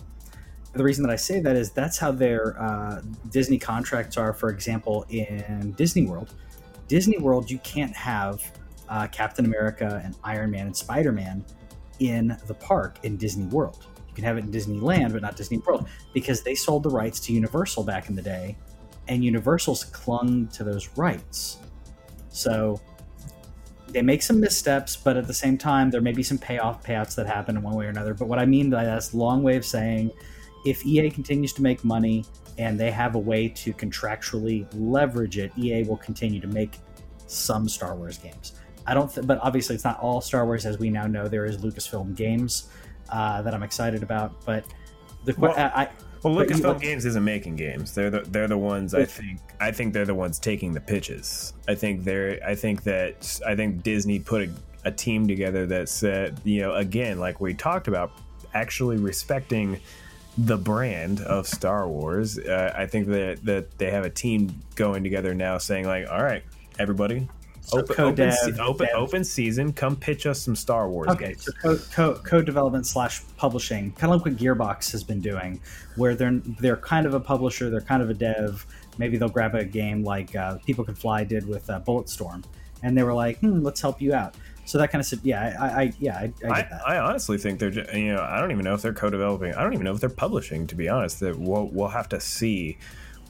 The 0.73 0.83
reason 0.83 1.03
that 1.03 1.11
I 1.11 1.15
say 1.15 1.39
that 1.39 1.55
is 1.55 1.71
that's 1.71 1.97
how 1.97 2.11
their 2.11 2.61
uh, 2.61 3.01
Disney 3.31 3.57
contracts 3.57 4.17
are. 4.17 4.33
For 4.33 4.49
example, 4.49 5.05
in 5.09 5.71
Disney 5.71 6.05
World, 6.05 6.35
Disney 6.87 7.17
World, 7.17 7.49
you 7.49 7.57
can't 7.59 7.95
have 7.95 8.43
uh, 8.87 9.07
Captain 9.07 9.45
America 9.45 10.01
and 10.03 10.15
Iron 10.23 10.51
Man 10.51 10.67
and 10.67 10.77
Spider 10.77 11.11
Man 11.11 11.43
in 11.99 12.37
the 12.47 12.53
park 12.53 12.99
in 13.03 13.17
Disney 13.17 13.45
World. 13.45 13.85
You 14.07 14.15
can 14.15 14.23
have 14.23 14.37
it 14.37 14.43
in 14.43 14.51
Disneyland, 14.51 15.13
but 15.13 15.21
not 15.21 15.35
Disney 15.35 15.59
World, 15.59 15.87
because 16.13 16.41
they 16.41 16.55
sold 16.55 16.83
the 16.83 16.89
rights 16.89 17.19
to 17.21 17.33
Universal 17.33 17.83
back 17.83 18.09
in 18.09 18.15
the 18.15 18.21
day, 18.21 18.57
and 19.07 19.23
Universal's 19.23 19.83
clung 19.83 20.47
to 20.47 20.63
those 20.63 20.89
rights. 20.97 21.57
So 22.29 22.79
they 23.87 24.01
make 24.01 24.21
some 24.21 24.39
missteps, 24.39 24.95
but 24.95 25.17
at 25.17 25.27
the 25.27 25.33
same 25.33 25.57
time, 25.57 25.89
there 25.89 26.01
may 26.01 26.11
be 26.11 26.23
some 26.23 26.37
payoff 26.37 26.83
payouts 26.83 27.15
that 27.15 27.27
happen 27.27 27.57
in 27.57 27.63
one 27.63 27.75
way 27.75 27.85
or 27.85 27.89
another. 27.89 28.13
But 28.13 28.27
what 28.27 28.39
I 28.39 28.45
mean 28.45 28.69
by 28.69 28.85
that's 28.85 29.13
long 29.13 29.43
way 29.43 29.55
of 29.55 29.65
saying 29.65 30.11
if 30.65 30.85
EA 30.85 31.09
continues 31.09 31.53
to 31.53 31.61
make 31.61 31.83
money 31.83 32.25
and 32.57 32.79
they 32.79 32.91
have 32.91 33.15
a 33.15 33.19
way 33.19 33.47
to 33.47 33.73
contractually 33.73 34.67
leverage 34.73 35.37
it, 35.37 35.51
EA 35.57 35.83
will 35.83 35.97
continue 35.97 36.39
to 36.41 36.47
make 36.47 36.77
some 37.27 37.69
Star 37.69 37.95
Wars 37.95 38.17
games. 38.17 38.58
I 38.89 38.93
don't, 38.95 39.13
th- 39.13 39.27
but 39.27 39.39
obviously 39.41 39.75
it's 39.75 39.83
not 39.83 39.99
all 39.99 40.19
Star 40.19 40.45
Wars 40.45 40.65
as 40.65 40.79
we 40.79 40.89
now 40.89 41.05
know. 41.05 41.27
There 41.27 41.45
is 41.45 41.57
Lucasfilm 41.57 42.15
Games 42.15 42.69
uh, 43.09 43.41
that 43.43 43.53
I'm 43.53 43.63
excited 43.63 44.01
about, 44.01 44.43
but 44.45 44.65
the 45.25 45.35
well, 45.37 45.53
I, 45.57 45.89
well, 46.23 46.33
Lucasfilm 46.35 46.81
Games 46.81 47.05
isn't 47.05 47.23
making 47.23 47.55
games. 47.55 47.93
They're 47.93 48.09
the 48.09 48.21
they're 48.21 48.47
the 48.47 48.57
ones 48.57 48.93
I 48.93 49.05
think 49.05 49.39
I 49.59 49.71
think 49.71 49.93
they're 49.93 50.05
the 50.05 50.15
ones 50.15 50.39
taking 50.39 50.73
the 50.73 50.81
pitches. 50.81 51.53
I 51.67 51.75
think 51.75 52.03
they're 52.03 52.39
I 52.45 52.55
think 52.55 52.83
that 52.83 53.39
I 53.45 53.55
think 53.55 53.83
Disney 53.83 54.19
put 54.19 54.49
a, 54.49 54.51
a 54.85 54.91
team 54.91 55.27
together 55.27 55.65
that 55.67 55.87
said 55.87 56.39
you 56.43 56.61
know 56.61 56.73
again 56.73 57.19
like 57.19 57.39
we 57.39 57.53
talked 57.53 57.87
about 57.87 58.11
actually 58.53 58.97
respecting 58.97 59.79
the 60.37 60.57
brand 60.57 61.21
of 61.21 61.47
Star 61.47 61.87
Wars. 61.87 62.39
Uh, 62.39 62.73
I 62.75 62.85
think 62.85 63.07
that 63.07 63.45
that 63.45 63.77
they 63.77 63.91
have 63.91 64.05
a 64.05 64.09
team 64.09 64.61
going 64.75 65.03
together 65.03 65.33
now, 65.33 65.57
saying 65.57 65.85
like, 65.85 66.09
"All 66.09 66.23
right, 66.23 66.43
everybody, 66.77 67.29
so 67.61 67.79
open, 67.79 67.99
open, 67.99 68.31
se- 68.31 68.59
open, 68.59 68.87
open, 68.93 69.23
season. 69.23 69.73
Come 69.73 69.95
pitch 69.95 70.25
us 70.25 70.41
some 70.41 70.55
Star 70.55 70.89
Wars 70.89 71.09
okay, 71.09 71.27
games. 71.27 71.45
So 71.61 71.77
code, 71.77 72.23
code, 72.23 72.45
development 72.45 72.85
slash 72.85 73.21
publishing, 73.37 73.91
kind 73.93 74.13
of 74.13 74.19
like 74.19 74.25
what 74.25 74.41
Gearbox 74.41 74.91
has 74.91 75.03
been 75.03 75.21
doing, 75.21 75.59
where 75.95 76.15
they're 76.15 76.41
they're 76.59 76.77
kind 76.77 77.05
of 77.05 77.13
a 77.13 77.19
publisher, 77.19 77.69
they're 77.69 77.81
kind 77.81 78.01
of 78.01 78.09
a 78.09 78.13
dev. 78.13 78.65
Maybe 78.97 79.17
they'll 79.17 79.29
grab 79.29 79.55
a 79.55 79.63
game 79.63 80.03
like 80.03 80.35
uh, 80.35 80.57
People 80.65 80.83
Can 80.83 80.95
Fly 80.95 81.23
did 81.23 81.47
with 81.47 81.69
uh, 81.69 81.79
Bulletstorm, 81.81 82.43
and 82.83 82.97
they 82.97 83.03
were 83.03 83.13
like, 83.13 83.39
hmm, 83.39 83.61
"Let's 83.61 83.81
help 83.81 84.01
you 84.01 84.13
out." 84.13 84.35
So 84.69 84.77
that 84.77 84.91
kind 84.91 84.99
of 84.99 85.07
said, 85.07 85.21
yeah, 85.23 85.57
I, 85.59 85.65
I 85.65 85.93
yeah, 85.99 86.15
I, 86.15 86.33
I, 86.45 86.49
I, 86.51 86.95
I, 86.95 86.99
honestly 86.99 87.39
think 87.39 87.59
they're, 87.59 87.71
you 87.97 88.13
know, 88.13 88.21
I 88.21 88.39
don't 88.39 88.51
even 88.51 88.63
know 88.63 88.75
if 88.75 88.83
they're 88.83 88.93
co-developing. 88.93 89.55
I 89.55 89.63
don't 89.63 89.73
even 89.73 89.83
know 89.83 89.95
if 89.95 89.99
they're 89.99 90.11
publishing. 90.11 90.67
To 90.67 90.75
be 90.75 90.87
honest, 90.87 91.21
that 91.21 91.39
we'll, 91.39 91.65
we'll 91.69 91.87
have 91.87 92.07
to 92.09 92.19
see 92.19 92.77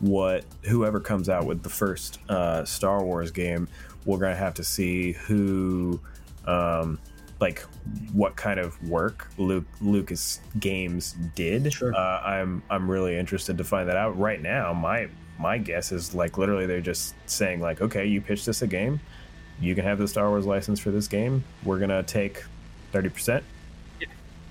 what 0.02 0.44
whoever 0.64 1.00
comes 1.00 1.30
out 1.30 1.46
with 1.46 1.64
the 1.64 1.70
first 1.70 2.20
uh, 2.28 2.66
Star 2.66 3.04
Wars 3.06 3.32
game 3.32 3.70
we're 4.06 4.18
gonna 4.18 4.36
have 4.36 4.54
to 4.56 4.64
see 4.64 5.14
who, 5.14 6.00
um, 6.46 7.00
like, 7.40 7.62
what 8.14 8.36
kind 8.36 8.60
of 8.60 8.82
work 8.88 9.28
Luke 9.38 9.66
Lucas 9.82 10.42
Games 10.60 11.16
did. 11.36 11.72
Sure. 11.74 11.94
Uh, 11.94 12.22
I'm 12.22 12.64
I'm 12.70 12.90
really 12.90 13.18
interested 13.18 13.58
to 13.58 13.64
find 13.64 13.88
that 13.90 13.98
out. 13.98 14.18
Right 14.18 14.42
now, 14.42 14.74
my 14.74 15.08
my 15.40 15.58
guess 15.58 15.92
is 15.92 16.14
like 16.14 16.38
literally 16.38 16.66
they're 16.66 16.82
just 16.82 17.16
saying 17.26 17.62
like, 17.62 17.82
okay, 17.82 18.06
you 18.06 18.22
pitched 18.22 18.48
us 18.48 18.62
a 18.62 18.68
game, 18.68 19.00
you 19.62 19.76
can 19.76 19.86
have 19.86 19.98
the 19.98 20.08
Star 20.08 20.30
Wars 20.30 20.46
license 20.46 20.80
for 20.80 20.92
this 20.92 21.08
game. 21.08 21.44
We're 21.64 21.80
gonna 21.80 22.04
take 22.04 22.44
thirty 22.92 23.10
percent. 23.10 23.44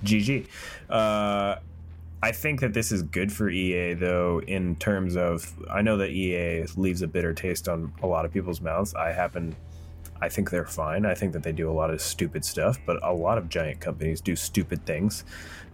GG. 0.03 0.47
Uh, 0.89 1.55
I 2.21 2.31
think 2.33 2.59
that 2.59 2.73
this 2.73 2.91
is 2.91 3.01
good 3.01 3.31
for 3.31 3.49
EA, 3.49 3.93
though, 3.93 4.41
in 4.41 4.75
terms 4.75 5.15
of 5.15 5.53
I 5.71 5.81
know 5.81 5.97
that 5.97 6.09
EA 6.09 6.65
leaves 6.75 7.01
a 7.01 7.07
bitter 7.07 7.33
taste 7.33 7.69
on 7.69 7.93
a 8.03 8.07
lot 8.07 8.25
of 8.25 8.33
people's 8.33 8.59
mouths. 8.59 8.93
I 8.93 9.11
happen, 9.13 9.55
I 10.21 10.27
think 10.27 10.49
they're 10.49 10.65
fine. 10.65 11.05
I 11.05 11.13
think 11.13 11.31
that 11.31 11.43
they 11.43 11.53
do 11.53 11.71
a 11.71 11.71
lot 11.71 11.91
of 11.91 12.01
stupid 12.01 12.43
stuff, 12.43 12.77
but 12.85 13.01
a 13.03 13.13
lot 13.13 13.37
of 13.37 13.47
giant 13.47 13.79
companies 13.79 14.19
do 14.19 14.35
stupid 14.35 14.85
things 14.85 15.23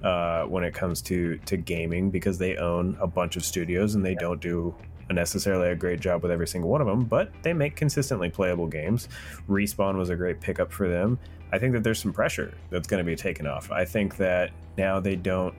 uh, 0.04 0.44
when 0.44 0.64
it 0.64 0.76
comes 0.76 1.02
to 1.04 1.38
to 1.46 1.58
gaming 1.58 2.12
because 2.12 2.38
they 2.38 2.58
own 2.58 2.96
a 3.02 3.08
bunch 3.08 3.38
of 3.38 3.44
studios 3.44 3.96
and 3.96 4.06
they 4.06 4.16
don't 4.16 4.40
do 4.40 4.76
necessarily 5.10 5.70
a 5.70 5.76
great 5.76 6.00
job 6.00 6.22
with 6.22 6.32
every 6.32 6.48
single 6.48 6.70
one 6.70 6.82
of 6.82 6.88
them, 6.88 7.06
but 7.06 7.32
they 7.42 7.54
make 7.54 7.76
consistently 7.76 8.30
playable 8.30 8.68
games. 8.68 9.08
Respawn 9.50 9.98
was 9.98 10.10
a 10.10 10.16
great 10.16 10.42
pickup 10.42 10.72
for 10.72 10.88
them. 10.90 11.18
I 11.52 11.60
think 11.60 11.74
that 11.74 11.84
there's 11.84 12.00
some 12.00 12.14
pressure 12.14 12.54
that's 12.70 12.88
going 12.88 13.04
to 13.04 13.06
be 13.06 13.16
taken 13.16 13.48
off. 13.48 13.72
I 13.72 13.86
think 13.86 14.18
that 14.18 14.52
now 14.78 15.00
they 15.00 15.16
don't 15.16 15.56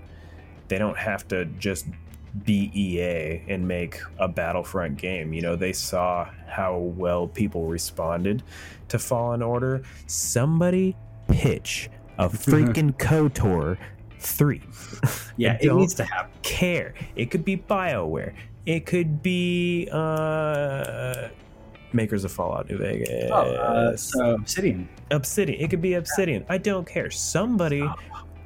they 0.68 0.78
don't 0.78 0.96
have 0.96 1.26
to 1.28 1.44
just 1.58 1.86
be 2.44 2.70
EA 2.74 3.42
and 3.48 3.66
make 3.66 4.00
a 4.18 4.28
Battlefront 4.28 4.98
game. 4.98 5.32
You 5.32 5.42
know, 5.42 5.56
they 5.56 5.72
saw 5.72 6.28
how 6.46 6.78
well 6.78 7.26
people 7.26 7.66
responded 7.66 8.42
to 8.88 8.98
Fallen 8.98 9.42
Order. 9.42 9.82
Somebody 10.06 10.96
pitch 11.28 11.90
a 12.18 12.28
freaking 12.28 12.96
KOTOR 12.96 13.78
3. 14.18 14.62
Yeah, 15.38 15.58
it 15.60 15.70
needs 15.70 15.92
to 15.96 16.04
happen. 16.04 16.32
Care. 16.40 16.94
It 17.14 17.30
could 17.30 17.44
be 17.44 17.58
BioWare. 17.58 18.32
It 18.64 18.86
could 18.86 19.22
be 19.22 19.86
uh 19.92 21.28
makers 21.92 22.24
of 22.24 22.32
Fallout 22.32 22.70
New 22.70 22.78
Vegas. 22.78 23.30
Oh, 23.30 23.52
uh, 23.52 23.96
so 23.98 24.36
Obsidian. 24.36 24.88
Obsidian. 25.10 25.60
It 25.60 25.68
could 25.68 25.82
be 25.82 25.92
Obsidian. 25.92 26.46
I 26.48 26.56
don't 26.56 26.86
care. 26.86 27.10
Somebody 27.10 27.82
oh, 27.82 27.94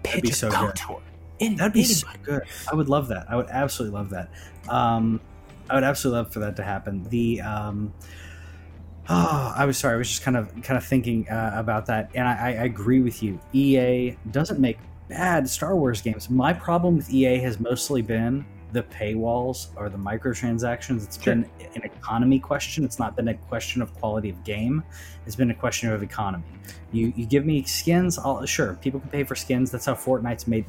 pitch 0.02 0.34
so 0.34 0.48
a 0.48 0.50
KOTOR. 0.50 0.88
Good. 0.88 1.09
In, 1.40 1.56
That'd 1.56 1.72
be 1.72 1.84
so 1.84 2.06
good. 2.22 2.42
I 2.70 2.74
would 2.74 2.88
love 2.88 3.08
that. 3.08 3.26
I 3.28 3.36
would 3.36 3.48
absolutely 3.48 3.98
love 3.98 4.10
that. 4.10 4.30
Um, 4.68 5.20
I 5.68 5.74
would 5.74 5.84
absolutely 5.84 6.18
love 6.18 6.32
for 6.32 6.40
that 6.40 6.56
to 6.56 6.62
happen. 6.62 7.04
The 7.04 7.40
um, 7.40 7.92
oh, 9.08 9.54
I 9.56 9.64
was 9.64 9.78
sorry. 9.78 9.94
I 9.94 9.98
was 9.98 10.08
just 10.08 10.22
kind 10.22 10.36
of 10.36 10.48
kind 10.62 10.76
of 10.76 10.84
thinking 10.84 11.28
uh, 11.28 11.52
about 11.54 11.86
that, 11.86 12.10
and 12.14 12.28
I, 12.28 12.48
I 12.48 12.50
agree 12.64 13.00
with 13.00 13.22
you. 13.22 13.40
EA 13.52 14.16
doesn't 14.30 14.60
make 14.60 14.78
bad 15.08 15.48
Star 15.48 15.76
Wars 15.76 16.02
games. 16.02 16.30
My 16.30 16.52
problem 16.52 16.96
with 16.96 17.12
EA 17.12 17.38
has 17.38 17.58
mostly 17.58 18.02
been 18.02 18.44
the 18.72 18.82
paywalls 18.82 19.68
or 19.76 19.88
the 19.88 19.98
microtransactions. 19.98 21.04
It's 21.04 21.22
sure. 21.22 21.36
been 21.36 21.50
an 21.74 21.82
economy 21.82 22.38
question. 22.38 22.84
It's 22.84 22.98
not 22.98 23.16
been 23.16 23.28
a 23.28 23.34
question 23.34 23.82
of 23.82 23.94
quality 23.94 24.30
of 24.30 24.42
game. 24.44 24.82
It's 25.26 25.36
been 25.36 25.50
a 25.50 25.54
question 25.54 25.92
of 25.92 26.02
economy. 26.02 26.44
You 26.92 27.12
you 27.16 27.26
give 27.26 27.44
me 27.46 27.62
skins, 27.64 28.18
I'll, 28.18 28.44
sure, 28.46 28.74
people 28.74 29.00
can 29.00 29.10
pay 29.10 29.24
for 29.24 29.34
skins. 29.34 29.70
That's 29.70 29.86
how 29.86 29.94
Fortnite's 29.94 30.46
made 30.46 30.64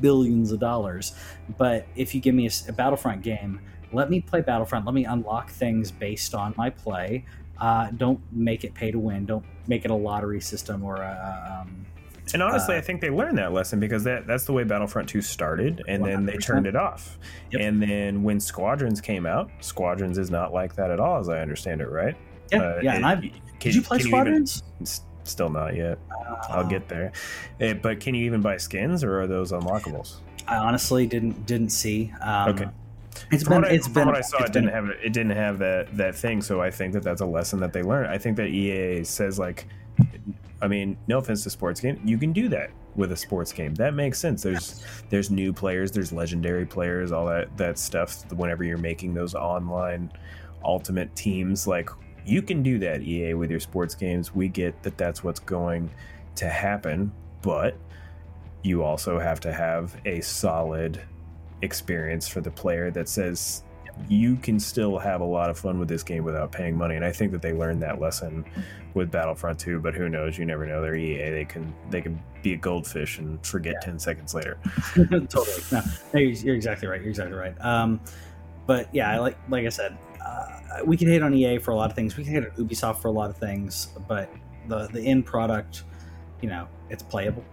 billions 0.00 0.52
of 0.52 0.60
dollars. 0.60 1.14
But 1.58 1.86
if 1.96 2.14
you 2.14 2.20
give 2.20 2.34
me 2.34 2.46
a, 2.46 2.50
a 2.68 2.72
Battlefront 2.72 3.22
game, 3.22 3.60
let 3.92 4.10
me 4.10 4.20
play 4.20 4.40
Battlefront. 4.40 4.84
Let 4.84 4.94
me 4.94 5.04
unlock 5.04 5.50
things 5.50 5.90
based 5.90 6.34
on 6.34 6.54
my 6.56 6.70
play. 6.70 7.24
Uh, 7.58 7.90
don't 7.96 8.20
make 8.32 8.64
it 8.64 8.74
pay 8.74 8.90
to 8.90 8.98
win. 8.98 9.26
Don't 9.26 9.44
make 9.66 9.84
it 9.84 9.90
a 9.90 9.94
lottery 9.94 10.40
system 10.40 10.82
or 10.82 10.96
a, 10.96 11.62
um, 11.62 11.86
And 12.34 12.42
honestly, 12.42 12.74
Uh, 12.74 12.78
I 12.78 12.80
think 12.80 13.00
they 13.00 13.10
learned 13.10 13.38
that 13.38 13.52
lesson 13.52 13.78
because 13.78 14.02
that 14.04 14.26
that's 14.26 14.44
the 14.44 14.52
way 14.52 14.64
Battlefront 14.64 15.08
2 15.08 15.20
started, 15.22 15.82
and 15.86 16.04
then 16.04 16.26
they 16.26 16.36
turned 16.36 16.66
it 16.66 16.74
off. 16.76 17.18
Yep. 17.52 17.60
And 17.62 17.80
then 17.82 18.22
when 18.22 18.40
Squadrons 18.40 19.00
came 19.00 19.26
out, 19.26 19.50
Squadrons 19.60 20.18
is 20.18 20.30
not 20.30 20.52
like 20.52 20.74
that 20.76 20.90
at 20.90 20.98
all, 21.00 21.18
as 21.20 21.28
I 21.28 21.40
understand 21.40 21.80
it, 21.80 21.88
right? 21.88 22.16
Yeah, 22.52 22.58
Uh, 22.62 22.80
yeah. 22.82 22.94
And 22.96 23.04
it- 23.04 23.06
I 23.06 23.14
can- 23.16 23.32
did 23.60 23.74
you 23.76 23.82
play 23.82 23.98
can 23.98 24.06
even- 24.08 24.46
Squadrons? 24.46 25.02
still 25.24 25.48
not 25.48 25.74
yet. 25.74 25.98
Uh, 26.10 26.34
I'll 26.50 26.66
get 26.66 26.88
there. 26.88 27.10
Eh, 27.60 27.74
but 27.74 27.98
can 28.00 28.14
you 28.14 28.24
even 28.26 28.40
buy 28.42 28.56
skins, 28.58 29.02
or 29.02 29.20
are 29.20 29.26
those 29.26 29.50
unlockables? 29.52 30.16
I 30.48 30.56
honestly 30.56 31.06
didn't 31.06 31.46
didn't 31.46 31.70
see. 31.70 32.12
Um, 32.22 32.50
Okay. 32.50 32.66
It's 33.32 33.42
From 33.44 33.54
been 33.54 33.62
what 33.62 33.70
I, 33.70 33.74
it's 33.74 33.86
from 33.86 33.94
been 33.94 34.06
what 34.08 34.16
I 34.16 34.20
saw, 34.20 34.38
it 34.44 34.52
didn't 34.52 34.66
been- 34.66 34.74
have 34.74 34.88
it 35.02 35.12
didn't 35.12 35.30
have 35.36 35.58
that 35.60 35.96
that 35.96 36.14
thing. 36.14 36.42
So 36.42 36.60
I 36.60 36.70
think 36.70 36.92
that 36.92 37.02
that's 37.02 37.20
a 37.22 37.26
lesson 37.26 37.60
that 37.60 37.72
they 37.72 37.82
learned. 37.82 38.08
I 38.08 38.18
think 38.18 38.36
that 38.36 38.48
EA 38.48 39.02
says 39.04 39.38
like, 39.38 39.66
I 40.62 40.68
mean, 40.68 40.96
no 41.06 41.18
offense 41.18 41.42
to 41.44 41.50
sports 41.50 41.80
game, 41.80 42.00
you 42.04 42.18
can 42.18 42.32
do 42.32 42.48
that 42.48 42.70
with 42.94 43.12
a 43.12 43.16
sports 43.16 43.52
game. 43.52 43.74
That 43.74 43.94
makes 43.94 44.18
sense. 44.18 44.42
There's 44.42 44.82
there's 45.10 45.30
new 45.30 45.52
players, 45.52 45.92
there's 45.92 46.12
legendary 46.12 46.66
players, 46.66 47.12
all 47.12 47.26
that 47.26 47.54
that 47.56 47.78
stuff. 47.78 48.30
Whenever 48.32 48.64
you're 48.64 48.78
making 48.78 49.14
those 49.14 49.34
online 49.34 50.10
ultimate 50.64 51.14
teams, 51.14 51.66
like 51.66 51.90
you 52.24 52.42
can 52.42 52.62
do 52.62 52.78
that 52.80 53.02
EA 53.02 53.34
with 53.34 53.50
your 53.50 53.60
sports 53.60 53.94
games. 53.94 54.34
We 54.34 54.48
get 54.48 54.82
that 54.82 54.96
that's 54.96 55.22
what's 55.22 55.40
going 55.40 55.90
to 56.36 56.48
happen, 56.48 57.12
but 57.42 57.76
you 58.62 58.82
also 58.82 59.18
have 59.18 59.40
to 59.40 59.52
have 59.52 59.96
a 60.04 60.20
solid 60.20 61.00
experience 61.62 62.26
for 62.28 62.40
the 62.40 62.50
player 62.50 62.90
that 62.90 63.08
says 63.08 63.62
you 64.08 64.36
can 64.36 64.60
still 64.60 64.98
have 64.98 65.20
a 65.20 65.24
lot 65.24 65.48
of 65.50 65.58
fun 65.58 65.78
with 65.78 65.88
this 65.88 66.02
game 66.02 66.22
without 66.22 66.52
paying 66.52 66.76
money 66.76 66.96
and 66.96 67.04
i 67.04 67.12
think 67.12 67.32
that 67.32 67.40
they 67.42 67.52
learned 67.52 67.82
that 67.82 68.00
lesson 68.00 68.44
with 68.94 69.10
battlefront 69.10 69.58
2 69.58 69.80
but 69.80 69.94
who 69.94 70.08
knows 70.08 70.38
you 70.38 70.44
never 70.44 70.66
know 70.66 70.82
they're 70.82 70.94
ea 70.96 71.30
they 71.30 71.44
can 71.44 71.74
they 71.90 72.00
can 72.00 72.20
be 72.42 72.52
a 72.52 72.56
goldfish 72.56 73.18
and 73.18 73.44
forget 73.44 73.74
10 73.82 73.98
seconds 73.98 74.34
later 74.34 74.58
totally. 75.28 75.62
No, 75.72 75.82
you're, 76.14 76.30
you're 76.30 76.54
exactly 76.54 76.88
right. 76.88 77.00
You're 77.00 77.10
exactly 77.10 77.36
right. 77.36 77.54
Um, 77.60 78.00
but 78.66 78.92
yeah, 78.94 79.10
I 79.10 79.18
like 79.18 79.36
like 79.48 79.66
I 79.66 79.68
said, 79.68 79.96
uh, 80.24 80.60
we 80.84 80.96
can 80.96 81.08
hate 81.08 81.22
on 81.22 81.34
EA 81.34 81.58
for 81.58 81.70
a 81.70 81.76
lot 81.76 81.90
of 81.90 81.96
things. 81.96 82.16
We 82.16 82.24
can 82.24 82.32
hate 82.34 82.44
on 82.44 82.50
Ubisoft 82.52 82.98
for 82.98 83.08
a 83.08 83.12
lot 83.12 83.30
of 83.30 83.36
things. 83.36 83.88
But 84.08 84.30
the 84.68 84.88
the 84.88 85.00
end 85.00 85.26
product, 85.26 85.84
you 86.40 86.48
know, 86.48 86.68
it's 86.90 87.02
playable. 87.02 87.44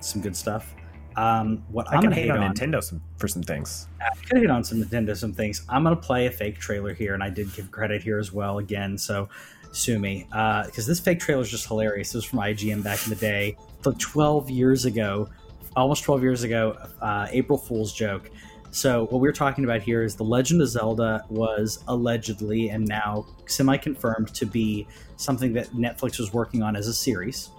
Some 0.00 0.22
good 0.22 0.36
stuff. 0.36 0.74
Um, 1.16 1.62
what 1.70 1.88
i 1.88 1.96
I'm 1.96 2.02
gonna 2.02 2.14
hate 2.14 2.30
on, 2.30 2.42
on 2.42 2.54
nintendo 2.54 2.82
some, 2.82 3.00
for 3.18 3.28
some 3.28 3.42
things 3.42 3.86
I 4.00 4.26
could 4.26 4.38
hit 4.38 4.50
on 4.50 4.64
some 4.64 4.82
Nintendo, 4.82 5.16
some 5.16 5.32
things. 5.32 5.64
I'm 5.68 5.82
gonna 5.82 5.96
play 5.96 6.26
a 6.26 6.30
fake 6.30 6.58
trailer 6.58 6.92
here, 6.92 7.14
and 7.14 7.22
I 7.22 7.30
did 7.30 7.52
give 7.54 7.70
credit 7.70 8.02
here 8.02 8.18
as 8.18 8.32
well. 8.32 8.58
Again, 8.58 8.98
so 8.98 9.28
sue 9.72 9.98
me 9.98 10.26
because 10.30 10.86
this 10.86 11.00
fake 11.00 11.20
trailer 11.20 11.42
is 11.42 11.50
just 11.50 11.66
hilarious. 11.66 12.08
This 12.08 12.14
was 12.16 12.24
from 12.24 12.40
IGN 12.40 12.82
back 12.82 13.04
in 13.04 13.10
the 13.10 13.16
day, 13.16 13.56
like 13.84 13.98
12 13.98 14.50
years 14.50 14.84
ago, 14.84 15.28
almost 15.76 16.04
12 16.04 16.22
years 16.22 16.42
ago. 16.42 16.76
Uh, 17.00 17.26
April 17.30 17.58
Fool's 17.58 17.92
joke. 17.92 18.30
So 18.70 19.06
what 19.06 19.20
we're 19.20 19.32
talking 19.32 19.64
about 19.64 19.82
here 19.82 20.02
is 20.02 20.16
the 20.16 20.24
Legend 20.24 20.60
of 20.60 20.68
Zelda 20.68 21.24
was 21.28 21.84
allegedly 21.86 22.70
and 22.70 22.84
now 22.86 23.24
semi-confirmed 23.46 24.34
to 24.34 24.46
be 24.46 24.88
something 25.16 25.52
that 25.52 25.68
Netflix 25.70 26.18
was 26.18 26.32
working 26.32 26.62
on 26.62 26.74
as 26.74 26.88
a 26.88 26.94
series. 26.94 27.50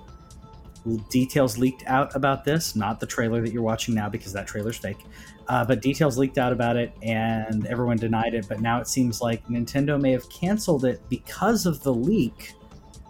Details 1.09 1.57
leaked 1.57 1.83
out 1.87 2.15
about 2.15 2.43
this, 2.45 2.75
not 2.75 2.99
the 2.99 3.05
trailer 3.07 3.41
that 3.41 3.51
you're 3.51 3.63
watching 3.63 3.95
now 3.95 4.07
because 4.07 4.33
that 4.33 4.47
trailer's 4.47 4.77
fake. 4.77 4.99
Uh, 5.47 5.65
but 5.65 5.81
details 5.81 6.17
leaked 6.17 6.37
out 6.37 6.51
about 6.51 6.75
it 6.75 6.91
and 7.01 7.65
everyone 7.67 7.97
denied 7.97 8.33
it. 8.33 8.47
But 8.47 8.61
now 8.61 8.79
it 8.79 8.87
seems 8.87 9.21
like 9.21 9.45
Nintendo 9.47 9.99
may 9.99 10.11
have 10.11 10.29
canceled 10.29 10.85
it 10.85 11.01
because 11.09 11.65
of 11.65 11.81
the 11.83 11.93
leak 11.93 12.53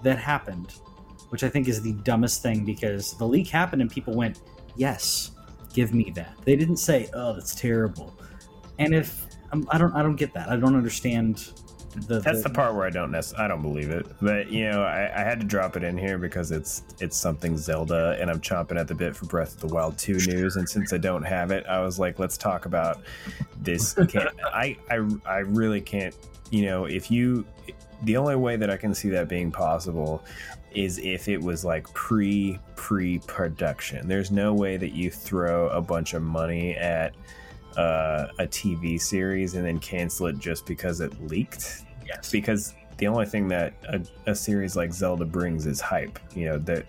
that 0.03 0.19
happened, 0.19 0.73
which 1.30 1.43
I 1.43 1.49
think 1.49 1.67
is 1.67 1.82
the 1.82 1.93
dumbest 1.93 2.41
thing 2.41 2.65
because 2.65 3.13
the 3.17 3.28
leak 3.28 3.47
happened 3.47 3.82
and 3.82 3.91
people 3.91 4.13
went, 4.13 4.41
"Yes, 4.76 5.32
give 5.73 5.93
me 5.93 6.11
that." 6.15 6.36
They 6.43 6.55
didn't 6.55 6.78
say, 6.78 7.09
"Oh, 7.13 7.34
that's 7.34 7.55
terrible." 7.55 8.13
And 8.80 8.93
if 8.93 9.26
um, 9.51 9.67
I 9.69 9.78
don't, 9.78 9.93
I 9.93 10.01
don't 10.01 10.15
get 10.15 10.34
that. 10.34 10.49
I 10.49 10.55
don't 10.57 10.76
understand 10.76 11.51
the. 11.95 12.19
that's 12.19 12.43
the 12.43 12.49
part 12.49 12.75
where 12.75 12.85
i 12.85 12.89
don't 12.89 13.11
nec- 13.11 13.37
i 13.37 13.47
don't 13.47 13.61
believe 13.61 13.89
it. 13.89 14.05
But 14.21 14.51
you 14.51 14.69
know 14.69 14.83
I, 14.83 15.11
I 15.15 15.23
had 15.23 15.39
to 15.39 15.45
drop 15.45 15.75
it 15.75 15.83
in 15.83 15.97
here 15.97 16.17
because 16.17 16.51
it's 16.51 16.83
it's 16.99 17.17
something 17.17 17.57
zelda 17.57 18.17
and 18.19 18.29
i'm 18.29 18.41
chomping 18.41 18.79
at 18.79 18.87
the 18.87 18.95
bit 18.95 19.15
for 19.15 19.25
breath 19.25 19.55
of 19.55 19.61
the 19.69 19.73
wild 19.73 19.97
2 19.97 20.13
news. 20.27 20.55
And 20.55 20.67
since 20.67 20.93
i 20.93 20.97
don't 20.97 21.23
have 21.23 21.51
it 21.51 21.65
i 21.67 21.81
was 21.81 21.99
like 21.99 22.19
let's 22.19 22.37
talk 22.37 22.65
about 22.65 23.01
this. 23.57 23.97
I, 24.53 24.77
I 24.89 25.07
i 25.25 25.37
really 25.39 25.81
can't 25.81 26.15
you 26.51 26.65
know 26.65 26.85
if 26.85 27.09
you 27.09 27.45
the 28.03 28.17
only 28.17 28.35
way 28.35 28.55
that 28.55 28.69
i 28.69 28.77
can 28.77 28.93
see 28.93 29.09
that 29.09 29.27
being 29.27 29.51
possible 29.51 30.23
is 30.73 30.99
if 30.99 31.27
it 31.27 31.41
was 31.41 31.63
like 31.63 31.91
pre 31.93 32.59
pre 32.75 33.19
production 33.19 34.07
there's 34.07 34.29
no 34.31 34.53
way 34.53 34.77
that 34.77 34.91
you 34.91 35.09
throw 35.09 35.69
a 35.69 35.81
bunch 35.81 36.13
of 36.13 36.21
money 36.21 36.75
at 36.75 37.15
uh, 37.78 38.28
a 38.39 38.45
TV 38.47 38.99
series 38.99 39.55
and 39.55 39.65
then 39.65 39.80
cancel 39.80 40.28
it 40.28 40.38
just 40.39 40.65
because 40.65 41.01
it 41.01 41.11
leaked 41.28 41.84
Yes. 42.07 42.32
because 42.32 42.73
the 42.97 43.07
only 43.07 43.26
thing 43.26 43.47
that 43.49 43.73
a, 43.89 44.01
a 44.32 44.36
series 44.36 44.76
like 44.76 44.93
Zelda 44.93 45.26
brings 45.26 45.65
is 45.65 45.82
hype. 45.82 46.17
You 46.36 46.45
know 46.49 46.57
that 46.59 46.86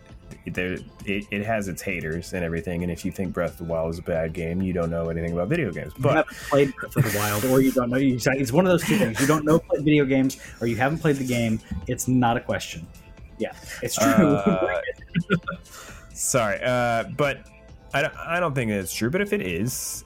there 0.46 0.74
it, 1.04 1.26
it 1.30 1.44
has 1.44 1.66
its 1.68 1.82
haters 1.82 2.32
and 2.32 2.44
everything. 2.44 2.82
And 2.84 2.92
if 2.92 3.04
you 3.04 3.10
think 3.10 3.32
Breath 3.32 3.52
of 3.52 3.58
the 3.58 3.72
Wild 3.72 3.92
is 3.94 3.98
a 3.98 4.02
bad 4.02 4.32
game, 4.32 4.62
you 4.62 4.72
don't 4.72 4.90
know 4.90 5.08
anything 5.08 5.32
about 5.32 5.48
video 5.48 5.72
games. 5.72 5.92
you 5.96 6.02
But 6.02 6.16
haven't 6.16 6.36
played 6.48 6.74
Breath 6.76 6.96
of 6.96 7.12
the 7.12 7.18
Wild, 7.18 7.44
or 7.46 7.60
you 7.60 7.72
don't 7.72 7.90
know. 7.90 7.96
You, 7.96 8.18
it's 8.24 8.52
one 8.52 8.66
of 8.66 8.70
those 8.70 8.84
two 8.84 8.96
things. 8.98 9.20
You 9.20 9.26
don't 9.26 9.44
know 9.44 9.58
play 9.58 9.80
video 9.80 10.04
games, 10.04 10.38
or 10.60 10.66
you 10.68 10.76
haven't 10.76 10.98
played 10.98 11.16
the 11.16 11.26
game. 11.26 11.58
It's 11.88 12.06
not 12.06 12.36
a 12.36 12.40
question. 12.40 12.86
Yeah, 13.38 13.52
it's 13.82 13.96
true. 13.96 14.06
Uh, 14.08 14.80
sorry, 16.12 16.60
uh, 16.62 17.04
but 17.16 17.46
I 17.92 18.02
don't, 18.02 18.16
I 18.16 18.40
don't 18.40 18.54
think 18.54 18.70
it's 18.70 18.94
true. 18.94 19.10
But 19.10 19.20
if 19.20 19.32
it 19.32 19.42
is, 19.42 20.04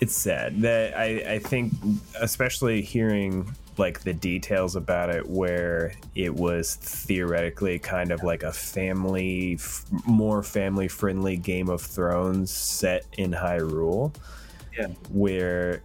it's 0.00 0.16
sad 0.16 0.60
that 0.62 0.96
I, 0.96 1.34
I 1.34 1.38
think, 1.38 1.72
especially 2.20 2.82
hearing 2.82 3.54
like 3.76 4.00
the 4.00 4.12
details 4.12 4.76
about 4.76 5.10
it, 5.10 5.28
where 5.28 5.92
it 6.14 6.34
was 6.34 6.74
theoretically 6.76 7.78
kind 7.78 8.10
of 8.10 8.22
like 8.22 8.42
a 8.42 8.52
family, 8.52 9.54
f- 9.54 9.84
more 10.06 10.42
family 10.42 10.88
friendly 10.88 11.36
Game 11.36 11.68
of 11.68 11.80
Thrones 11.80 12.50
set 12.50 13.06
in 13.16 13.32
Hyrule. 13.32 14.14
Yeah. 14.76 14.88
Where 15.10 15.82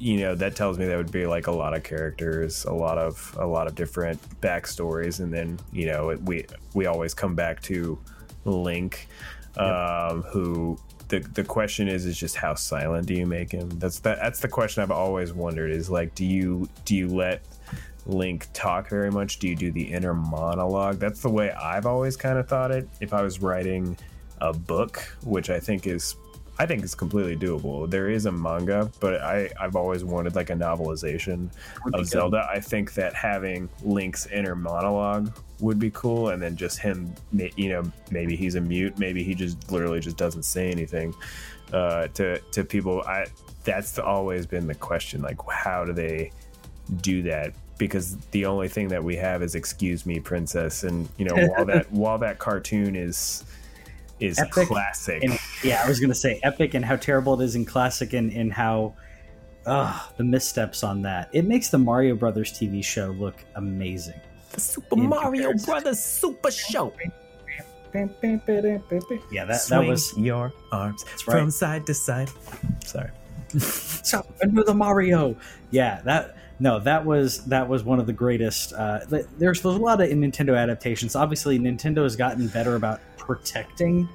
you 0.00 0.18
know 0.20 0.34
that 0.34 0.56
tells 0.56 0.78
me 0.78 0.86
that 0.86 0.96
would 0.96 1.12
be 1.12 1.26
like 1.26 1.46
a 1.46 1.52
lot 1.52 1.76
of 1.76 1.82
characters 1.82 2.64
a 2.64 2.72
lot 2.72 2.96
of 2.96 3.36
a 3.38 3.46
lot 3.46 3.66
of 3.66 3.74
different 3.74 4.18
backstories 4.40 5.20
and 5.20 5.30
then 5.30 5.60
you 5.72 5.84
know 5.84 6.08
it, 6.08 6.22
we 6.22 6.46
we 6.72 6.86
always 6.86 7.12
come 7.12 7.34
back 7.34 7.60
to 7.60 7.98
link 8.46 9.08
um 9.58 10.22
who 10.22 10.78
the 11.10 11.18
the 11.18 11.44
question 11.44 11.88
is 11.88 12.06
is 12.06 12.18
just 12.18 12.36
how 12.36 12.54
silent 12.54 13.06
do 13.06 13.14
you 13.14 13.26
make 13.26 13.52
him? 13.52 13.68
That's 13.78 13.98
that 14.00 14.18
that's 14.18 14.40
the 14.40 14.48
question 14.48 14.82
i've 14.82 14.90
always 14.90 15.32
wondered 15.32 15.70
is 15.70 15.90
like 15.90 16.14
do 16.14 16.24
you 16.24 16.68
do 16.84 16.96
you 16.96 17.08
let 17.08 17.42
link 18.06 18.46
talk 18.54 18.88
very 18.88 19.10
much? 19.10 19.38
Do 19.38 19.48
you 19.48 19.56
do 19.56 19.70
the 19.70 19.82
inner 19.82 20.14
monologue? 20.14 20.98
That's 20.98 21.20
the 21.20 21.28
way 21.28 21.50
i've 21.52 21.84
always 21.84 22.16
kind 22.16 22.38
of 22.38 22.48
thought 22.48 22.70
it. 22.70 22.88
If 23.00 23.12
i 23.12 23.20
was 23.22 23.42
writing 23.42 23.98
a 24.40 24.54
book 24.54 24.96
which 25.22 25.50
i 25.50 25.60
think 25.60 25.86
is 25.86 26.16
I 26.60 26.66
think 26.66 26.82
it's 26.82 26.94
completely 26.94 27.36
doable. 27.36 27.88
There 27.88 28.10
is 28.10 28.26
a 28.26 28.32
manga, 28.32 28.92
but 29.00 29.22
I, 29.22 29.48
I've 29.58 29.76
always 29.76 30.04
wanted 30.04 30.36
like 30.36 30.50
a 30.50 30.52
novelization 30.52 31.48
of 31.86 31.92
good. 31.92 32.06
Zelda. 32.06 32.46
I 32.52 32.60
think 32.60 32.92
that 32.94 33.14
having 33.14 33.70
Link's 33.82 34.26
inner 34.26 34.54
monologue 34.54 35.34
would 35.60 35.78
be 35.78 35.90
cool, 35.92 36.28
and 36.28 36.42
then 36.42 36.56
just 36.56 36.78
him, 36.78 37.14
you 37.32 37.70
know, 37.70 37.90
maybe 38.10 38.36
he's 38.36 38.56
a 38.56 38.60
mute, 38.60 38.98
maybe 38.98 39.22
he 39.24 39.34
just 39.34 39.72
literally 39.72 40.00
just 40.00 40.18
doesn't 40.18 40.42
say 40.42 40.70
anything 40.70 41.14
uh, 41.72 42.08
to 42.08 42.38
to 42.52 42.62
people. 42.62 43.00
I 43.06 43.24
that's 43.64 43.98
always 43.98 44.44
been 44.44 44.66
the 44.66 44.74
question, 44.74 45.22
like 45.22 45.38
how 45.50 45.86
do 45.86 45.94
they 45.94 46.30
do 47.00 47.22
that? 47.22 47.54
Because 47.78 48.18
the 48.32 48.44
only 48.44 48.68
thing 48.68 48.88
that 48.88 49.02
we 49.02 49.16
have 49.16 49.42
is 49.42 49.54
"Excuse 49.54 50.04
me, 50.04 50.20
princess," 50.20 50.82
and 50.82 51.08
you 51.16 51.24
know, 51.24 51.36
while 51.36 51.64
that 51.64 51.90
while 52.04 52.18
that 52.18 52.38
cartoon 52.38 52.96
is 52.96 53.44
is 54.20 54.38
Epic 54.38 54.68
classic. 54.68 55.24
and 55.24 55.38
yeah, 55.62 55.82
I 55.84 55.88
was 55.88 56.00
gonna 56.00 56.14
say 56.14 56.40
epic 56.42 56.74
and 56.74 56.84
how 56.84 56.96
terrible 56.96 57.40
it 57.40 57.44
is 57.44 57.54
in 57.54 57.64
classic 57.64 58.12
and, 58.12 58.32
and 58.32 58.52
how 58.52 58.94
uh, 59.66 60.08
the 60.16 60.24
missteps 60.24 60.82
on 60.82 61.02
that. 61.02 61.28
It 61.32 61.44
makes 61.44 61.68
the 61.68 61.78
Mario 61.78 62.14
Brothers 62.14 62.52
TV 62.52 62.84
show 62.84 63.10
look 63.12 63.36
amazing. 63.56 64.20
The 64.52 64.60
Super 64.60 64.96
in 64.96 65.08
Mario 65.08 65.50
comparison. 65.50 65.66
Brothers 65.66 66.00
Super 66.00 66.50
Show. 66.50 66.92
Yeah, 69.32 69.44
that, 69.46 69.66
that 69.68 69.86
was 69.86 70.16
your 70.16 70.52
arms 70.72 71.04
right. 71.26 71.40
from 71.40 71.50
side 71.50 71.86
to 71.86 71.94
side. 71.94 72.30
Sorry. 72.84 73.10
so 73.58 74.24
under 74.42 74.62
the 74.62 74.74
Mario. 74.74 75.36
Yeah, 75.70 76.00
that 76.02 76.36
no, 76.60 76.78
that 76.80 77.04
was 77.04 77.44
that 77.46 77.68
was 77.68 77.84
one 77.84 77.98
of 77.98 78.06
the 78.06 78.12
greatest. 78.12 78.72
Uh, 78.72 79.00
th- 79.06 79.26
there's 79.38 79.60
there's 79.62 79.76
a 79.76 79.80
lot 79.80 80.00
of 80.00 80.08
Nintendo 80.10 80.56
adaptations. 80.56 81.16
Obviously, 81.16 81.58
Nintendo 81.58 82.02
has 82.02 82.16
gotten 82.16 82.48
better 82.48 82.76
about 82.76 83.00
protecting 83.16 84.08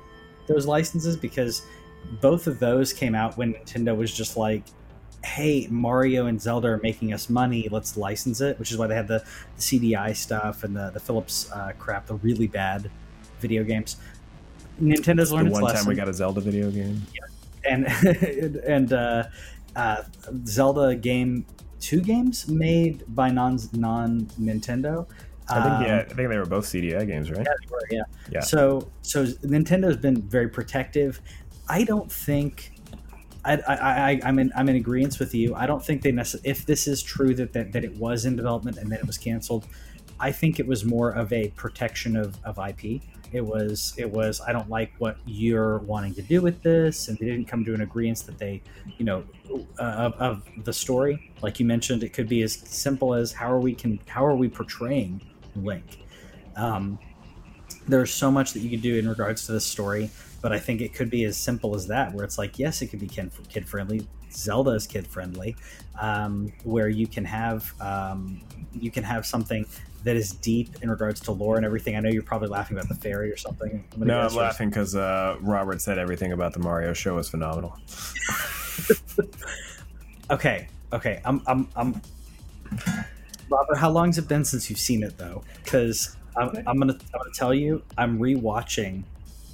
those 0.48 0.66
licenses 0.66 1.18
because 1.18 1.64
both 2.22 2.48
of 2.48 2.60
those 2.60 2.94
came 2.94 3.16
out 3.16 3.38
when 3.38 3.54
Nintendo 3.54 3.96
was 3.96 4.14
just 4.14 4.38
like, 4.38 4.64
"Hey, 5.24 5.68
Mario 5.70 6.28
and 6.28 6.42
Zelda 6.42 6.70
are 6.70 6.80
making 6.84 7.14
us 7.14 7.30
money. 7.30 7.68
Let's 7.72 7.98
license 7.98 8.42
it." 8.42 8.60
Which 8.60 8.72
is 8.72 8.78
why 8.78 8.88
they 8.88 8.96
had 8.96 9.08
the, 9.08 9.24
the 9.56 9.62
CDI 9.62 10.16
stuff 10.16 10.64
and 10.64 10.76
the 10.76 10.92
the 10.92 11.00
Philips 11.00 11.52
uh, 11.52 11.74
crap, 11.78 12.08
the 12.08 12.16
really 12.16 12.48
bad 12.48 12.90
video 13.40 13.64
games. 13.64 13.98
Nintendo's 14.82 15.32
learned 15.32 15.48
the 15.48 15.52
its 15.52 15.54
one 15.54 15.64
lesson. 15.64 15.78
time 15.78 15.88
we 15.88 15.96
got 15.96 16.10
a 16.10 16.14
Zelda 16.14 16.42
video 16.42 16.70
game. 16.70 17.02
and 17.64 17.86
and 18.68 18.94
uh, 18.94 19.24
uh, 19.76 20.04
Zelda 20.46 20.96
game, 20.96 21.46
two 21.80 22.02
games 22.02 22.48
made 22.48 23.04
by 23.16 23.30
non 23.30 23.58
non 23.74 24.22
Nintendo. 24.40 25.08
I 25.50 25.62
think 25.62 25.88
yeah, 25.88 25.98
I 26.00 26.14
think 26.14 26.30
they 26.30 26.38
were 26.38 26.46
both 26.46 26.66
CDI 26.66 27.06
games, 27.06 27.30
right? 27.30 27.46
Yeah, 27.46 27.54
they 27.62 27.72
were, 27.72 27.82
yeah. 27.92 28.04
Yeah. 28.32 28.40
So 28.42 28.90
so 29.02 29.26
Nintendo's 29.26 29.98
been 29.98 30.22
very 30.22 30.50
protective. 30.50 31.22
I 31.70 31.84
don't 31.84 32.12
think. 32.12 32.72
I, 33.44 33.58
I, 33.68 33.76
I, 34.12 34.22
I'm 34.24 34.40
in 34.40 34.52
I'm 34.56 34.70
in 34.70 34.76
agreement 34.76 35.20
with 35.20 35.36
you. 35.36 35.54
I 35.54 35.68
don't 35.68 35.84
think 35.84 36.02
they 36.02 36.12
necessarily. 36.12 36.50
If 36.50 36.66
this 36.66 36.88
is 36.88 37.04
true 37.04 37.36
that, 37.36 37.54
that 37.54 37.74
that 37.74 37.84
it 37.84 37.96
was 37.98 38.26
in 38.26 38.36
development 38.36 38.78
and 38.78 38.92
then 38.92 39.00
it 39.00 39.06
was 39.06 39.20
canceled, 39.20 39.68
I 40.20 40.32
think 40.32 40.60
it 40.60 40.66
was 40.66 40.84
more 40.84 41.12
of 41.12 41.32
a 41.32 41.50
protection 41.50 42.16
of, 42.16 42.38
of 42.44 42.58
IP. 42.58 43.04
It 43.32 43.46
was 43.46 43.94
it 43.98 44.10
was 44.10 44.42
I 44.42 44.52
don't 44.52 44.70
like 44.70 44.94
what 44.98 45.18
you're 45.26 45.80
wanting 45.80 46.16
to 46.16 46.22
do 46.22 46.42
with 46.42 46.64
this, 46.64 47.08
and 47.08 47.18
they 47.20 47.26
didn't 47.26 47.46
come 47.46 47.66
to 47.66 47.74
an 47.74 47.82
agreement 47.82 48.20
that 48.26 48.40
they, 48.40 48.62
you 48.98 49.06
know, 49.06 49.24
uh, 49.78 49.84
of, 49.84 50.14
of 50.14 50.44
the 50.64 50.74
story. 50.74 51.32
Like 51.42 51.60
you 51.60 51.66
mentioned, 51.66 52.02
it 52.02 52.14
could 52.14 52.30
be 52.30 52.42
as 52.44 52.54
simple 52.54 53.14
as 53.14 53.32
how 53.32 53.52
are 53.52 53.60
we 53.60 53.76
can 53.76 54.00
how 54.08 54.26
are 54.26 54.36
we 54.36 54.48
portraying 54.48 55.22
Link. 55.56 56.00
Um, 56.56 57.00
there's 57.88 58.14
so 58.14 58.32
much 58.32 58.54
that 58.54 58.60
you 58.60 58.70
can 58.70 58.80
do 58.80 58.98
in 58.98 59.08
regards 59.08 59.46
to 59.46 59.52
this 59.52 59.66
story, 59.66 60.10
but 60.42 60.52
I 60.52 60.60
think 60.60 60.82
it 60.82 60.94
could 60.94 61.10
be 61.10 61.24
as 61.26 61.38
simple 61.38 61.76
as 61.76 61.88
that, 61.88 62.14
where 62.14 62.24
it's 62.24 62.38
like, 62.38 62.58
yes, 62.58 62.82
it 62.82 62.88
could 62.88 63.00
be 63.00 63.08
kid 63.08 63.68
friendly. 63.68 64.08
Zelda 64.32 64.72
is 64.72 64.86
kid 64.86 65.08
friendly, 65.08 65.56
um, 66.00 66.52
where 66.64 66.90
you 66.90 67.08
can 67.08 67.24
have 67.24 67.74
um, 67.80 68.42
you 68.74 68.92
can 68.92 69.04
have 69.04 69.26
something 69.26 69.66
that 70.04 70.16
is 70.18 70.32
deep 70.32 70.84
in 70.84 70.90
regards 70.90 71.20
to 71.22 71.32
lore 71.32 71.56
and 71.56 71.66
everything. 71.66 71.96
I 71.96 72.00
know 72.00 72.10
you're 72.10 72.22
probably 72.22 72.50
laughing 72.50 72.78
about 72.78 72.90
the 72.90 72.96
fairy 72.96 73.32
or 73.32 73.38
something. 73.38 73.84
I'm 73.94 74.08
No, 74.08 74.20
I'm 74.20 74.36
laughing 74.36 74.70
because 74.70 74.96
uh, 74.96 75.38
Robert 75.42 75.82
said 75.82 75.98
everything 75.98 76.34
about 76.34 76.54
the 76.54 76.60
Mario 76.60 76.94
show 76.94 77.16
was 77.16 77.30
phenomenal. 77.30 77.78
Okay, 80.30 80.68
okay. 80.92 81.22
I'm, 81.24 81.42
I'm, 81.46 81.68
I'm. 81.76 82.02
Robert, 83.50 83.76
how 83.78 83.90
long 83.90 84.08
has 84.08 84.18
it 84.18 84.28
been 84.28 84.44
since 84.44 84.70
you've 84.70 84.80
seen 84.80 85.04
it 85.04 85.18
though? 85.18 85.44
Because 85.64 86.16
I'm, 86.36 86.50
I'm 86.68 86.80
gonna, 86.80 86.94
I'm 86.94 87.20
gonna 87.20 87.32
tell 87.34 87.54
you, 87.54 87.84
I'm 87.98 88.20
rewatching 88.20 89.04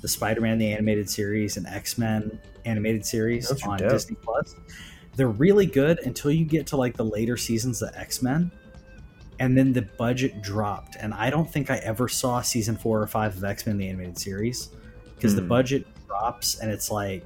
the 0.01 0.07
Spider-Man 0.07 0.57
the 0.57 0.71
animated 0.71 1.09
series 1.09 1.57
and 1.57 1.67
X-Men 1.67 2.39
animated 2.65 3.05
series 3.05 3.51
on 3.63 3.77
dope. 3.77 3.91
Disney 3.91 4.15
Plus. 4.21 4.55
They're 5.15 5.27
really 5.27 5.65
good 5.65 5.99
until 6.05 6.31
you 6.31 6.45
get 6.45 6.65
to 6.67 6.77
like 6.77 6.95
the 6.95 7.05
later 7.05 7.37
seasons 7.37 7.81
of 7.81 7.93
X-Men, 7.95 8.49
and 9.39 9.57
then 9.57 9.73
the 9.73 9.81
budget 9.83 10.41
dropped. 10.41 10.95
And 10.95 11.13
I 11.13 11.29
don't 11.29 11.51
think 11.51 11.69
I 11.69 11.77
ever 11.77 12.07
saw 12.07 12.41
season 12.41 12.75
four 12.77 13.01
or 13.01 13.07
five 13.07 13.35
of 13.37 13.43
X-Men 13.43 13.77
the 13.77 13.87
animated 13.89 14.17
series 14.17 14.69
because 15.15 15.35
the 15.35 15.41
Hmm. 15.41 15.49
budget 15.49 15.87
drops, 16.07 16.59
and 16.59 16.71
it's 16.71 16.89
like 16.89 17.25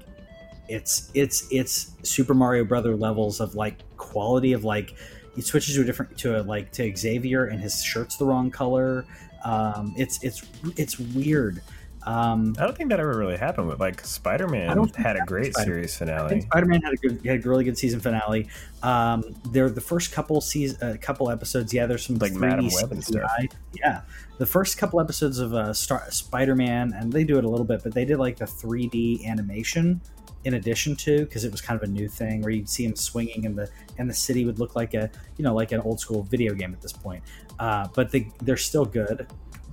it's 0.67 1.11
it's 1.13 1.47
it's 1.51 1.91
Super 2.01 2.33
Mario 2.33 2.63
Brother 2.65 2.95
levels 2.95 3.39
of 3.39 3.53
like 3.55 3.75
quality 3.97 4.51
of 4.53 4.63
like 4.65 4.95
it 5.37 5.45
switches 5.45 5.75
to 5.75 5.81
a 5.81 5.83
different 5.83 6.17
to 6.19 6.39
a 6.39 6.43
like 6.43 6.71
to 6.73 6.95
Xavier 6.95 7.45
and 7.45 7.61
his 7.61 7.83
shirt's 7.83 8.17
the 8.17 8.25
wrong 8.25 8.51
color. 8.51 9.05
Um, 9.43 9.93
it's 9.97 10.23
it's 10.23 10.41
it's 10.77 10.99
weird. 10.99 11.61
Um, 12.03 12.55
I 12.59 12.65
don't 12.65 12.77
think 12.77 12.89
that 12.91 12.99
ever 12.99 13.17
really 13.17 13.35
happened 13.37 13.67
with 13.67 13.79
like 13.79 14.05
Spider-Man 14.05 14.75
don't 14.75 14.95
had 14.95 15.15
a 15.15 15.25
great 15.25 15.53
Spider- 15.53 15.71
series 15.71 15.97
finale. 15.97 16.41
Spider 16.41 16.65
Man 16.67 16.81
had 16.83 16.93
a 16.93 16.97
good 16.97 17.25
had 17.25 17.43
a 17.43 17.49
really 17.49 17.63
good 17.63 17.77
season 17.77 17.99
finale. 17.99 18.47
Um, 18.83 19.23
there 19.49 19.67
the 19.71 19.81
first 19.81 20.11
couple 20.11 20.39
season 20.39 20.77
uh, 20.87 20.97
couple 21.01 21.31
episodes. 21.31 21.73
Yeah, 21.73 21.87
there's 21.87 22.05
some 22.05 22.17
Like 22.19 22.33
3D 22.33 22.37
Madame 22.37 22.69
Web 22.75 22.91
and 22.91 23.03
stuff. 23.03 23.31
Yeah, 23.73 24.01
the 24.37 24.45
first 24.45 24.77
couple 24.77 24.99
episodes 24.99 25.39
of 25.39 25.55
uh, 25.55 25.73
Star- 25.73 26.11
Spider 26.11 26.55
Man, 26.55 26.93
and 26.93 27.11
they 27.11 27.23
do 27.23 27.39
it 27.39 27.43
a 27.43 27.49
little 27.49 27.65
bit, 27.65 27.81
but 27.83 27.93
they 27.93 28.05
did 28.05 28.19
like 28.19 28.37
the 28.37 28.45
3D 28.45 29.25
animation 29.25 29.99
in 30.45 30.53
addition 30.55 30.95
to 30.95 31.25
because 31.25 31.43
it 31.43 31.51
was 31.51 31.59
kind 31.61 31.79
of 31.79 31.87
a 31.87 31.91
new 31.91 32.07
thing 32.07 32.41
where 32.41 32.51
you'd 32.51 32.69
see 32.69 32.85
him 32.85 32.95
swinging 32.95 33.45
and 33.45 33.57
the 33.57 33.69
and 33.97 34.09
the 34.09 34.13
city 34.13 34.45
would 34.45 34.57
look 34.59 34.75
like 34.75 34.93
a 34.93 35.09
you 35.37 35.43
know 35.43 35.53
like 35.53 35.71
an 35.73 35.81
old 35.81 35.99
school 35.99 36.23
video 36.23 36.53
game 36.53 36.71
at 36.73 36.81
this 36.81 36.93
point. 36.93 37.21
Uh, 37.59 37.87
but 37.93 38.11
they 38.11 38.31
they're 38.41 38.57
still 38.57 38.85
good. 38.85 39.27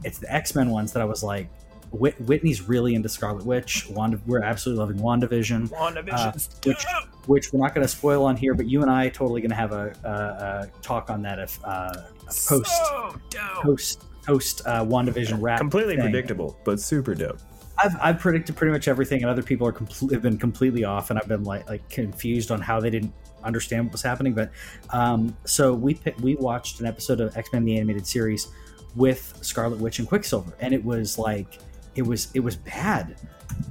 It's 0.05 0.19
the 0.19 0.33
X 0.35 0.55
Men 0.55 0.71
ones 0.71 0.93
that 0.93 1.01
I 1.03 1.05
was 1.07 1.23
like. 1.23 1.49
Whit- 1.93 2.19
Whitney's 2.23 2.63
really 2.67 2.95
into 2.95 3.11
Scarlet 3.11 3.45
Witch. 3.45 3.87
Wanda, 3.91 4.19
we're 4.25 4.43
absolutely 4.43 4.83
loving 4.83 5.03
WandaVision 5.03 5.69
WandaVision's 5.69 6.49
which- 6.65 6.87
which 7.27 7.53
we're 7.53 7.61
not 7.61 7.75
going 7.75 7.85
to 7.85 7.89
spoil 7.89 8.25
on 8.25 8.35
here, 8.35 8.55
but 8.55 8.65
you 8.67 8.81
and 8.81 8.91
I 8.91 9.05
are 9.07 9.11
totally 9.11 9.43
going 9.43 9.51
to 9.51 9.57
have 9.57 9.73
a, 9.73 9.93
a, 10.03 10.09
a 10.09 10.81
talk 10.81 11.11
on 11.11 11.21
that 11.23 11.39
if 11.39 11.61
uh, 11.63 11.93
post 12.25 12.47
So 12.47 13.15
post 13.63 14.05
post 14.25 14.63
uh, 14.65 14.83
WandaVision 14.87 15.37
wrap. 15.43 15.59
Completely 15.59 15.97
thing. 15.97 16.05
predictable, 16.05 16.59
but 16.65 16.81
super 16.81 17.15
dope. 17.15 17.39
I've, 17.83 17.97
I've 18.01 18.19
predicted 18.19 18.57
pretty 18.57 18.73
much 18.73 18.89
everything, 18.89 19.23
and 19.23 19.31
other 19.31 19.43
people 19.43 19.67
are 19.67 19.73
have 20.13 20.23
been 20.23 20.39
completely 20.39 20.85
off, 20.85 21.11
and 21.11 21.19
I've 21.19 21.29
been 21.29 21.45
like 21.45 21.69
like 21.69 21.89
confused 21.89 22.51
on 22.51 22.61
how 22.61 22.81
they 22.81 22.91
didn't 22.91 23.13
understand 23.43 23.87
what 23.87 23.93
was 23.93 24.03
happening. 24.03 24.35
But 24.35 24.51
um, 24.91 25.37
so 25.45 25.75
we 25.75 25.99
we 26.21 26.37
watched 26.37 26.81
an 26.81 26.87
episode 26.87 27.21
of 27.21 27.37
X 27.37 27.53
Men 27.53 27.65
the 27.65 27.77
animated 27.77 28.07
series 28.07 28.49
with 28.95 29.39
Scarlet 29.41 29.79
Witch 29.79 29.99
and 29.99 30.09
Quicksilver, 30.09 30.53
and 30.61 30.73
it 30.73 30.85
was 30.85 31.19
like 31.19 31.59
it 31.95 32.03
was 32.03 32.29
it 32.35 32.41
was 32.41 32.57
bad, 32.57 33.17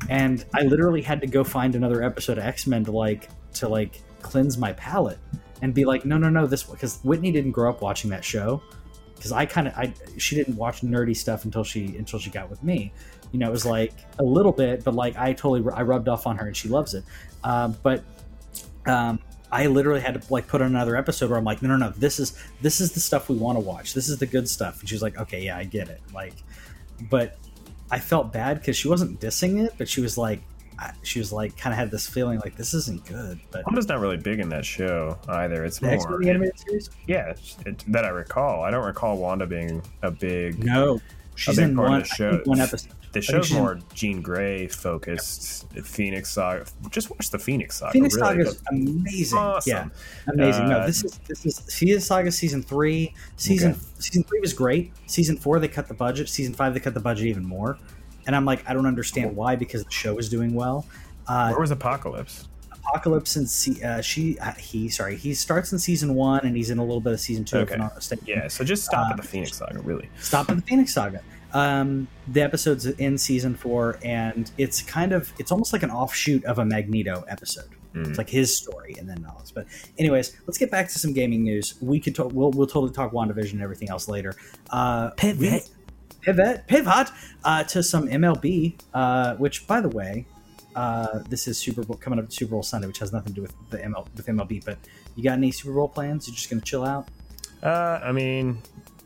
and 0.09 0.45
I 0.53 0.63
literally 0.63 1.01
had 1.01 1.21
to 1.21 1.27
go 1.27 1.43
find 1.43 1.75
another 1.75 2.03
episode 2.03 2.37
of 2.37 2.43
X 2.43 2.67
Men 2.67 2.83
to 2.85 2.91
like 2.91 3.29
to 3.55 3.67
like 3.67 4.01
cleanse 4.21 4.57
my 4.57 4.73
palate 4.73 5.19
and 5.61 5.73
be 5.73 5.85
like, 5.85 6.05
no, 6.05 6.17
no, 6.17 6.29
no, 6.29 6.47
this 6.47 6.63
because 6.63 6.99
Whitney 7.03 7.31
didn't 7.31 7.51
grow 7.51 7.69
up 7.69 7.81
watching 7.81 8.09
that 8.09 8.25
show 8.25 8.61
because 9.15 9.31
I 9.31 9.45
kind 9.45 9.67
of 9.67 9.73
I 9.75 9.93
she 10.17 10.35
didn't 10.35 10.55
watch 10.55 10.81
nerdy 10.81 11.15
stuff 11.15 11.45
until 11.45 11.63
she 11.63 11.95
until 11.97 12.17
she 12.19 12.29
got 12.31 12.49
with 12.49 12.63
me. 12.63 12.91
You 13.31 13.39
know, 13.39 13.47
it 13.47 13.51
was 13.51 13.65
like 13.65 13.93
a 14.19 14.23
little 14.23 14.51
bit, 14.51 14.83
but 14.83 14.93
like 14.93 15.17
I 15.17 15.33
totally 15.33 15.63
I 15.73 15.83
rubbed 15.83 16.09
off 16.09 16.27
on 16.27 16.37
her 16.37 16.47
and 16.47 16.55
she 16.55 16.67
loves 16.67 16.93
it. 16.93 17.03
Um, 17.43 17.77
but 17.81 18.03
um, 18.85 19.19
I 19.51 19.67
literally 19.67 20.01
had 20.01 20.21
to 20.21 20.33
like 20.33 20.47
put 20.47 20.61
on 20.61 20.67
another 20.67 20.95
episode 20.95 21.29
where 21.29 21.37
I'm 21.37 21.45
like, 21.45 21.61
no, 21.61 21.69
no, 21.69 21.77
no, 21.77 21.89
this 21.91 22.19
is 22.19 22.37
this 22.61 22.81
is 22.81 22.93
the 22.93 22.99
stuff 22.99 23.29
we 23.29 23.35
want 23.35 23.57
to 23.57 23.59
watch. 23.61 23.93
This 23.93 24.09
is 24.09 24.17
the 24.17 24.25
good 24.25 24.49
stuff. 24.49 24.79
And 24.79 24.89
she's 24.89 25.01
like, 25.01 25.17
okay, 25.17 25.43
yeah, 25.43 25.57
I 25.57 25.63
get 25.63 25.89
it. 25.89 26.01
Like, 26.13 26.33
but 27.09 27.37
I 27.89 27.99
felt 27.99 28.31
bad 28.31 28.59
because 28.59 28.77
she 28.77 28.87
wasn't 28.87 29.19
dissing 29.19 29.65
it, 29.65 29.73
but 29.77 29.89
she 29.89 30.01
was 30.01 30.17
like, 30.17 30.41
she 31.03 31.19
was 31.19 31.31
like, 31.31 31.55
kind 31.57 31.73
of 31.73 31.77
had 31.77 31.91
this 31.91 32.07
feeling 32.07 32.39
like 32.39 32.55
this 32.55 32.73
isn't 32.73 33.05
good. 33.05 33.39
But 33.51 33.65
Wanda's 33.65 33.87
not 33.87 33.99
really 33.99 34.17
big 34.17 34.39
in 34.39 34.49
that 34.49 34.65
show 34.65 35.17
either. 35.27 35.63
It's 35.65 35.81
X-Men 35.83 36.09
more 36.09 36.23
the 36.23 36.29
animated 36.29 36.59
series, 36.59 36.89
yeah, 37.07 37.33
it, 37.65 37.83
that 37.89 38.05
I 38.05 38.09
recall. 38.09 38.63
I 38.63 38.71
don't 38.71 38.85
recall 38.85 39.17
Wanda 39.17 39.45
being 39.45 39.81
a 40.01 40.09
big. 40.09 40.63
no, 40.63 40.99
she's 41.35 41.57
big 41.57 41.69
in 41.69 41.75
part 41.75 42.01
of 42.01 42.09
the 42.09 42.15
show. 42.15 42.41
one 42.45 42.59
episode. 42.59 42.93
The 43.13 43.21
show's 43.21 43.51
in- 43.51 43.57
more 43.57 43.79
Jean 43.93 44.21
Grey 44.21 44.67
focused. 44.67 45.67
Phoenix 45.83 46.31
Saga. 46.31 46.65
Just 46.89 47.09
watch 47.09 47.29
the 47.29 47.39
Phoenix 47.39 47.77
Saga. 47.77 47.91
Phoenix 47.91 48.15
really. 48.15 48.27
Saga 48.27 48.41
is 48.49 48.61
amazing. 48.71 49.37
Awesome. 49.37 49.69
Yeah, 50.27 50.33
amazing. 50.33 50.69
no, 50.69 50.79
Uh, 50.79 50.85
this 50.87 51.03
is 51.03 51.19
this 51.27 51.45
is 51.45 51.59
Phoenix 51.73 52.05
Saga 52.05 52.31
season 52.31 52.61
three. 52.63 53.13
Season 53.35 53.71
Okay. 53.71 53.79
season 53.99 54.23
three 54.23 54.39
was 54.39 54.53
great. 54.53 54.93
Season 55.07 55.35
four 55.37 55.59
they 55.59 55.67
cut 55.67 55.87
the 55.87 55.93
budget. 55.93 56.29
Season 56.29 56.53
five 56.53 56.73
they 56.73 56.79
cut 56.79 56.93
the 56.93 56.99
budget 57.01 57.25
even 57.27 57.45
more. 57.45 57.77
And 58.27 58.35
I'm 58.35 58.45
like, 58.45 58.63
I 58.69 58.73
don't 58.73 58.85
understand 58.85 59.35
why 59.35 59.55
because 59.55 59.83
the 59.83 59.91
show 59.91 60.17
is 60.17 60.29
doing 60.29 60.53
well. 60.53 60.85
Uh, 61.27 61.49
Where 61.49 61.59
was 61.59 61.71
Apocalypse? 61.71 62.47
Apocalypse 62.73 63.35
and 63.35 63.83
uh, 63.83 64.01
she 64.01 64.39
uh, 64.39 64.53
he 64.53 64.89
sorry 64.89 65.15
he 65.15 65.33
starts 65.33 65.71
in 65.71 65.79
season 65.79 66.15
one 66.15 66.45
and 66.45 66.55
he's 66.55 66.69
in 66.71 66.77
a 66.79 66.83
little 66.83 67.01
bit 67.01 67.13
of 67.13 67.19
season 67.19 67.45
two. 67.45 67.57
Okay. 67.57 67.73
I'm 67.75 67.79
not 67.81 67.95
mistaken. 67.95 68.25
Yeah, 68.27 68.47
so 68.47 68.63
just 68.63 68.85
stop 68.85 69.07
Uh, 69.07 69.11
at 69.11 69.17
the 69.17 69.23
Phoenix 69.23 69.57
Saga, 69.57 69.79
really. 69.81 70.09
Stop 70.19 70.49
at 70.49 70.55
the 70.55 70.61
Phoenix 70.63 70.93
Saga. 70.93 71.21
Um, 71.53 72.07
the 72.27 72.41
episode's 72.41 72.85
in 72.85 73.17
season 73.17 73.55
four, 73.55 73.99
and 74.03 74.49
it's 74.57 74.81
kind 74.81 75.11
of 75.11 75.33
it's 75.37 75.51
almost 75.51 75.73
like 75.73 75.83
an 75.83 75.91
offshoot 75.91 76.45
of 76.45 76.59
a 76.59 76.65
Magneto 76.65 77.23
episode. 77.27 77.69
Mm. 77.93 78.07
It's 78.07 78.17
like 78.17 78.29
his 78.29 78.55
story 78.55 78.95
and 78.97 79.07
then 79.07 79.25
all 79.25 79.39
this. 79.39 79.51
But 79.51 79.67
anyways, 79.97 80.37
let's 80.47 80.57
get 80.57 80.71
back 80.71 80.87
to 80.89 80.99
some 80.99 81.13
gaming 81.13 81.43
news. 81.43 81.75
We 81.81 81.99
could 81.99 82.15
talk. 82.15 82.31
We'll, 82.33 82.51
we'll 82.51 82.67
totally 82.67 82.93
talk 82.93 83.11
WandaVision 83.11 83.53
and 83.53 83.61
everything 83.61 83.89
else 83.89 84.07
later. 84.07 84.33
Uh, 84.69 85.09
Pivot. 85.11 85.69
pivot, 86.21 86.67
pivot 86.67 87.09
uh, 87.43 87.63
to 87.65 87.83
some 87.83 88.07
MLB. 88.07 88.79
Uh, 88.93 89.35
which, 89.35 89.67
by 89.67 89.81
the 89.81 89.89
way, 89.89 90.25
uh, 90.75 91.19
this 91.29 91.47
is 91.47 91.57
Super 91.57 91.83
Bowl 91.83 91.97
coming 91.97 92.19
up 92.19 92.29
to 92.29 92.35
Super 92.35 92.51
Bowl 92.51 92.63
Sunday, 92.63 92.87
which 92.87 92.99
has 92.99 93.11
nothing 93.11 93.29
to 93.29 93.33
do 93.33 93.41
with 93.41 93.53
the 93.69 93.77
ML, 93.79 94.07
with 94.15 94.25
MLB. 94.25 94.63
But 94.63 94.77
you 95.15 95.23
got 95.23 95.33
any 95.33 95.51
Super 95.51 95.73
Bowl 95.73 95.89
plans? 95.89 96.27
You're 96.27 96.35
just 96.35 96.49
gonna 96.49 96.61
chill 96.61 96.85
out? 96.85 97.09
Uh, 97.61 97.99
I 98.03 98.11
mean, 98.11 98.61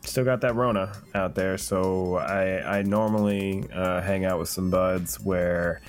still 0.06 0.24
got 0.24 0.40
that 0.42 0.54
Rona 0.54 0.92
out 1.14 1.34
there, 1.34 1.58
so 1.58 2.16
I 2.16 2.78
I 2.78 2.82
normally 2.82 3.64
uh, 3.72 4.00
hang 4.00 4.24
out 4.24 4.38
with 4.38 4.48
some 4.48 4.70
buds 4.70 5.20
where 5.20 5.80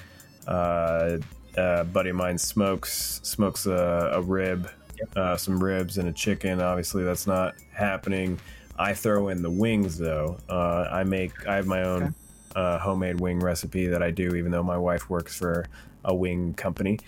uh, 0.48 1.18
a 1.56 1.84
buddy 1.84 2.10
of 2.10 2.16
mine 2.16 2.38
smokes 2.38 3.20
smokes 3.24 3.66
a, 3.66 4.12
a 4.14 4.22
rib, 4.22 4.70
uh, 5.16 5.38
some 5.38 5.64
ribs 5.64 5.98
and 5.98 6.08
a 6.10 6.14
chicken. 6.14 6.62
Obviously, 6.62 7.04
that's 7.04 7.28
not 7.28 7.56
happening. 7.72 8.40
I 8.78 8.94
throw 8.94 9.30
in 9.30 9.42
the 9.42 9.50
wings 9.50 9.98
though. 9.98 10.38
Uh, 10.50 10.88
I 10.92 11.04
make 11.04 11.48
I 11.48 11.56
have 11.56 11.68
my 11.68 11.84
own 11.84 12.14
uh, 12.56 12.80
homemade 12.80 13.20
wing 13.20 13.40
recipe 13.40 13.88
that 13.88 14.04
I 14.04 14.12
do, 14.12 14.36
even 14.36 14.52
though 14.52 14.64
my 14.64 14.78
wife 14.78 15.10
works 15.10 15.38
for 15.38 15.66
a 16.06 16.14
wing 16.14 16.54
company. 16.54 17.00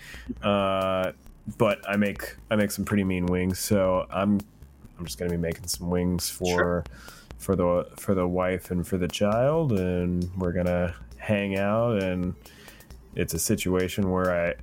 Uh, 0.42 1.12
but 1.58 1.78
I 1.88 1.96
make 1.96 2.36
I 2.50 2.56
make 2.56 2.70
some 2.70 2.84
pretty 2.84 3.04
mean 3.04 3.26
wings, 3.26 3.58
so 3.58 4.06
I'm 4.10 4.40
I'm 5.00 5.06
just 5.06 5.18
gonna 5.18 5.30
be 5.30 5.38
making 5.38 5.66
some 5.66 5.88
wings 5.88 6.28
for 6.28 6.46
Sure. 6.46 6.84
for 7.38 7.56
the 7.56 7.86
for 7.96 8.14
the 8.14 8.28
wife 8.28 8.70
and 8.70 8.86
for 8.86 8.98
the 8.98 9.08
child, 9.08 9.72
and 9.72 10.30
we're 10.36 10.52
gonna 10.52 10.94
hang 11.16 11.56
out, 11.56 12.02
and 12.02 12.34
it's 13.14 13.32
a 13.32 13.38
situation 13.38 14.10
where 14.10 14.30
I 14.48 14.54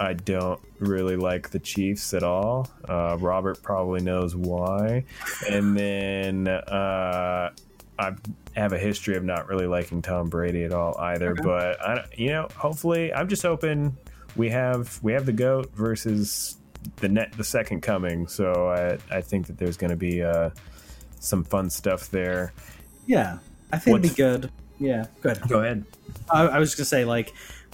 I 0.00 0.12
don't 0.14 0.60
really 0.78 1.16
like 1.16 1.50
the 1.50 1.58
Chiefs 1.58 2.14
at 2.14 2.22
all. 2.22 2.68
Uh, 2.88 3.16
Robert 3.20 3.60
probably 3.62 4.00
knows 4.00 4.34
why. 4.34 5.04
And 5.50 5.76
then 5.76 6.48
uh, 6.48 7.50
I 7.98 8.12
have 8.56 8.72
a 8.72 8.78
history 8.78 9.16
of 9.16 9.24
not 9.24 9.48
really 9.48 9.66
liking 9.66 10.00
Tom 10.00 10.28
Brady 10.30 10.64
at 10.64 10.72
all 10.72 10.96
either. 10.98 11.32
Okay. 11.32 11.42
But 11.42 11.80
I, 11.82 12.04
you 12.16 12.28
know, 12.30 12.48
hopefully, 12.56 13.12
I'm 13.12 13.28
just 13.28 13.42
hoping 13.42 13.96
we 14.34 14.48
have 14.48 14.98
we 15.02 15.12
have 15.12 15.26
the 15.26 15.32
goat 15.32 15.70
versus 15.74 16.56
the 16.96 17.08
net 17.08 17.32
the 17.32 17.44
second 17.44 17.82
coming. 17.82 18.26
So 18.26 18.68
I 18.68 18.98
I 19.16 19.20
think 19.20 19.46
that 19.46 19.58
there's 19.58 19.76
going 19.76 19.90
to 19.90 19.96
be 19.96 20.22
uh, 20.22 20.50
some 21.20 21.44
fun 21.44 21.70
stuff 21.70 22.10
there. 22.10 22.52
Yeah, 23.06 23.38
I 23.72 23.78
think 23.78 23.94
What's, 23.94 24.06
it'd 24.06 24.16
be 24.16 24.22
good. 24.22 24.50
Yeah, 24.78 25.06
good. 25.20 25.40
Go 25.48 25.60
ahead. 25.60 25.84
I, 26.30 26.42
I 26.42 26.58
was 26.58 26.70
just 26.70 26.78
gonna 26.78 26.86
say 26.86 27.04
like 27.04 27.32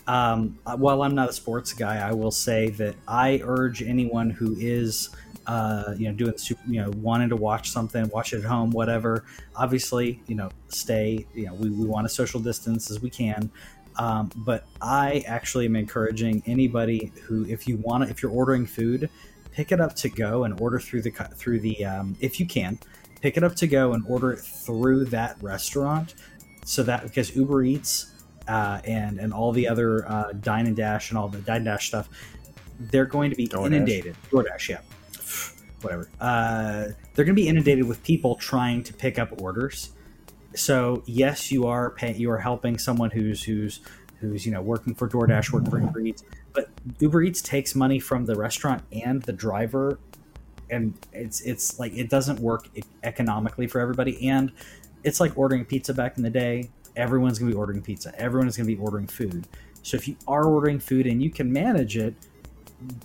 um, 0.09 0.59
while 0.65 1.03
I'm 1.03 1.15
not 1.15 1.29
a 1.29 1.33
sports 1.35 1.75
guy, 1.75 1.97
I 1.97 2.13
will 2.13 2.31
say 2.31 2.71
that 2.71 2.95
I 3.07 3.43
urge 3.45 3.83
anyone 3.83 4.31
who 4.31 4.57
is, 4.59 5.11
uh, 5.47 5.95
you 5.99 6.09
know, 6.09 6.15
doing 6.15 6.39
super, 6.39 6.63
you 6.67 6.81
know, 6.81 6.91
wanting 6.97 7.29
to 7.29 7.37
watch 7.37 7.71
something, 7.71 8.09
watch 8.09 8.33
it 8.33 8.39
at 8.39 8.45
home, 8.45 8.71
whatever. 8.71 9.27
Obviously, 9.55 10.23
you 10.27 10.35
know, 10.35 10.49
stay. 10.69 11.27
You 11.35 11.47
know, 11.47 11.55
we, 11.55 11.69
we 11.69 11.85
want 11.85 12.09
to 12.09 12.09
social 12.09 12.41
distance 12.41 12.91
as 12.91 13.03
we 13.03 13.11
can. 13.11 13.51
Um, 13.99 14.31
but 14.37 14.65
I 14.81 15.25
actually 15.27 15.67
am 15.67 15.75
encouraging 15.75 16.43
anybody 16.47 17.13
who, 17.25 17.45
if 17.47 17.67
you 17.67 17.79
want 17.79 18.05
to, 18.05 18.11
if 18.11 18.23
you're 18.23 18.33
ordering 18.33 18.65
food, 18.65 19.11
pick 19.51 19.73
it 19.73 19.81
up 19.81 19.95
to 19.97 20.09
go 20.09 20.45
and 20.45 20.61
order 20.61 20.79
through 20.79 21.03
the 21.03 21.11
through 21.11 21.61
the 21.61 21.85
um, 21.85 22.17
if 22.21 22.39
you 22.39 22.47
can, 22.47 22.79
pick 23.21 23.37
it 23.37 23.43
up 23.43 23.57
to 23.57 23.67
go 23.67 23.93
and 23.93 24.05
order 24.07 24.33
it 24.33 24.39
through 24.39 25.07
that 25.07 25.37
restaurant, 25.43 26.15
so 26.65 26.85
that 26.85 27.03
because 27.03 27.35
Uber 27.35 27.65
Eats 27.65 28.13
uh, 28.47 28.81
and 28.85 29.19
and 29.19 29.35
all 29.35 29.51
the 29.51 29.67
other 29.67 30.09
uh, 30.09 30.33
Dine 30.33 30.67
and 30.69 30.77
Dash 30.77 31.11
and 31.11 31.19
all 31.19 31.29
the 31.29 31.39
Dine 31.39 31.57
and 31.57 31.65
Dash 31.65 31.89
stuff, 31.89 32.09
they're 32.79 33.05
going 33.05 33.31
to 33.31 33.37
be 33.37 33.49
DoorDash. 33.49 33.67
inundated. 33.67 34.17
DoorDash, 34.31 34.69
yeah, 34.69 34.81
whatever. 35.83 36.09
Uh, 36.21 36.85
they're 37.15 37.25
going 37.25 37.35
to 37.35 37.43
be 37.43 37.49
inundated 37.49 37.85
with 37.85 38.01
people 38.05 38.37
trying 38.37 38.85
to 38.85 38.95
pick 38.95 39.19
up 39.19 39.43
orders. 39.43 39.91
So 40.55 41.03
yes, 41.07 41.53
you 41.53 41.67
are 41.67 41.91
pay, 41.91 42.15
you 42.15 42.31
are 42.31 42.39
helping 42.39 42.79
someone 42.79 43.11
who's 43.11 43.43
who's 43.43 43.81
who's 44.21 44.45
you 44.47 44.53
know 44.53 44.63
working 44.63 44.95
for 44.95 45.09
DoorDash, 45.09 45.53
working 45.53 45.71
for 45.71 45.81
Uber 45.81 46.01
Eats, 46.01 46.25
but 46.53 46.69
Uber 46.99 47.23
Eats 47.23 47.43
takes 47.43 47.75
money 47.75 48.01
from 48.01 48.25
the 48.27 48.35
restaurant 48.35 48.83
and 48.93 49.23
the 49.23 49.33
driver, 49.33 49.99
and 50.71 50.99
it's 51.13 51.41
it's 51.43 51.79
like 51.79 51.95
it 51.97 52.09
doesn't 52.09 52.41
work 52.41 52.69
economically 53.03 53.67
for 53.67 53.81
everybody. 53.81 54.29
And 54.29 54.53
it's 55.05 55.21
like 55.21 55.37
ordering 55.39 55.65
pizza 55.65 55.95
back 55.95 56.17
in 56.17 56.23
the 56.23 56.31
day 56.31 56.71
everyone's 56.99 57.39
to 57.39 57.47
be 57.47 57.55
ordering 57.55 57.81
pizza. 57.81 58.13
Everyone 58.21 58.49
is 58.49 58.57
to 58.57 58.65
be 58.65 58.77
ordering 58.77 59.07
food. 59.07 59.47
So 59.83 59.97
if 59.97 60.09
you 60.09 60.17
are 60.27 60.45
ordering 60.45 60.81
food 60.81 61.07
and 61.07 61.23
you 61.23 61.31
can 61.31 61.51
manage 61.51 61.97
it, 61.97 62.15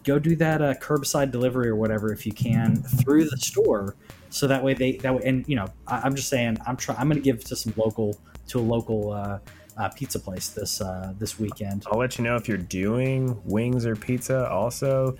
go 0.03 0.19
do 0.19 0.35
that 0.35 0.61
uh, 0.61 0.73
curbside 0.75 1.31
delivery 1.31 1.67
or 1.67 1.75
whatever 1.75 2.11
if 2.11 2.25
you 2.25 2.31
can 2.31 2.77
through 2.77 3.25
the 3.25 3.37
store. 3.37 3.95
So 4.29 4.47
that 4.47 4.63
way 4.63 4.73
they 4.73 4.93
that 4.97 5.13
way 5.13 5.21
and 5.25 5.47
you 5.47 5.55
know 5.55 5.67
I, 5.87 6.05
am 6.05 6.15
just 6.15 6.29
saying 6.29 6.57
I'm 6.65 6.77
trying 6.77 6.97
I'm 6.97 7.07
going 7.07 7.21
to 7.21 7.23
give 7.23 7.43
to 7.45 7.55
some 7.55 7.73
local 7.77 8.17
to 8.47 8.59
a 8.59 8.61
local 8.61 9.11
uh, 9.11 9.39
uh, 9.77 9.89
pizza 9.89 10.19
place 10.19 10.49
this 10.49 10.81
uh, 10.81 11.13
this 11.17 11.39
weekend. 11.39 11.85
I'll 11.91 11.99
let 11.99 12.17
you 12.17 12.23
know 12.23 12.35
if 12.35 12.47
you're 12.47 12.57
doing 12.57 13.39
wings 13.45 13.85
or 13.85 13.95
pizza. 13.95 14.49
Also, 14.49 15.17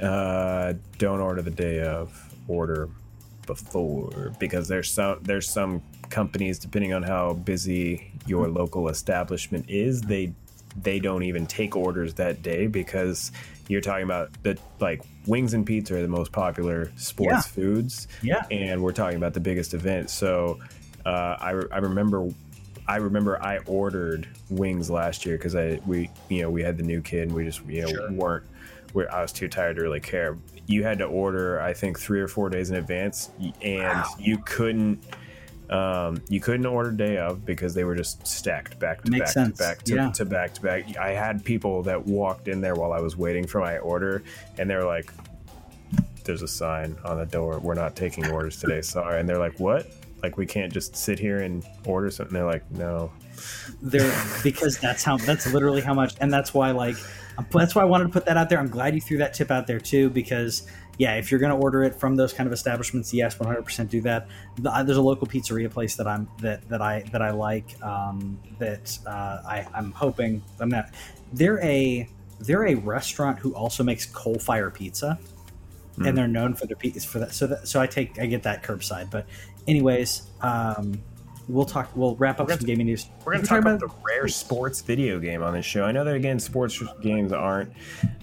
uh, 0.00 0.74
don't 0.98 1.20
order 1.20 1.42
the 1.42 1.50
day 1.50 1.82
of. 1.82 2.20
Order 2.46 2.90
before 3.46 4.32
because 4.38 4.68
there's 4.68 4.90
some 4.90 5.18
there's 5.22 5.48
some 5.48 5.82
companies 6.10 6.58
depending 6.58 6.92
on 6.92 7.02
how 7.02 7.32
busy 7.32 8.12
your 8.26 8.48
local 8.48 8.88
establishment 8.88 9.64
is 9.68 10.02
they 10.02 10.32
they 10.76 10.98
don't 10.98 11.22
even 11.22 11.46
take 11.46 11.76
orders 11.76 12.14
that 12.14 12.42
day 12.42 12.66
because 12.66 13.32
you're 13.68 13.80
talking 13.80 14.04
about 14.04 14.30
the 14.42 14.58
like 14.80 15.02
wings 15.26 15.54
and 15.54 15.66
pizza 15.66 15.96
are 15.96 16.02
the 16.02 16.08
most 16.08 16.32
popular 16.32 16.90
sports 16.96 17.32
yeah. 17.32 17.40
foods 17.40 18.08
yeah 18.22 18.44
and 18.50 18.82
we're 18.82 18.92
talking 18.92 19.16
about 19.16 19.32
the 19.34 19.40
biggest 19.40 19.74
event 19.74 20.10
so 20.10 20.58
uh, 21.06 21.36
I, 21.38 21.50
I 21.70 21.78
remember 21.78 22.28
I 22.86 22.96
remember 22.96 23.42
I 23.42 23.58
ordered 23.58 24.28
wings 24.50 24.90
last 24.90 25.24
year 25.24 25.36
because 25.36 25.54
I 25.54 25.80
we 25.86 26.10
you 26.28 26.42
know 26.42 26.50
we 26.50 26.62
had 26.62 26.76
the 26.76 26.82
new 26.82 27.00
kid 27.00 27.28
and 27.28 27.32
we 27.32 27.44
just 27.44 27.64
you 27.66 27.82
know 27.82 27.88
sure. 27.88 28.12
weren't 28.12 28.44
we 28.92 29.06
I 29.06 29.22
was 29.22 29.32
too 29.32 29.48
tired 29.48 29.76
to 29.76 29.82
really 29.82 30.00
care 30.00 30.36
you 30.66 30.82
had 30.82 30.98
to 30.98 31.04
order 31.04 31.60
I 31.60 31.72
think 31.72 31.98
three 31.98 32.20
or 32.20 32.28
four 32.28 32.48
days 32.48 32.70
in 32.70 32.76
advance, 32.76 33.30
and 33.62 33.82
wow. 33.82 34.08
you 34.18 34.38
couldn't. 34.38 35.02
Um, 35.70 36.20
you 36.28 36.40
couldn't 36.40 36.66
order 36.66 36.90
day 36.90 37.16
of 37.16 37.44
because 37.46 37.72
they 37.74 37.84
were 37.84 37.94
just 37.94 38.26
stacked 38.26 38.78
back 38.78 39.02
to 39.02 39.10
Makes 39.10 39.20
back 39.20 39.32
sense. 39.32 39.58
to 39.58 39.64
back 39.64 39.82
to, 39.84 39.94
yeah. 39.94 40.10
to 40.10 40.24
back 40.24 40.54
to 40.54 40.60
back. 40.60 40.96
I 40.98 41.10
had 41.10 41.42
people 41.44 41.82
that 41.84 42.06
walked 42.06 42.48
in 42.48 42.60
there 42.60 42.74
while 42.74 42.92
I 42.92 43.00
was 43.00 43.16
waiting 43.16 43.46
for 43.46 43.60
my 43.60 43.78
order, 43.78 44.22
and 44.58 44.68
they 44.68 44.76
were 44.76 44.84
like, 44.84 45.10
"There's 46.24 46.42
a 46.42 46.48
sign 46.48 46.96
on 47.04 47.18
the 47.18 47.26
door. 47.26 47.58
We're 47.60 47.74
not 47.74 47.96
taking 47.96 48.26
orders 48.30 48.60
today. 48.60 48.82
Sorry." 48.82 49.20
And 49.20 49.28
they're 49.28 49.38
like, 49.38 49.58
"What? 49.58 49.90
Like 50.22 50.36
we 50.36 50.46
can't 50.46 50.72
just 50.72 50.96
sit 50.96 51.18
here 51.18 51.38
and 51.38 51.64
order 51.86 52.10
something?" 52.10 52.34
They're 52.34 52.44
like, 52.44 52.70
"No." 52.72 53.10
They're 53.82 54.14
because 54.42 54.78
that's 54.78 55.02
how 55.02 55.16
that's 55.16 55.52
literally 55.52 55.80
how 55.80 55.94
much, 55.94 56.14
and 56.20 56.32
that's 56.32 56.52
why 56.54 56.70
like 56.72 56.96
that's 57.50 57.74
why 57.74 57.82
I 57.82 57.86
wanted 57.86 58.04
to 58.04 58.10
put 58.10 58.26
that 58.26 58.36
out 58.36 58.48
there. 58.48 58.58
I'm 58.58 58.68
glad 58.68 58.94
you 58.94 59.00
threw 59.00 59.18
that 59.18 59.34
tip 59.34 59.50
out 59.50 59.66
there 59.66 59.80
too, 59.80 60.10
because 60.10 60.66
yeah, 60.98 61.14
if 61.16 61.30
you're 61.30 61.40
going 61.40 61.52
to 61.52 61.60
order 61.60 61.82
it 61.82 61.94
from 61.94 62.16
those 62.16 62.32
kind 62.32 62.46
of 62.46 62.52
establishments, 62.52 63.12
yes, 63.12 63.36
100% 63.36 63.88
do 63.88 64.00
that. 64.02 64.28
There's 64.58 64.96
a 64.96 65.02
local 65.02 65.26
pizzeria 65.26 65.70
place 65.70 65.96
that 65.96 66.06
I'm 66.06 66.28
that 66.38 66.68
that 66.68 66.80
I 66.80 67.02
that 67.12 67.22
I 67.22 67.30
like 67.30 67.82
um, 67.82 68.38
that 68.58 68.96
uh, 69.06 69.42
I 69.46 69.66
I'm 69.74 69.92
hoping 69.92 70.42
I'm 70.60 70.68
not. 70.68 70.90
They're 71.32 71.62
a 71.62 72.08
they're 72.40 72.66
a 72.66 72.74
restaurant 72.74 73.38
who 73.38 73.54
also 73.54 73.82
makes 73.82 74.06
coal 74.06 74.38
fire 74.38 74.70
pizza, 74.70 75.18
mm. 75.98 76.08
and 76.08 76.16
they're 76.16 76.28
known 76.28 76.54
for 76.54 76.66
their 76.66 76.76
pizza 76.76 77.06
for 77.08 77.18
that. 77.18 77.32
So 77.32 77.48
that, 77.48 77.66
so 77.66 77.80
I 77.80 77.86
take 77.86 78.18
I 78.18 78.26
get 78.26 78.44
that 78.44 78.62
curbside. 78.62 79.10
But 79.10 79.26
anyways, 79.66 80.22
um, 80.42 81.02
we'll 81.48 81.64
talk. 81.64 81.90
We'll 81.94 82.16
wrap 82.16 82.40
up 82.40 82.48
some 82.48 82.58
to, 82.58 82.64
gaming 82.64 82.86
news. 82.86 83.06
We're 83.24 83.32
going 83.32 83.42
to 83.42 83.48
talk 83.48 83.60
about, 83.60 83.76
about, 83.76 83.88
the 83.88 84.02
rare 84.04 84.28
sports 84.28 84.80
video 84.80 85.18
game 85.18 85.42
on 85.42 85.54
this 85.54 85.66
show. 85.66 85.84
I 85.84 85.92
know 85.92 86.04
that 86.04 86.14
again, 86.14 86.38
sports 86.38 86.82
games 87.02 87.32
aren't 87.32 87.72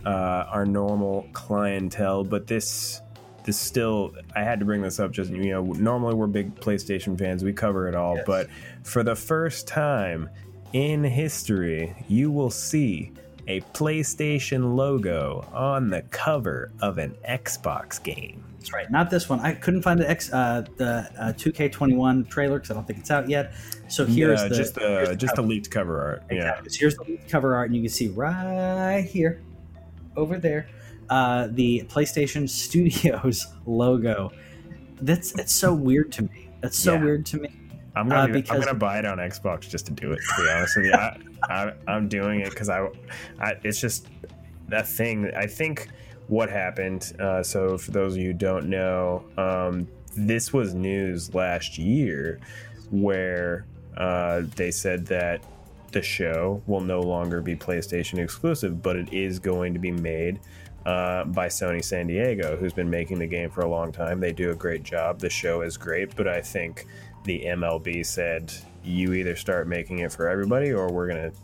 uh, 0.05 0.09
our 0.49 0.65
normal 0.65 1.27
clientele, 1.33 2.23
but 2.23 2.47
this 2.47 3.01
this 3.43 3.59
still 3.59 4.13
I 4.35 4.43
had 4.43 4.59
to 4.59 4.65
bring 4.65 4.81
this 4.81 4.99
up. 4.99 5.11
Just 5.11 5.31
you 5.31 5.51
know, 5.51 5.63
normally 5.63 6.13
we're 6.13 6.27
big 6.27 6.55
PlayStation 6.55 7.17
fans. 7.17 7.43
We 7.43 7.53
cover 7.53 7.87
it 7.87 7.95
all, 7.95 8.15
yes. 8.17 8.25
but 8.25 8.47
for 8.83 9.03
the 9.03 9.15
first 9.15 9.67
time 9.67 10.29
in 10.73 11.03
history, 11.03 11.95
you 12.07 12.31
will 12.31 12.51
see 12.51 13.11
a 13.47 13.61
PlayStation 13.73 14.75
logo 14.75 15.47
on 15.53 15.89
the 15.89 16.01
cover 16.03 16.71
of 16.81 16.97
an 16.97 17.15
Xbox 17.27 18.01
game. 18.01 18.43
That's 18.61 18.73
right. 18.73 18.91
Not 18.91 19.09
this 19.09 19.27
one. 19.27 19.39
I 19.39 19.53
couldn't 19.53 19.81
find 19.81 19.99
the 19.99 20.07
X 20.07 20.31
uh, 20.31 20.63
the 20.77 21.09
uh, 21.17 21.33
2K21 21.33 22.29
trailer 22.29 22.59
because 22.59 22.69
I 22.69 22.73
don't 22.75 22.85
think 22.85 22.99
it's 22.99 23.09
out 23.09 23.27
yet. 23.27 23.53
So 23.87 24.05
here's 24.05 24.41
yeah, 24.41 24.47
the 24.49 24.55
just 24.55 24.75
the, 24.75 25.05
the 25.09 25.15
just 25.15 25.35
the 25.35 25.41
leaked 25.41 25.71
cover 25.71 25.99
art. 25.99 26.23
Exactly. 26.29 26.65
Yeah. 26.65 26.69
So 26.69 26.79
here's 26.79 26.95
the 26.95 27.03
leaked 27.03 27.29
cover 27.29 27.55
art, 27.55 27.69
and 27.69 27.75
you 27.75 27.81
can 27.81 27.89
see 27.89 28.09
right 28.09 29.01
here, 29.01 29.41
over 30.15 30.37
there, 30.37 30.67
uh, 31.09 31.47
the 31.49 31.83
PlayStation 31.89 32.47
Studios 32.47 33.47
logo. 33.65 34.31
That's 35.01 35.33
it's 35.39 35.53
so 35.53 35.73
weird 35.73 36.11
to 36.13 36.23
me. 36.23 36.49
That's 36.61 36.77
so 36.77 36.93
yeah. 36.93 37.03
weird 37.03 37.25
to 37.27 37.37
me. 37.39 37.49
I'm 37.95 38.07
gonna, 38.07 38.23
uh, 38.23 38.27
because, 38.27 38.55
I'm 38.55 38.61
gonna 38.61 38.77
buy 38.77 38.99
it 38.99 39.05
on 39.05 39.17
Xbox 39.17 39.69
just 39.69 39.85
to 39.87 39.91
do 39.91 40.11
it. 40.11 40.19
To 40.37 40.43
be 40.43 40.49
honest 40.49 40.77
with 40.77 40.85
you, 40.85 40.93
I, 41.49 41.73
I'm 41.87 42.07
doing 42.07 42.41
it 42.41 42.49
because 42.49 42.69
I, 42.69 42.87
I, 43.39 43.55
it's 43.63 43.79
just 43.79 44.07
that 44.69 44.87
thing. 44.87 45.31
I 45.35 45.45
think 45.45 45.89
what 46.27 46.49
happened. 46.49 47.13
Uh, 47.19 47.43
so, 47.43 47.77
for 47.77 47.91
those 47.91 48.13
of 48.13 48.21
you 48.21 48.27
who 48.27 48.33
don't 48.33 48.69
know, 48.69 49.25
um, 49.37 49.87
this 50.15 50.53
was 50.53 50.73
news 50.73 51.33
last 51.33 51.77
year 51.77 52.39
where 52.91 53.65
uh, 53.97 54.43
they 54.55 54.71
said 54.71 55.05
that 55.07 55.41
the 55.91 56.01
show 56.01 56.61
will 56.67 56.81
no 56.81 57.01
longer 57.01 57.41
be 57.41 57.55
PlayStation 57.55 58.17
exclusive, 58.19 58.81
but 58.81 58.95
it 58.95 59.11
is 59.13 59.39
going 59.39 59.73
to 59.73 59.79
be 59.79 59.91
made 59.91 60.39
uh, 60.85 61.25
by 61.25 61.47
Sony 61.47 61.83
San 61.83 62.07
Diego, 62.07 62.55
who's 62.55 62.73
been 62.73 62.89
making 62.89 63.19
the 63.19 63.27
game 63.27 63.49
for 63.49 63.61
a 63.61 63.69
long 63.69 63.91
time. 63.91 64.19
They 64.19 64.31
do 64.31 64.51
a 64.51 64.55
great 64.55 64.83
job. 64.83 65.19
The 65.19 65.29
show 65.29 65.61
is 65.61 65.77
great, 65.77 66.15
but 66.15 66.27
I 66.27 66.41
think 66.41 66.87
the 67.23 67.43
MLB 67.45 68.05
said 68.05 68.53
you 68.83 69.13
either 69.13 69.35
start 69.35 69.67
making 69.67 69.99
it 69.99 70.11
for 70.11 70.27
everybody 70.27 70.71
or 70.71 70.91
we're 70.91 71.07
going 71.07 71.31
to 71.31 71.37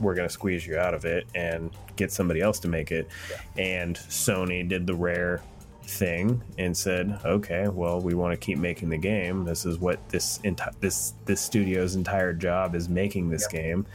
we're 0.00 0.14
going 0.14 0.26
to 0.26 0.32
squeeze 0.32 0.66
you 0.66 0.76
out 0.76 0.94
of 0.94 1.04
it 1.04 1.26
and 1.34 1.70
get 1.96 2.10
somebody 2.10 2.40
else 2.40 2.58
to 2.60 2.68
make 2.68 2.90
it. 2.90 3.08
Yeah. 3.30 3.62
And 3.62 3.96
Sony 3.96 4.68
did 4.68 4.86
the 4.86 4.94
rare 4.94 5.40
thing 5.84 6.42
and 6.58 6.76
said, 6.76 7.20
"Okay, 7.24 7.68
well, 7.68 8.00
we 8.00 8.14
want 8.14 8.32
to 8.32 8.44
keep 8.44 8.58
making 8.58 8.88
the 8.88 8.98
game. 8.98 9.44
This 9.44 9.64
is 9.64 9.78
what 9.78 10.06
this 10.08 10.38
enti- 10.38 10.74
this 10.80 11.14
this 11.26 11.40
studio's 11.40 11.94
entire 11.94 12.32
job 12.32 12.74
is 12.74 12.88
making 12.88 13.30
this 13.30 13.46
yeah. 13.52 13.60
game." 13.60 13.86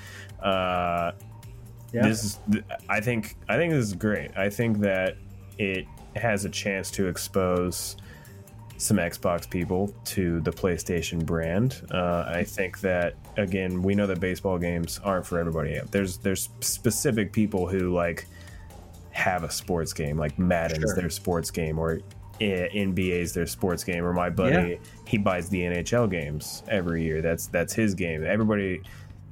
Uh, 0.41 1.11
yeah. 1.91 2.03
This 2.03 2.23
is, 2.23 2.39
I 2.87 3.01
think, 3.01 3.35
I 3.47 3.57
think 3.57 3.73
this 3.73 3.85
is 3.85 3.93
great. 3.93 4.37
I 4.37 4.49
think 4.49 4.79
that 4.79 5.17
it 5.57 5.85
has 6.15 6.45
a 6.45 6.49
chance 6.49 6.91
to 6.91 7.07
expose 7.07 7.97
some 8.79 8.95
Xbox 8.97 9.47
people 9.49 9.93
to 10.05 10.39
the 10.39 10.51
PlayStation 10.51 11.23
brand. 11.25 11.81
Uh, 11.91 12.23
I 12.27 12.43
think 12.45 12.79
that 12.79 13.13
again, 13.37 13.81
we 13.83 13.93
know 13.93 14.07
that 14.07 14.19
baseball 14.21 14.57
games 14.57 14.99
aren't 15.03 15.25
for 15.27 15.37
everybody. 15.37 15.79
There's 15.91 16.17
there's 16.17 16.49
specific 16.61 17.31
people 17.33 17.67
who 17.67 17.93
like 17.93 18.25
have 19.11 19.43
a 19.43 19.51
sports 19.51 19.91
game, 19.93 20.17
like 20.17 20.39
Madden's 20.39 20.79
Sure. 20.81 20.95
their 20.95 21.09
sports 21.09 21.51
game, 21.51 21.77
or 21.77 21.99
eh, 22.39 22.67
NBA's 22.73 23.33
their 23.33 23.47
sports 23.47 23.83
game, 23.83 24.05
or 24.05 24.13
my 24.13 24.29
buddy 24.29 24.71
Yeah. 24.71 24.75
he 25.05 25.17
buys 25.17 25.49
the 25.49 25.61
NHL 25.61 26.09
games 26.09 26.63
every 26.69 27.03
year. 27.03 27.21
That's 27.21 27.47
that's 27.47 27.73
his 27.73 27.95
game. 27.95 28.23
Everybody 28.25 28.81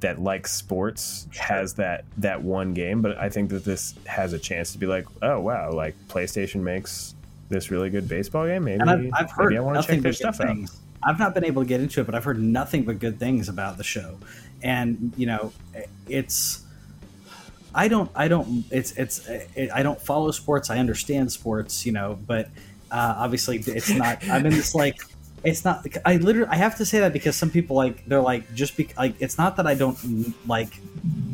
that 0.00 0.20
likes 0.20 0.52
sports 0.52 1.26
has 1.38 1.72
that 1.74 2.04
that 2.18 2.42
one 2.42 2.74
game, 2.74 3.00
but 3.00 3.16
I 3.16 3.30
think 3.30 3.48
that 3.50 3.64
this 3.64 3.94
has 4.04 4.34
a 4.34 4.38
chance 4.38 4.72
to 4.72 4.78
be 4.78 4.86
like, 4.86 5.06
oh 5.22 5.40
wow, 5.40 5.72
like 5.72 5.94
PlayStation 6.08 6.60
makes 6.60 7.14
this 7.48 7.70
really 7.70 7.90
good 7.90 8.08
baseball 8.08 8.46
game. 8.46 8.64
Maybe 8.64 8.80
and 8.80 8.90
I've, 8.90 9.10
I've 9.14 9.30
heard 9.30 9.50
maybe 9.50 9.58
I 9.58 9.60
want 9.60 9.74
to 9.74 9.80
nothing 9.80 10.02
check 10.02 10.02
their 10.02 10.30
but 10.30 10.38
good 10.38 10.44
out. 10.44 10.54
things. 10.54 10.80
I've 11.02 11.18
not 11.18 11.34
been 11.34 11.44
able 11.44 11.62
to 11.62 11.68
get 11.68 11.80
into 11.80 12.00
it, 12.00 12.04
but 12.04 12.14
I've 12.14 12.24
heard 12.24 12.40
nothing 12.40 12.84
but 12.84 12.98
good 12.98 13.18
things 13.18 13.48
about 13.48 13.76
the 13.76 13.84
show. 13.84 14.18
And 14.62 15.12
you 15.16 15.26
know, 15.26 15.52
it's 16.08 16.64
I 17.74 17.88
don't 17.88 18.10
I 18.14 18.28
don't 18.28 18.64
it's 18.70 18.92
it's 18.92 19.26
it, 19.28 19.70
I 19.72 19.82
don't 19.82 20.00
follow 20.00 20.30
sports. 20.30 20.70
I 20.70 20.78
understand 20.78 21.30
sports, 21.30 21.86
you 21.86 21.92
know, 21.92 22.18
but 22.26 22.48
uh, 22.90 23.14
obviously 23.18 23.58
it's 23.58 23.90
not. 23.90 24.26
I'm 24.28 24.46
in 24.46 24.52
this 24.52 24.74
like. 24.74 25.00
It's 25.44 25.64
not. 25.64 25.86
I 26.04 26.16
literally. 26.16 26.50
I 26.50 26.56
have 26.56 26.76
to 26.78 26.84
say 26.84 26.98
that 26.98 27.12
because 27.12 27.36
some 27.36 27.50
people 27.50 27.76
like 27.76 28.04
they're 28.06 28.20
like 28.20 28.52
just 28.54 28.76
be 28.76 28.88
like. 28.96 29.14
It's 29.20 29.38
not 29.38 29.56
that 29.56 29.66
I 29.68 29.74
don't 29.74 29.96
like 30.48 30.80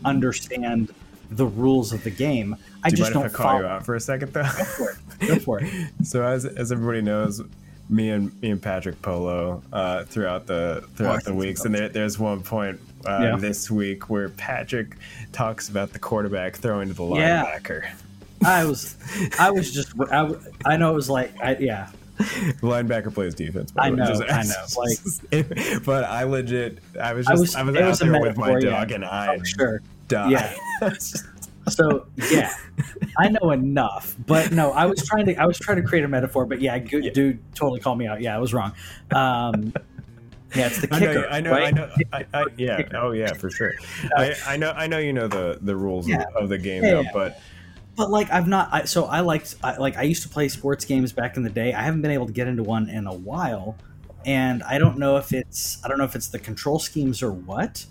understand 0.05 0.93
the 1.37 1.47
rules 1.47 1.93
of 1.93 2.03
the 2.05 2.11
game. 2.11 2.57
I 2.83 2.91
Do 2.91 2.93
you 2.95 2.97
just 2.99 3.15
mind 3.15 3.25
don't 3.25 3.27
if 3.27 3.35
I 3.35 3.37
call 3.37 3.47
follow. 3.53 3.61
you 3.61 3.67
out 3.67 3.85
for 3.87 3.95
a 3.95 4.01
second 4.01 4.33
though? 4.33 4.43
Go 4.43 4.49
for 4.65 4.91
it. 4.91 5.29
Go 5.29 5.37
for 5.41 5.61
it. 5.63 5.71
so 6.05 6.23
as 6.25 6.45
as 6.45 6.73
everybody 6.73 7.03
knows, 7.03 7.43
me 7.91 8.11
and 8.11 8.41
me 8.43 8.51
and 8.51 8.63
Patrick 8.63 9.01
Polo 9.03 9.63
uh, 9.73 10.05
throughout 10.05 10.47
the 10.47 10.85
throughout 10.97 11.23
Oh, 11.27 11.31
the 11.31 11.35
weeks, 11.35 11.65
and 11.65 11.75
there, 11.75 11.89
there's 11.89 12.19
one 12.19 12.43
point 12.43 12.81
uh, 13.07 13.19
Yeah. 13.23 13.37
this 13.37 13.71
week 13.71 14.09
where 14.09 14.29
Patrick 14.31 14.97
talks 15.33 15.69
about 15.69 15.93
the 15.93 15.99
quarterback 15.99 16.57
throwing 16.57 16.89
to 16.89 16.95
the 16.95 17.05
Yeah. 17.17 17.45
linebacker. 17.45 17.91
I 18.45 18.65
was, 18.67 18.97
I 19.39 19.51
was 19.51 19.73
just, 19.73 19.93
I, 20.13 20.31
I 20.67 20.77
know 20.77 20.93
it 20.93 20.95
was 20.95 21.09
like, 21.09 21.33
I, 21.43 21.57
yeah, 21.57 21.89
The 22.19 22.25
linebacker 22.63 23.13
plays 23.15 23.35
defense. 23.35 23.73
I 23.79 23.89
know, 23.89 24.05
just- 24.07 24.23
I 24.31 24.43
know, 24.43 24.67
Like, 24.77 25.83
but 25.85 26.05
I 26.05 26.25
legit, 26.25 26.79
I 27.01 27.15
was 27.15 27.27
I 27.27 27.31
just, 27.33 27.41
was- 27.41 27.55
I 27.57 27.63
was, 27.63 27.77
out 27.77 27.85
was 27.89 27.99
there 28.01 28.21
with 28.21 28.37
my 28.37 28.51
yeah. 28.59 28.71
dog, 28.71 28.91
and 28.93 29.03
I 29.05 29.39
for 29.39 29.45
sure. 29.47 29.83
Died. 30.09 30.31
Yeah. 30.81 30.93
So 31.69 32.07
yeah, 32.31 32.53
I 33.17 33.29
know 33.31 33.51
enough, 33.53 34.15
but 34.27 34.53
no, 34.53 34.73
I 34.73 34.85
was 34.85 35.03
trying 35.07 35.25
to, 35.27 35.35
I 35.37 35.47
was 35.47 35.59
trying 35.59 35.79
to 35.79 35.83
create 35.83 36.05
a 36.05 36.09
metaphor, 36.09 36.45
but 36.45 36.61
yeah, 36.61 36.79
good 36.79 37.11
dude 37.15 37.39
totally 37.55 37.81
called 37.81 37.97
me 37.97 38.07
out. 38.07 38.21
Yeah, 38.21 38.37
I 38.37 38.39
was 38.39 38.53
wrong. 38.53 38.73
Um, 39.13 39.73
yeah, 40.55 40.67
it's 40.67 40.83
the 40.83 40.89
I 40.95 40.99
know, 40.99 41.07
kicker. 41.07 41.27
I 41.31 41.41
know, 41.41 41.51
right? 41.53 41.65
I 41.65 41.71
know, 41.71 41.91
I, 42.13 42.27
I, 42.35 42.45
yeah, 42.59 42.83
oh 42.95 43.13
yeah, 43.13 43.33
for 43.33 43.51
sure. 43.51 43.73
I, 44.15 44.35
I 44.47 44.57
know, 44.59 44.73
I 44.73 44.87
know, 44.87 44.99
you 44.99 45.15
know 45.15 45.27
the 45.27 45.59
the 45.63 45.75
rules 45.75 46.07
Yeah. 46.07 46.25
of, 46.37 46.51
the 46.51 46.59
game, 46.59 46.85
Yeah, 46.85 46.91
though. 46.91 47.01
yeah. 47.01 47.11
But 47.15 47.41
But 47.97 48.11
like 48.11 48.31
I've 48.31 48.47
not 48.47 48.69
I, 48.71 48.85
so 48.85 49.07
I 49.07 49.21
liked 49.21 49.55
I, 49.65 49.79
like 49.79 49.97
I 49.97 50.03
used 50.03 50.23
to 50.25 50.29
play 50.29 50.49
sports 50.49 50.85
games 50.85 51.13
back 51.15 51.39
in 51.39 51.45
the 51.45 51.51
day. 51.51 51.73
I 51.73 51.81
haven't 51.81 52.03
been 52.03 52.11
able 52.11 52.27
to 52.27 52.33
get 52.33 52.47
into 52.47 52.63
one 52.63 52.91
in 52.91 53.07
a 53.07 53.15
while, 53.15 53.75
and 54.27 54.63
I 54.65 54.77
don't 54.77 54.99
know 54.99 55.17
if 55.17 55.33
it's 55.33 55.83
I 55.83 55.89
don't 55.89 55.97
know 55.97 56.05
if 56.05 56.15
it's 56.15 56.29
the 56.29 56.39
control 56.39 56.79
schemes 56.79 57.23
or 57.23 57.33
what. 57.33 57.87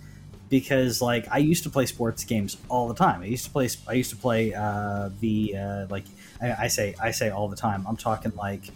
Because 0.53 1.01
like 1.01 1.25
I 1.31 1.39
used 1.39 1.63
to 1.63 1.71
play 1.71 1.87
sports 1.87 2.23
games 2.23 2.57
all 2.69 2.87
the 2.87 2.93
time. 2.93 3.23
I 3.23 3.25
used 3.25 3.45
to 3.45 3.49
play 3.49 3.67
I 3.87 3.93
used 3.93 4.11
to 4.11 4.15
play 4.15 4.53
uh, 4.53 5.09
the 5.19 5.57
uh, 5.57 5.85
like 5.89 6.03
I, 6.39 6.65
I 6.65 6.67
say 6.67 6.93
I 7.01 7.09
say 7.09 7.31
all 7.31 7.47
the 7.47 7.55
time. 7.55 7.83
I'm 7.87 7.97
talking 7.97 8.31
like 8.35 8.69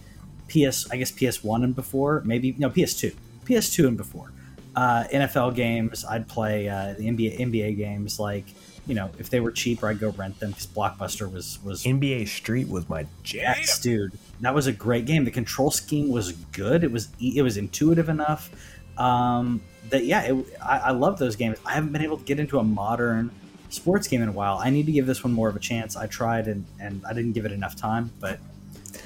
PS 0.49 0.89
I 0.89 0.97
guess 0.97 1.11
PS 1.11 1.43
one 1.43 1.63
and 1.63 1.75
before 1.75 2.23
maybe 2.25 2.55
no 2.57 2.71
PS 2.71 2.95
two 2.95 3.11
PS 3.45 3.69
two 3.69 3.87
and 3.87 3.95
before 3.95 4.31
uh, 4.75 5.03
NFL 5.13 5.53
games. 5.53 6.03
I'd 6.03 6.27
play 6.27 6.67
uh, 6.67 6.95
the 6.97 7.05
NBA 7.09 7.39
NBA 7.41 7.77
games 7.77 8.19
like 8.19 8.45
you 8.87 8.95
know, 8.95 9.11
if 9.19 9.29
they 9.29 9.39
were 9.39 9.51
cheaper, 9.51 9.87
I'd 9.87 9.99
go 9.99 10.09
rent 10.09 10.39
them 10.39 10.49
because 10.49 10.65
Blockbuster 10.65 11.31
was 11.31 11.59
was 11.63 11.83
NBA 11.83 12.27
Street 12.27 12.69
was 12.69 12.89
my 12.89 13.05
jam. 13.21 13.55
yes, 13.59 13.77
dude. 13.77 14.17
That 14.41 14.55
was 14.55 14.65
a 14.65 14.71
great 14.71 15.05
game. 15.05 15.25
The 15.25 15.31
control 15.31 15.69
scheme 15.69 16.09
was 16.09 16.31
good. 16.31 16.83
It 16.83 16.91
was 16.91 17.09
it 17.19 17.43
was 17.43 17.57
intuitive 17.57 18.09
enough. 18.09 18.49
Um, 18.97 19.61
that 19.89 20.05
yeah, 20.05 20.33
it, 20.33 20.45
I, 20.63 20.77
I 20.79 20.91
love 20.91 21.19
those 21.19 21.35
games. 21.35 21.57
I 21.65 21.73
haven't 21.73 21.91
been 21.91 22.01
able 22.01 22.17
to 22.17 22.23
get 22.23 22.39
into 22.39 22.59
a 22.59 22.63
modern 22.63 23.31
sports 23.69 24.07
game 24.07 24.21
in 24.21 24.29
a 24.29 24.31
while. 24.31 24.57
I 24.57 24.69
need 24.69 24.85
to 24.85 24.91
give 24.91 25.05
this 25.05 25.23
one 25.23 25.33
more 25.33 25.49
of 25.49 25.55
a 25.55 25.59
chance. 25.59 25.95
I 25.95 26.07
tried 26.07 26.47
and 26.47 26.65
and 26.79 27.01
I 27.07 27.13
didn't 27.13 27.33
give 27.33 27.45
it 27.45 27.51
enough 27.51 27.75
time, 27.75 28.11
but 28.19 28.39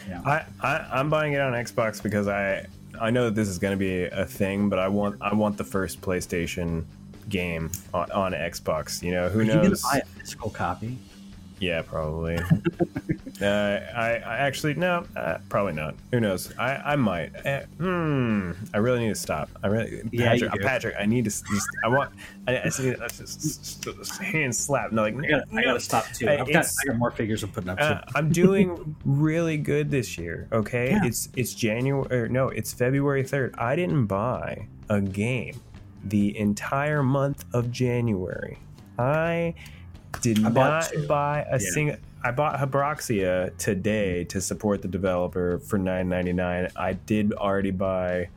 you 0.08 0.14
know, 0.14 0.22
I, 0.26 0.46
I 0.62 0.88
I'm 0.92 1.10
buying 1.10 1.34
it 1.34 1.42
on 1.42 1.54
Xbox 1.54 2.02
because 2.02 2.28
I 2.28 2.68
I 3.00 3.10
know 3.10 3.26
that 3.26 3.36
this 3.36 3.48
is 3.48 3.58
going 3.58 3.74
to 3.74 3.80
be 3.80 4.04
a 4.04 4.26
thing, 4.26 4.70
but 4.70 4.80
I 4.80 4.88
want 4.88 5.22
I 5.22 5.34
want 5.34 5.58
the 5.58 5.64
first 5.64 6.02
PlayStation 6.02 6.86
game 7.30 7.72
on, 7.94 8.12
on 8.12 8.32
Xbox. 8.34 9.02
You 9.02 9.12
know, 9.12 9.30
who 9.30 9.40
are 9.40 9.44
you 9.44 9.54
knows? 9.54 9.82
buy 9.84 10.02
a 10.04 10.06
physical 10.06 10.50
copy? 10.50 10.98
Yeah, 11.62 11.84
probably. 11.84 12.38
uh, 13.42 13.46
I, 13.46 14.20
I 14.26 14.38
actually 14.38 14.74
no, 14.74 15.06
uh, 15.16 15.38
probably 15.48 15.74
not. 15.74 15.94
Who 16.12 16.20
knows? 16.20 16.52
I, 16.58 16.74
I 16.76 16.96
might. 16.96 17.36
Uh, 17.46 17.62
hmm. 17.78 18.52
I 18.74 18.80
really 18.80 19.02
need 19.02 19.10
to 19.10 19.16
stop. 19.16 19.48
I 19.64 19.68
really, 19.68 20.02
Yeah, 20.12 20.32
Patrick. 20.32 20.52
do. 20.54 20.60
Patrick, 20.60 20.96
I 21.00 21.06
need 21.06 21.26
to. 21.26 21.30
Just, 21.30 21.68
I 21.84 21.88
want. 21.88 22.12
I, 22.48 22.58
I 22.58 22.64
need 22.64 22.98
just, 23.10 23.84
just, 23.84 24.18
hand 24.18 24.56
slap. 24.56 24.92
No, 24.92 25.04
like 25.04 25.16
I 25.24 25.28
got 25.28 25.44
I 25.56 25.64
got 25.64 25.74
to 25.74 25.80
stop 25.80 26.06
too. 26.14 26.28
I've 26.28 26.52
got 26.52 26.66
I 26.66 26.88
got 26.88 26.96
more 26.98 27.12
figures 27.12 27.44
I'm 27.44 27.52
putting 27.52 27.70
up. 27.70 27.80
uh. 27.80 28.02
I'm 28.16 28.32
doing 28.32 28.96
really 29.06 29.58
good 29.58 29.92
this 29.92 30.18
year. 30.18 30.48
Okay, 30.52 30.90
Yeah. 30.90 31.06
it's 31.06 31.30
it's 31.36 31.54
January. 31.54 32.08
Or 32.22 32.28
no, 32.28 32.50
it's 32.50 32.74
February 32.74 33.22
third. 33.24 33.54
I 33.60 33.76
didn't 33.76 34.08
buy 34.08 34.68
a 34.90 35.00
game 35.00 35.62
the 36.06 36.36
entire 36.40 37.04
month 37.04 37.46
of 37.54 37.72
January. 37.72 38.58
I 38.98 39.54
did 40.22 40.44
I 40.46 40.50
not 40.50 40.90
two. 40.92 41.08
buy 41.08 41.46
a 41.50 41.54
Yeah. 41.60 41.70
single. 41.72 41.96
I 42.24 42.32
bought 42.32 42.60
Habroxia 42.60 43.56
today 43.58 44.26
to 44.26 44.42
support 44.42 44.82
the 44.84 44.88
developer 44.88 45.58
for 45.60 45.78
nine 45.80 46.08
ninety 46.10 46.34
nine. 46.34 46.68
I 46.76 46.94
did 46.94 47.34
already 47.34 47.72
buy 47.72 48.28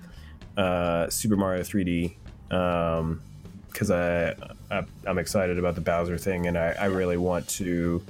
uh, 0.56 1.10
Super 1.10 1.36
Mario 1.36 1.62
3D 1.62 2.14
because 2.48 3.90
I, 3.90 4.30
I 4.70 4.84
I'm 5.06 5.18
excited 5.18 5.58
about 5.58 5.74
the 5.74 5.80
Bowser 5.80 6.16
thing, 6.16 6.46
and 6.46 6.56
I, 6.56 6.74
I 6.78 6.84
really 6.86 7.16
want 7.16 7.48
to 7.48 8.02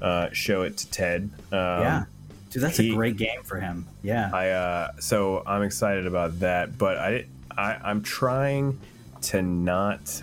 uh, 0.00 0.28
show 0.32 0.62
it 0.62 0.76
to 0.78 0.90
Ted. 0.90 1.22
Um, 1.52 1.58
yeah, 1.58 2.04
dude, 2.50 2.62
that's 2.62 2.76
he- 2.78 2.92
a 2.92 2.94
great 2.94 3.16
game 3.16 3.42
for 3.42 3.58
him. 3.60 3.86
Yeah, 4.02 4.30
I 4.32 4.48
uh, 4.50 4.92
so 5.00 5.42
I'm 5.46 5.62
excited 5.62 6.06
about 6.06 6.40
that, 6.40 6.78
but 6.78 6.96
I, 6.98 7.26
I 7.56 7.74
I'm 7.84 8.02
trying 8.02 8.78
to 9.22 9.42
not 9.42 10.22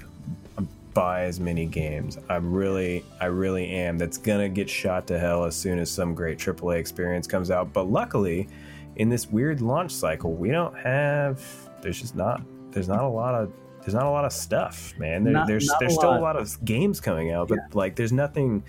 buy 0.96 1.26
as 1.26 1.40
many 1.40 1.68
games. 1.68 2.18
I'm 2.30 2.52
really 2.52 3.06
I 3.22 3.26
really 3.28 3.70
am. 3.70 4.00
That's 4.00 4.18
gonna 4.18 4.50
get 4.50 4.68
shot 4.68 5.06
to 5.08 5.20
hell 5.20 5.44
as 5.44 5.56
soon 5.56 5.78
as 5.78 5.92
some 5.92 6.16
great 6.16 6.40
AAA 6.40 6.78
experience 6.80 7.28
comes 7.28 7.52
out. 7.52 7.72
But 7.72 7.84
luckily, 7.92 8.48
in 8.96 9.10
this 9.10 9.28
weird 9.30 9.62
launch 9.62 9.92
cycle, 9.92 10.34
we 10.34 10.50
don't 10.50 10.76
have. 10.80 11.40
There's 11.84 12.02
just 12.02 12.16
not. 12.16 12.42
There's 12.72 12.88
not 12.88 13.04
a 13.04 13.08
lot 13.08 13.36
of. 13.36 13.52
There's 13.82 13.94
not 13.94 14.08
a 14.08 14.10
lot 14.10 14.26
of 14.26 14.34
stuff, 14.34 14.96
man. 14.98 15.24
There, 15.24 15.34
Not- 15.34 15.46
there's 15.48 15.68
not 15.68 15.76
a 15.76 15.80
there's 15.82 15.94
still 15.94 16.10
lot. 16.10 16.20
a 16.20 16.24
lot 16.24 16.36
of 16.38 16.66
games 16.66 17.00
coming 17.00 17.30
out, 17.30 17.50
but 17.50 17.60
Yeah. 17.60 17.68
like 17.74 17.96
there's 17.96 18.12
nothing. 18.12 18.64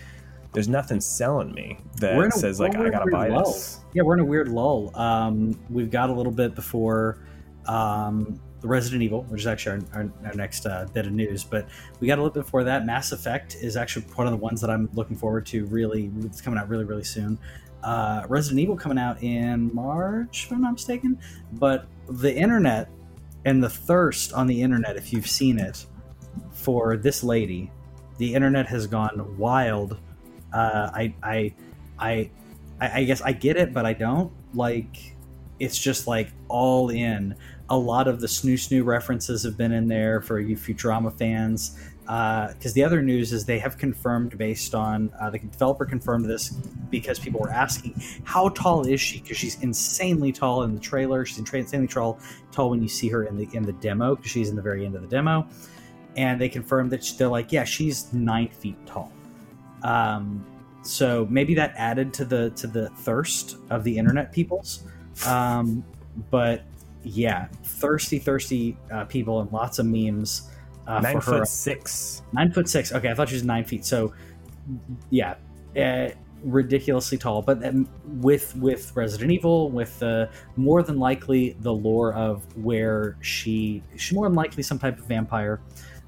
There's 0.53 0.69
nothing 0.69 1.01
selling 1.01 1.53
me 1.55 1.79
that 2.01 2.19
a- 2.19 2.31
says 2.33 2.61
like 2.61 2.77
I 2.77 2.91
gotta 2.91 3.11
buy 3.11 3.29
lull. 3.29 3.45
this. 3.45 3.81
Yeah, 3.95 4.03
we're 4.03 4.15
in 4.15 4.21
a 4.21 4.25
weird 4.25 4.49
lull. 4.49 4.91
Um, 4.99 5.59
we've 5.71 5.91
got 5.91 6.11
a 6.11 6.13
little 6.13 6.33
bit 6.33 6.55
before 6.55 7.19
um, 7.67 8.39
the 8.61 8.69
Resident 8.69 9.03
Evil, 9.03 9.23
which 9.25 9.43
is 9.43 9.47
actually 9.47 9.83
our, 9.93 10.01
our, 10.01 10.13
our 10.25 10.35
next 10.35 10.67
uh, 10.67 10.87
bit 10.93 11.07
of 11.07 11.13
news. 11.13 11.45
But 11.45 11.69
we 12.01 12.07
got 12.07 12.19
a 12.19 12.23
little 12.23 12.35
bit 12.35 12.45
before 12.45 12.65
that. 12.65 12.87
Mass 12.87 13.13
Effect 13.13 13.57
is 13.61 13.77
actually 13.77 14.07
one 14.15 14.27
of 14.27 14.33
the 14.33 14.39
ones 14.39 14.61
that 14.61 14.71
I'm 14.71 14.89
looking 14.95 15.17
forward 15.17 15.47
to. 15.47 15.67
Really, 15.67 16.11
it's 16.21 16.41
coming 16.41 16.59
out 16.59 16.69
really, 16.69 16.85
really 16.85 17.05
soon. 17.05 17.39
Uh, 17.83 18.25
Resident 18.29 18.61
Evil 18.61 18.77
coming 18.77 18.99
out 18.99 19.23
in 19.23 19.73
March, 19.75 20.47
if 20.47 20.53
I'm 20.53 20.63
not 20.63 20.73
mistaken. 20.73 21.19
But 21.53 21.87
the 22.09 22.35
internet 22.35 22.89
and 23.45 23.63
the 23.63 23.71
thirst 23.71 24.33
on 24.33 24.47
the 24.47 24.61
internet, 24.61 24.97
if 24.97 25.13
you've 25.13 25.29
seen 25.29 25.59
it, 25.59 25.87
for 26.53 26.97
this 26.97 27.23
lady, 27.23 27.71
the 28.19 28.35
internet 28.35 28.67
has 28.67 28.87
gone 28.87 29.37
wild. 29.39 29.99
Uh, 30.53 30.91
I, 30.93 31.15
I, 31.23 31.55
I, 31.99 32.31
I 32.81 33.01
I 33.01 33.05
guess 33.05 33.21
I 33.21 33.33
get 33.33 33.57
it, 33.57 33.73
but 33.73 33.87
I 33.87 33.93
don't. 33.93 34.33
Like, 34.55 35.16
it's 35.59 35.79
just 35.79 36.07
like 36.07 36.31
all 36.49 36.91
in. 36.91 37.35
A 37.69 37.77
lot 37.77 38.07
of 38.07 38.21
the 38.21 38.27
snu 38.27 38.55
snu 38.55 38.85
references 38.85 39.43
have 39.43 39.57
been 39.57 39.73
in 39.73 39.89
there 39.89 40.21
for 40.21 40.39
you 40.39 40.57
Futurama 40.57 41.17
fans. 41.19 41.79
Because 42.05 42.73
the 42.75 42.85
other 42.85 43.03
news 43.03 43.33
is 43.33 43.45
they 43.45 43.59
have 43.59 43.79
confirmed, 43.79 44.39
based 44.39 44.77
on 44.77 45.13
uh, 45.21 45.29
the 45.29 45.41
developer 45.41 45.85
confirmed 45.85 46.25
this 46.27 46.51
because 46.89 47.19
people 47.19 47.41
were 47.41 47.51
asking, 47.51 48.01
how 48.23 48.49
tall 48.51 48.87
is 48.87 49.01
she? 49.01 49.21
Because 49.21 49.37
she's 49.37 49.61
insanely 49.61 50.31
tall 50.31 50.63
in 50.63 50.73
the 50.73 50.81
trailer. 50.81 51.25
She's 51.25 51.39
insanely 51.39 51.89
tall, 51.89 52.21
tall 52.53 52.71
when 52.71 52.81
you 52.81 52.89
see 52.89 53.09
her 53.09 53.25
in 53.25 53.37
the 53.37 53.49
in 53.55 53.65
the 53.65 53.73
demo 53.73 54.15
because 54.15 54.31
she's 54.31 54.51
in 54.51 54.55
the 54.55 54.63
very 54.63 54.87
end 54.87 54.95
of 54.95 55.03
the 55.03 55.09
demo. 55.09 55.49
And 56.17 56.41
they 56.41 56.49
confirmed 56.49 56.93
that 56.93 57.13
they're 57.19 57.27
like, 57.27 57.51
yeah, 57.51 57.65
she's 57.65 58.13
nine 58.13 58.51
feet 58.51 58.77
tall. 58.87 59.13
Um, 59.83 60.47
so 60.83 61.27
maybe 61.29 61.55
that 61.57 61.75
added 61.77 62.15
to 62.15 62.25
the 62.25 62.51
to 62.51 62.69
the 62.69 62.89
thirst 62.91 63.57
of 63.71 63.83
the 63.83 63.99
internet 63.99 64.33
peoples. 64.33 64.85
Um, 65.25 65.85
but 66.31 66.63
yeah, 67.03 67.47
thirsty, 67.63 68.19
thirsty 68.19 68.77
uh, 68.91 69.05
people 69.05 69.41
and 69.41 69.51
lots 69.53 69.79
of 69.79 69.87
memes. 69.87 70.51
Uh, 70.87 71.01
Nine 71.01 71.21
for 71.21 71.31
her. 71.31 71.39
foot 71.39 71.49
six. 71.49 72.23
Nine 72.33 72.53
foot 72.53 72.69
six. 72.69 72.93
Okay, 72.93 73.11
I 73.11 73.15
thought 73.15 73.29
she 73.29 73.35
was 73.35 73.45
nine 73.45 73.65
feet. 73.65 73.85
So, 73.85 74.13
yeah, 75.11 75.35
uh, 75.77 76.11
ridiculously 76.43 77.19
tall. 77.19 77.43
But 77.43 77.61
then 77.61 77.89
with 78.05 78.55
with 78.57 78.95
Resident 78.95 79.33
Evil, 79.33 79.71
with 79.71 80.01
uh, 80.03 80.27
more 80.57 80.83
than 80.83 80.99
likely 80.99 81.57
the 81.61 81.73
lore 81.73 82.13
of 82.15 82.45
where 82.57 83.17
she 83.21 83.83
she 83.97 84.15
more 84.15 84.27
than 84.27 84.35
likely 84.37 84.63
some 84.63 84.79
type 84.79 84.99
of 84.99 85.05
vampire, 85.07 85.61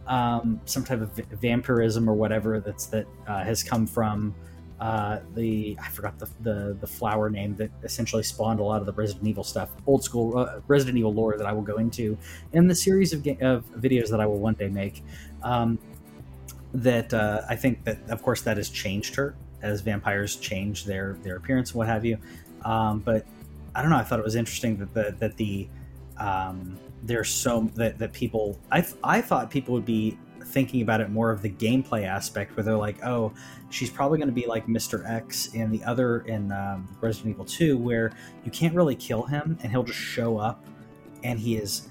um, 0.07 0.61
some 0.65 0.85
type 0.85 1.01
of 1.01 1.13
v- 1.13 1.25
vampirism 1.33 2.09
or 2.09 2.15
whatever 2.15 2.61
that's 2.61 2.87
that 2.87 3.07
uh, 3.27 3.43
has 3.43 3.63
come 3.63 3.87
from. 3.87 4.35
Uh, 4.81 5.19
the 5.35 5.77
I 5.83 5.89
forgot 5.89 6.19
the, 6.19 6.29
the 6.41 6.77
the 6.81 6.87
flower 6.87 7.29
name 7.29 7.57
that 7.57 7.71
essentially 7.83 8.23
spawned 8.23 8.61
a 8.61 8.63
lot 8.63 8.81
of 8.81 8.87
the 8.87 8.93
Resident 8.93 9.27
Evil 9.27 9.43
stuff, 9.43 9.71
old 9.87 10.05
school 10.05 10.39
uh, 10.39 10.61
Resident 10.69 10.97
Evil 10.99 11.13
lore 11.13 11.37
that 11.37 11.47
I 11.47 11.53
will 11.53 11.63
go 11.63 11.79
into 11.79 12.17
in 12.53 12.69
the 12.69 12.75
series 12.75 13.13
of, 13.13 13.25
ga- 13.25 13.39
of 13.41 13.65
videos 13.73 14.09
that 14.11 14.21
I 14.21 14.27
will 14.27 14.39
one 14.39 14.55
day 14.55 14.69
make. 14.69 15.03
Um, 15.43 15.79
that 16.75 17.13
uh, 17.13 17.43
I 17.49 17.57
think 17.57 17.83
that 17.85 17.99
of 18.09 18.23
course 18.23 18.43
that 18.43 18.57
has 18.57 18.69
changed 18.69 19.17
her 19.17 19.35
as 19.63 19.81
vampires 19.81 20.37
change 20.37 20.85
their 20.85 21.19
their 21.23 21.37
appearance 21.37 21.71
and 21.71 21.79
what 21.79 21.89
have 21.89 22.05
you. 22.05 22.19
Um, 22.65 23.01
but 23.01 23.27
I 23.75 23.83
don't 23.83 23.91
know. 23.91 23.97
I 23.97 24.05
thought 24.05 24.21
it 24.21 24.25
was 24.25 24.37
interesting 24.37 24.77
that 24.79 24.95
the 24.95 25.17
that 25.19 25.37
the 25.37 25.69
um, 26.19 26.79
there's 27.03 27.31
so 27.31 27.71
that 27.75 27.99
that 27.99 28.13
people 28.13 28.59
I 28.71 28.87
I 29.03 29.21
thought 29.23 29.51
people 29.51 29.75
would 29.75 29.87
be 29.87 30.19
thinking 30.49 30.83
about 30.83 31.01
it 31.01 31.11
more 31.11 31.31
of 31.31 31.43
the 31.43 31.51
gameplay 31.51 32.05
aspect 32.05 32.57
where 32.57 32.65
they're 32.65 32.77
like, 32.77 33.05
oh, 33.05 33.33
she's 33.71 33.91
probably 33.91 34.19
going 34.19 34.29
to 34.29 34.35
be 34.35 34.47
like 34.47 34.67
Mr. 34.67 35.09
X 35.09 35.55
in 35.55 35.71
the 35.71 35.83
other 35.85 36.21
in 36.21 36.51
um, 36.53 36.89
Resident 37.01 37.35
Evil 37.35 37.45
2, 37.45 37.77
where 37.77 38.13
you 38.45 38.51
can't 38.51 38.75
really 38.75 38.97
kill 38.97 39.23
him 39.23 39.59
and 39.63 39.71
he'll 39.71 39.83
just 39.83 39.99
show 39.99 40.39
up 40.39 40.65
and 41.23 41.39
he 41.39 41.57
is 41.57 41.89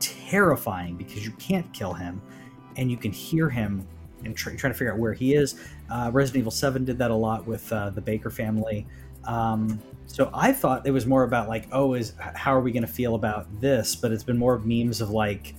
terrifying 0.00 0.96
because 0.96 1.24
you 1.24 1.32
can't 1.32 1.72
kill 1.72 1.92
him 1.92 2.20
and 2.76 2.90
you 2.90 2.96
can 2.96 3.12
hear 3.12 3.48
him 3.48 3.86
and 4.24 4.36
try, 4.36 4.54
trying 4.56 4.72
to 4.72 4.78
figure 4.78 4.92
out 4.92 4.98
where 4.98 5.12
he 5.12 5.34
is. 5.34 5.60
Uh, 5.90 6.10
Resident 6.12 6.42
Evil 6.42 6.52
7 6.52 6.84
did 6.84 6.98
that 6.98 7.10
a 7.10 7.14
lot 7.14 7.46
with 7.46 7.72
uh, 7.72 7.90
the 7.90 8.00
Baker 8.00 8.30
family. 8.30 8.86
Um, 9.24 9.80
so 10.06 10.30
I 10.32 10.52
thought 10.52 10.86
it 10.86 10.90
was 10.90 11.06
more 11.06 11.24
about 11.24 11.48
like, 11.48 11.66
oh, 11.72 11.94
is 11.94 12.14
how 12.18 12.54
are 12.54 12.60
we 12.60 12.72
going 12.72 12.82
to 12.82 12.92
feel 12.92 13.14
about 13.14 13.60
this? 13.60 13.96
But 13.96 14.12
it's 14.12 14.24
been 14.24 14.38
more 14.38 14.54
of 14.54 14.64
memes 14.66 15.00
of 15.00 15.10
like 15.10 15.54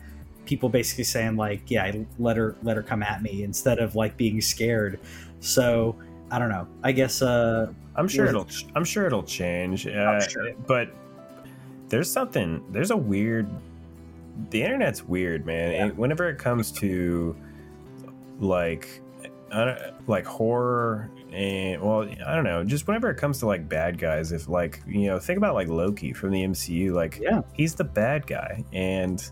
people 0.47 0.69
basically 0.69 1.03
saying 1.03 1.35
like, 1.35 1.69
yeah, 1.69 1.91
let 2.17 2.37
her 2.37 2.55
let 2.63 2.75
her 2.77 2.83
come 2.83 3.03
at 3.03 3.21
me 3.21 3.43
instead 3.43 3.77
of 3.79 3.95
like 3.95 4.17
being 4.17 4.41
scared. 4.41 4.99
So 5.39 5.95
I 6.31 6.39
don't 6.39 6.49
know. 6.49 6.67
I 6.83 6.91
guess 6.91 7.21
uh, 7.21 7.71
I'm 7.95 8.07
sure 8.07 8.25
it'll. 8.25 8.47
I'm 8.75 8.83
sure 8.85 9.05
it'll 9.05 9.23
change. 9.23 9.85
Uh, 9.85 10.19
sure. 10.27 10.53
But 10.65 10.89
there's 11.89 12.11
something. 12.11 12.63
There's 12.71 12.91
a 12.91 12.97
weird. 12.97 13.47
The 14.49 14.61
internet's 14.63 15.03
weird, 15.03 15.45
man. 15.45 15.71
Yeah. 15.71 15.83
And 15.85 15.97
whenever 15.97 16.29
it 16.29 16.37
comes 16.37 16.71
to 16.73 17.35
like, 18.39 19.01
I 19.51 19.65
don't, 19.65 20.09
like 20.09 20.25
horror 20.25 21.09
and 21.31 21.81
well, 21.81 22.07
I 22.25 22.35
don't 22.35 22.43
know. 22.43 22.63
Just 22.63 22.87
whenever 22.87 23.09
it 23.09 23.15
comes 23.15 23.39
to 23.39 23.47
like 23.47 23.67
bad 23.67 23.97
guys, 23.97 24.31
if 24.31 24.47
like 24.47 24.81
you 24.87 25.07
know, 25.07 25.19
think 25.19 25.37
about 25.37 25.55
like 25.55 25.67
Loki 25.67 26.13
from 26.13 26.31
the 26.31 26.43
MCU. 26.43 26.93
Like, 26.93 27.19
Yeah. 27.21 27.41
he's 27.53 27.75
the 27.75 27.83
bad 27.83 28.27
guy, 28.27 28.63
and 28.73 29.29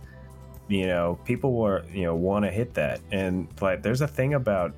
you 0.68 0.88
know, 0.88 1.20
people 1.26 1.54
were 1.54 1.84
you 1.94 2.04
know 2.04 2.16
want 2.16 2.46
to 2.46 2.52
hit 2.52 2.74
that, 2.76 3.00
and 3.12 3.48
like, 3.62 3.84
there's 3.84 4.02
a 4.02 4.08
thing 4.08 4.34
about 4.34 4.74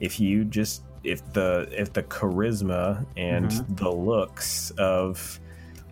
if 0.00 0.20
you 0.20 0.44
just 0.44 0.82
if 1.04 1.32
the 1.32 1.68
if 1.72 1.92
the 1.92 2.02
charisma 2.02 3.04
and 3.16 3.50
Mhm. 3.50 3.76
the 3.76 3.90
looks 3.90 4.70
of 4.72 5.40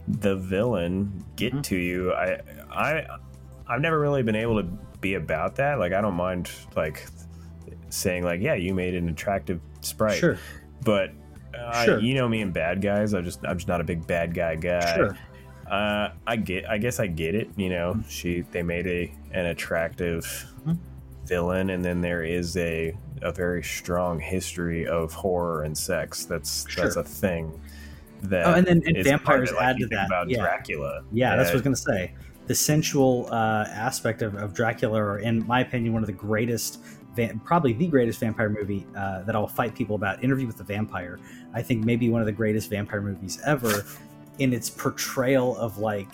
the 0.08 0.36
villain 0.36 1.24
get 1.36 1.52
Mhm. 1.52 1.62
to 1.64 1.76
you 1.76 2.12
i 2.12 2.40
i 2.70 3.06
i've 3.68 3.80
never 3.80 3.98
really 3.98 4.22
been 4.22 4.36
able 4.36 4.62
to 4.62 4.68
be 5.00 5.14
about 5.14 5.56
that 5.56 5.78
like 5.80 5.92
i 5.92 6.00
don't 6.00 6.14
mind 6.14 6.48
like 6.76 7.06
saying 7.88 8.22
like 8.24 8.40
yeah 8.40 8.54
you 8.54 8.72
made 8.74 8.94
an 8.94 9.08
attractive 9.08 9.60
sprite 9.80 10.18
sure, 10.18 10.38
but 10.84 11.10
uh, 11.58 11.84
Sure. 11.84 11.98
you 12.00 12.14
know 12.14 12.28
me 12.28 12.40
and 12.42 12.52
bad 12.52 12.80
guys 12.80 13.14
i 13.14 13.20
just 13.20 13.44
i'm 13.44 13.56
just 13.56 13.66
not 13.68 13.80
a 13.80 13.84
big 13.84 14.06
bad 14.06 14.32
guy 14.34 14.54
guy 14.54 14.94
sure, 14.94 15.16
uh, 15.70 16.12
I 16.26 16.36
get. 16.36 16.68
I 16.68 16.78
guess 16.78 17.00
I 17.00 17.06
get 17.06 17.34
it. 17.34 17.48
You 17.56 17.70
know, 17.70 18.02
she 18.08 18.42
they 18.52 18.62
made 18.62 18.86
a 18.86 19.12
an 19.32 19.46
attractive 19.46 20.46
villain, 21.26 21.70
and 21.70 21.84
then 21.84 22.00
there 22.00 22.22
is 22.24 22.56
a 22.56 22.96
a 23.22 23.32
very 23.32 23.62
strong 23.62 24.20
history 24.20 24.86
of 24.86 25.12
horror 25.12 25.62
and 25.62 25.76
sex. 25.76 26.24
That's 26.24 26.64
that's 26.76 26.96
a 26.96 27.02
thing. 27.02 27.60
That 28.22 28.46
Oh, 28.46 28.54
and 28.54 28.66
then- 28.66 28.82
and 28.86 29.04
vampires 29.04 29.50
of. 29.50 29.56
Like, 29.56 29.66
add 29.66 29.78
to 29.78 29.86
that, 29.88 30.06
About 30.06 30.30
yeah. 30.30 30.38
Dracula. 30.38 31.02
Yeah, 31.12 31.36
that's 31.36 31.48
what 31.48 31.52
I 31.52 31.54
was 31.54 31.62
going 31.62 31.74
to 31.76 31.82
say. 31.82 32.14
The 32.46 32.54
sensual 32.54 33.28
uh, 33.30 33.66
aspect 33.68 34.22
of, 34.22 34.36
of 34.36 34.54
Dracula, 34.54 35.00
are, 35.02 35.18
in 35.18 35.46
my 35.46 35.60
opinion, 35.60 35.92
one 35.92 36.02
of 36.02 36.06
the 36.06 36.12
greatest, 36.12 36.78
probably 37.44 37.72
the 37.72 37.88
greatest 37.88 38.20
vampire 38.20 38.48
movie 38.48 38.86
uh, 38.96 39.22
that 39.22 39.34
I'll 39.34 39.48
fight 39.48 39.74
people 39.74 39.96
about. 39.96 40.22
Interview 40.22 40.46
with 40.46 40.56
the 40.56 40.64
Vampire. 40.64 41.18
I 41.54 41.60
think 41.62 41.84
maybe 41.84 42.08
one 42.08 42.22
of 42.22 42.26
the 42.26 42.32
greatest 42.32 42.70
vampire 42.70 43.00
movies 43.00 43.40
ever 43.44 43.84
in 44.38 44.52
its 44.52 44.68
portrayal 44.70 45.56
of 45.56 45.78
like 45.78 46.08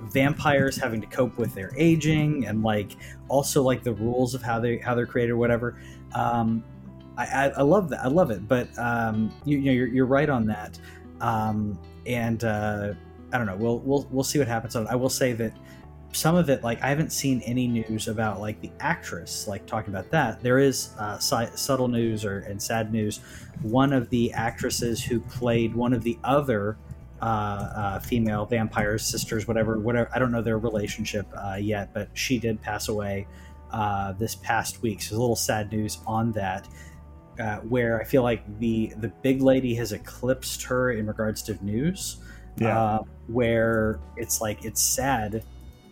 vampires 0.00 0.76
having 0.76 1.00
to 1.00 1.06
cope 1.06 1.38
with 1.38 1.54
their 1.54 1.72
aging 1.76 2.46
and 2.46 2.62
like 2.62 2.96
also 3.28 3.62
like 3.62 3.82
the 3.82 3.92
rules 3.94 4.34
of 4.34 4.42
how 4.42 4.58
they 4.58 4.78
how 4.78 4.94
they're 4.94 5.06
created 5.06 5.32
or 5.32 5.36
whatever. 5.36 5.78
Um, 6.14 6.64
I, 7.16 7.24
I, 7.24 7.44
I 7.48 7.62
love 7.62 7.88
that. 7.90 8.04
I 8.04 8.08
love 8.08 8.30
it. 8.30 8.48
But 8.48 8.76
um, 8.78 9.32
you, 9.44 9.58
you 9.58 9.64
know, 9.66 9.72
you're, 9.72 9.88
you're 9.88 10.06
right 10.06 10.28
on 10.28 10.46
that. 10.46 10.78
Um, 11.20 11.78
and 12.06 12.42
uh, 12.42 12.94
I 13.32 13.38
don't 13.38 13.46
know. 13.46 13.56
We'll 13.56 13.78
we'll 13.80 14.08
we'll 14.10 14.24
see 14.24 14.38
what 14.38 14.48
happens. 14.48 14.76
on 14.76 14.86
it. 14.86 14.90
I 14.90 14.96
will 14.96 15.08
say 15.10 15.32
that 15.34 15.52
some 16.12 16.34
of 16.34 16.50
it, 16.50 16.62
like 16.62 16.82
I 16.82 16.88
haven't 16.88 17.10
seen 17.10 17.40
any 17.42 17.66
news 17.66 18.08
about 18.08 18.40
like 18.40 18.60
the 18.60 18.70
actress, 18.80 19.48
like 19.48 19.66
talking 19.66 19.92
about 19.94 20.10
that. 20.10 20.42
There 20.42 20.58
is 20.58 20.90
uh, 20.98 21.18
si- 21.18 21.54
subtle 21.54 21.88
news 21.88 22.24
or 22.24 22.40
and 22.40 22.60
sad 22.60 22.92
news. 22.92 23.20
One 23.62 23.92
of 23.92 24.10
the 24.10 24.32
actresses 24.32 25.02
who 25.02 25.20
played 25.20 25.74
one 25.74 25.92
of 25.92 26.02
the 26.02 26.18
other 26.24 26.76
uh, 27.22 27.24
uh, 27.24 27.98
female 28.00 28.44
vampires, 28.46 29.04
sisters, 29.04 29.46
whatever, 29.48 29.78
whatever. 29.78 30.10
I 30.14 30.18
don't 30.18 30.32
know 30.32 30.42
their 30.42 30.58
relationship 30.58 31.26
uh, 31.36 31.54
yet, 31.54 31.94
but 31.94 32.08
she 32.14 32.38
did 32.38 32.60
pass 32.60 32.88
away 32.88 33.26
uh, 33.70 34.12
this 34.12 34.34
past 34.34 34.82
week. 34.82 35.00
So 35.00 35.10
there's 35.10 35.18
a 35.18 35.20
little 35.20 35.36
sad 35.36 35.70
news 35.72 35.98
on 36.06 36.32
that. 36.32 36.68
Uh, 37.40 37.56
where 37.60 37.98
I 37.98 38.04
feel 38.04 38.22
like 38.22 38.42
the 38.58 38.92
the 38.98 39.08
big 39.22 39.40
lady 39.40 39.74
has 39.76 39.92
eclipsed 39.92 40.62
her 40.64 40.90
in 40.92 41.06
regards 41.06 41.40
to 41.44 41.64
news 41.64 42.18
Yeah. 42.58 42.78
uh, 42.78 42.98
where 43.26 44.00
it's 44.18 44.42
like 44.42 44.66
it's 44.66 44.82
sad 44.82 45.42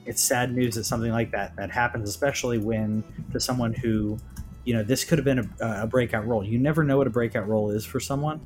it's 0.05 0.23
sad 0.23 0.55
news 0.55 0.75
that 0.75 0.85
something 0.85 1.11
like 1.11 1.31
that 1.33 1.57
that 1.57 1.71
happens 1.71 2.11
especially 2.11 2.59
when 2.59 3.03
to 3.33 3.41
someone 3.41 3.73
who 3.73 4.19
you 4.67 4.75
know 4.75 4.83
this 4.83 5.03
could 5.03 5.17
have 5.17 5.25
been 5.25 5.39
a, 5.39 5.85
a 5.85 5.87
breakout 5.87 6.27
role 6.27 6.45
you 6.45 6.59
never 6.59 6.85
know 6.85 6.99
what 6.99 7.07
a 7.07 7.11
breakout 7.11 7.49
role 7.49 7.71
is 7.71 7.87
for 7.87 8.01
someone 8.01 8.39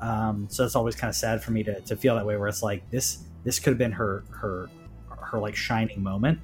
um, 0.00 0.46
so 0.50 0.64
it's 0.64 0.76
always 0.76 0.94
kind 0.94 1.08
of 1.08 1.14
sad 1.14 1.42
for 1.42 1.52
me 1.52 1.62
to, 1.62 1.80
to 1.82 1.96
feel 1.96 2.14
that 2.14 2.26
way 2.26 2.36
where 2.36 2.48
it's 2.48 2.62
like 2.62 2.88
this 2.90 3.24
this 3.44 3.58
could 3.58 3.70
have 3.70 3.78
been 3.78 3.92
her 3.92 4.24
her 4.30 4.68
her 5.20 5.38
like 5.38 5.56
shining 5.56 6.02
moment 6.02 6.38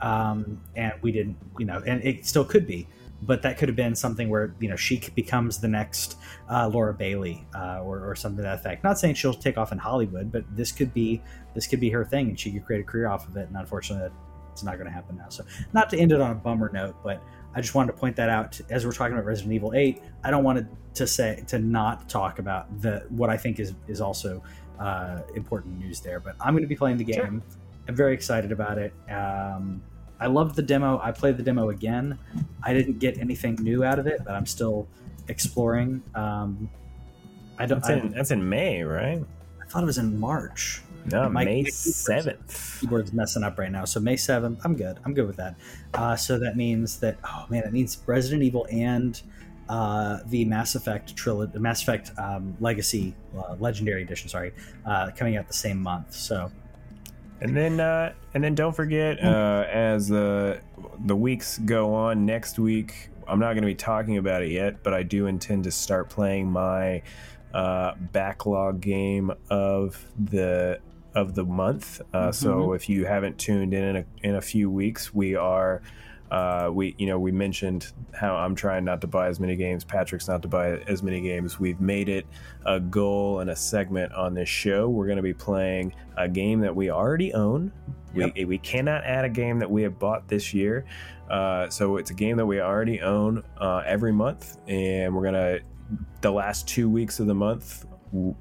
um, 0.00 0.60
and 0.76 0.92
we 1.02 1.12
didn't 1.12 1.36
you 1.58 1.66
know 1.66 1.82
and 1.86 2.02
it 2.04 2.26
still 2.26 2.44
could 2.44 2.66
be 2.66 2.86
but 3.22 3.42
that 3.42 3.58
could 3.58 3.68
have 3.68 3.76
been 3.76 3.94
something 3.94 4.28
where 4.28 4.54
you 4.60 4.68
know 4.68 4.76
she 4.76 5.02
becomes 5.14 5.58
the 5.58 5.68
next 5.68 6.16
uh, 6.48 6.68
Laura 6.68 6.94
Bailey 6.94 7.46
uh, 7.54 7.80
or, 7.82 8.08
or 8.08 8.14
something 8.14 8.38
to 8.38 8.42
that 8.42 8.60
effect. 8.60 8.84
Not 8.84 8.98
saying 8.98 9.14
she'll 9.14 9.34
take 9.34 9.58
off 9.58 9.72
in 9.72 9.78
Hollywood, 9.78 10.30
but 10.30 10.44
this 10.54 10.70
could 10.70 10.94
be 10.94 11.20
this 11.54 11.66
could 11.66 11.80
be 11.80 11.90
her 11.90 12.04
thing, 12.04 12.28
and 12.28 12.38
she 12.38 12.52
could 12.52 12.64
create 12.64 12.80
a 12.80 12.84
career 12.84 13.08
off 13.08 13.26
of 13.28 13.36
it. 13.36 13.48
And 13.48 13.56
unfortunately, 13.56 14.10
it's 14.52 14.62
not 14.62 14.74
going 14.74 14.86
to 14.86 14.92
happen 14.92 15.16
now. 15.16 15.28
So, 15.28 15.44
not 15.72 15.90
to 15.90 15.98
end 15.98 16.12
it 16.12 16.20
on 16.20 16.30
a 16.30 16.34
bummer 16.34 16.70
note, 16.72 16.96
but 17.02 17.22
I 17.54 17.60
just 17.60 17.74
wanted 17.74 17.92
to 17.92 17.98
point 17.98 18.16
that 18.16 18.28
out 18.28 18.60
as 18.70 18.84
we're 18.84 18.92
talking 18.92 19.14
about 19.14 19.24
Resident 19.24 19.52
Evil 19.52 19.72
Eight. 19.74 20.02
I 20.22 20.30
don't 20.30 20.44
want 20.44 20.66
to 20.94 21.06
say 21.06 21.42
to 21.48 21.58
not 21.58 22.08
talk 22.08 22.38
about 22.38 22.80
the 22.80 23.04
what 23.08 23.30
I 23.30 23.36
think 23.36 23.58
is 23.58 23.74
is 23.86 24.00
also 24.00 24.42
uh, 24.78 25.20
important 25.34 25.78
news 25.78 26.00
there. 26.00 26.20
But 26.20 26.36
I'm 26.40 26.54
going 26.54 26.62
to 26.62 26.68
be 26.68 26.76
playing 26.76 26.98
the 26.98 27.04
game. 27.04 27.16
Sure. 27.16 27.58
I'm 27.88 27.96
very 27.96 28.14
excited 28.14 28.52
about 28.52 28.78
it. 28.78 28.92
Um, 29.10 29.82
I 30.20 30.26
loved 30.26 30.56
the 30.56 30.62
demo. 30.62 31.00
I 31.02 31.12
played 31.12 31.36
the 31.36 31.42
demo 31.42 31.70
again. 31.70 32.18
I 32.62 32.74
didn't 32.74 32.98
get 32.98 33.18
anything 33.18 33.54
new 33.60 33.84
out 33.84 33.98
of 33.98 34.06
it, 34.06 34.20
but 34.24 34.34
I'm 34.34 34.46
still 34.46 34.88
exploring. 35.28 36.02
Um, 36.14 36.68
I 37.58 37.66
don't. 37.66 37.82
that's 37.82 38.04
I, 38.04 38.08
that's 38.08 38.30
in 38.30 38.46
May, 38.48 38.82
right? 38.82 39.24
I 39.62 39.66
thought 39.66 39.82
it 39.82 39.86
was 39.86 39.98
in 39.98 40.18
March. 40.18 40.82
No, 41.10 41.28
My- 41.28 41.44
May 41.44 41.64
seventh. 41.64 42.78
Keyboard's 42.80 43.12
messing 43.12 43.42
up 43.42 43.58
right 43.58 43.70
now. 43.72 43.84
So 43.84 44.00
May 44.00 44.16
seventh, 44.16 44.60
I'm 44.64 44.74
good. 44.76 44.98
I'm 45.04 45.14
good 45.14 45.26
with 45.26 45.36
that. 45.36 45.56
Uh, 45.94 46.16
so 46.16 46.38
that 46.38 46.56
means 46.56 46.98
that 47.00 47.18
oh 47.24 47.46
man, 47.48 47.64
it 47.64 47.72
means 47.72 47.98
Resident 48.06 48.42
Evil 48.42 48.66
and 48.70 49.20
uh, 49.68 50.18
the 50.26 50.44
Mass 50.46 50.74
Effect 50.74 51.14
trilogy, 51.16 51.52
the 51.52 51.60
Mass 51.60 51.82
Effect 51.82 52.10
um, 52.18 52.56
Legacy 52.60 53.14
uh, 53.36 53.54
Legendary 53.58 54.02
Edition, 54.02 54.28
sorry, 54.28 54.52
uh, 54.86 55.10
coming 55.16 55.36
out 55.36 55.46
the 55.46 55.52
same 55.54 55.80
month. 55.82 56.14
So 56.14 56.50
And 57.40 57.56
then, 57.56 57.78
uh, 57.78 58.12
and 58.34 58.42
then, 58.42 58.54
don't 58.54 58.74
forget, 58.74 59.22
uh, 59.22 59.64
as 59.70 60.08
the 60.08 60.60
the 61.04 61.14
weeks 61.16 61.58
go 61.58 61.94
on, 61.94 62.24
next 62.26 62.58
week 62.58 63.10
I'm 63.26 63.38
not 63.38 63.52
going 63.52 63.62
to 63.62 63.66
be 63.66 63.74
talking 63.74 64.16
about 64.16 64.42
it 64.42 64.50
yet, 64.50 64.82
but 64.82 64.94
I 64.94 65.02
do 65.02 65.26
intend 65.26 65.64
to 65.64 65.70
start 65.70 66.08
playing 66.08 66.50
my 66.50 67.02
uh, 67.52 67.94
backlog 68.12 68.80
game 68.80 69.30
of 69.50 70.02
the 70.18 70.80
of 71.18 71.34
the 71.34 71.44
month. 71.44 72.00
Uh, 72.14 72.30
So 72.32 72.68
Mhm. 72.68 72.76
if 72.76 72.88
you 72.88 73.04
haven't 73.04 73.38
tuned 73.38 73.74
in 73.74 73.84
in 73.84 73.96
a, 73.96 74.04
in 74.22 74.34
a 74.36 74.40
few 74.40 74.70
weeks, 74.70 75.12
we 75.14 75.34
are. 75.34 75.82
Uh, 76.30 76.68
we 76.70 76.94
you 76.98 77.06
know 77.06 77.18
we 77.18 77.32
mentioned 77.32 77.90
how 78.12 78.36
I'm 78.36 78.54
trying 78.54 78.84
not 78.84 79.00
to 79.00 79.06
buy 79.06 79.28
as 79.28 79.40
many 79.40 79.56
games. 79.56 79.82
Patrick's 79.82 80.28
not 80.28 80.42
to 80.42 80.48
buy 80.48 80.72
as 80.86 81.02
many 81.02 81.22
games. 81.22 81.58
We've 81.58 81.80
made 81.80 82.10
it 82.10 82.26
a 82.66 82.78
goal 82.78 83.40
and 83.40 83.48
a 83.48 83.56
segment 83.56 84.12
on 84.12 84.34
this 84.34 84.48
show. 84.48 84.90
We're 84.90 85.06
going 85.06 85.16
to 85.16 85.22
be 85.22 85.32
playing 85.32 85.94
a 86.18 86.28
game 86.28 86.60
that 86.60 86.76
we 86.76 86.90
already 86.90 87.32
own. 87.32 87.72
We 88.14 88.44
we 88.44 88.58
cannot 88.58 89.04
add 89.04 89.24
a 89.24 89.30
game 89.30 89.58
that 89.60 89.70
we 89.70 89.82
have 89.84 89.98
bought 89.98 90.28
this 90.28 90.52
year. 90.52 90.84
Uh, 91.30 91.70
so 91.70 91.96
it's 91.96 92.10
a 92.10 92.14
game 92.14 92.36
that 92.36 92.46
we 92.46 92.60
already 92.60 93.00
own 93.00 93.42
uh, 93.58 93.82
every 93.86 94.12
month, 94.12 94.58
and 94.68 95.14
we're 95.14 95.24
gonna 95.24 95.60
the 96.20 96.30
last 96.30 96.68
two 96.68 96.90
weeks 96.90 97.20
of 97.20 97.26
the 97.26 97.34
month. 97.34 97.86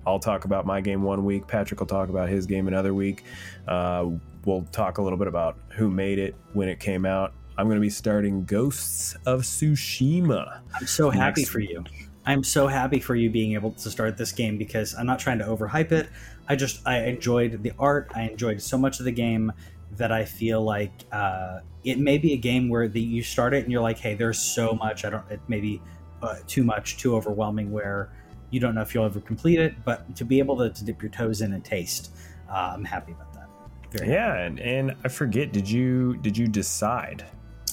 I'll 0.06 0.20
talk 0.20 0.46
about 0.46 0.66
my 0.66 0.82
game 0.82 1.04
one 1.04 1.26
week. 1.26 1.48
Patrick 1.48 1.80
will 1.80 1.88
talk 1.88 2.10
about 2.10 2.30
his 2.30 2.46
game 2.46 2.68
another 2.68 2.94
week. 2.94 3.24
Uh, 3.68 4.10
we'll 4.46 4.64
talk 4.72 4.98
a 4.98 5.02
little 5.02 5.18
bit 5.18 5.28
about 5.28 5.58
who 5.70 5.90
made 5.90 6.20
it 6.20 6.36
when 6.54 6.70
it 6.70 6.80
came 6.80 7.06
out. 7.06 7.34
I'm 7.58 7.66
going 7.66 7.78
to 7.78 7.82
be 7.82 7.90
starting 7.90 8.46
Ghosts 8.46 9.16
of 9.26 9.42
Tsushima. 9.42 10.62
I'm 10.80 10.88
so 10.88 11.10
happy 11.10 11.44
for 11.44 11.60
you. 11.60 11.84
I'm 12.26 12.44
so 12.44 12.68
happy 12.68 13.00
for 13.00 13.16
you 13.16 13.30
being 13.30 13.54
able 13.54 13.72
to 13.72 13.90
start 13.90 14.18
this 14.18 14.32
game 14.32 14.58
because 14.58 14.94
I'm 14.94 15.06
not 15.06 15.18
trying 15.18 15.40
to 15.40 15.46
overhype 15.46 15.92
it. 15.92 16.10
I 16.48 16.56
just 16.56 16.86
I 16.86 17.04
enjoyed 17.06 17.64
the 17.64 17.72
art. 17.80 18.12
I 18.14 18.24
enjoyed 18.24 18.62
so 18.62 18.78
much 18.78 19.00
of 19.00 19.06
the 19.06 19.12
game 19.12 19.52
that 19.94 20.12
I 20.12 20.26
feel 20.26 20.62
like 20.62 20.92
uh, 21.12 21.60
it 21.84 22.00
may 22.00 22.18
be 22.18 22.34
a 22.34 22.38
game 22.38 22.70
where 22.70 22.88
the, 22.88 23.02
you 23.02 23.24
start 23.24 23.54
it 23.54 23.64
and 23.64 23.72
you're 23.72 23.82
like, 23.82 23.98
hey, 23.98 24.14
there's 24.14 24.40
so 24.40 24.74
much. 24.74 25.06
I 25.06 25.10
don't. 25.10 25.30
It 25.32 25.40
may 25.48 25.62
be 25.62 25.82
uh, 26.22 26.36
too 26.48 26.64
much, 26.64 26.98
too 26.98 27.16
overwhelming, 27.16 27.72
where 27.72 28.12
you 28.50 28.60
don't 28.60 28.76
know 28.76 28.82
if 28.82 28.94
you'll 28.94 29.06
ever 29.06 29.20
complete 29.20 29.60
it. 29.60 29.76
But 29.84 30.16
to 30.16 30.26
be 30.26 30.40
able 30.40 30.58
to, 30.58 30.70
to 30.70 30.86
dip 30.86 31.02
your 31.02 31.12
toes 31.12 31.42
in 31.42 31.54
and 31.54 31.64
taste, 31.64 32.12
uh, 32.50 32.74
I'm 32.74 32.86
happy 32.86 33.12
about 33.12 33.34
that. 33.34 33.50
Very 33.92 34.08
happy. 34.08 34.18
Yeah, 34.18 34.46
and, 34.46 34.60
and 34.60 34.96
I 35.04 35.08
forget. 35.10 35.52
Did 35.52 35.70
you 35.70 36.18
did 36.18 36.38
you 36.38 36.48
decide? 36.48 37.26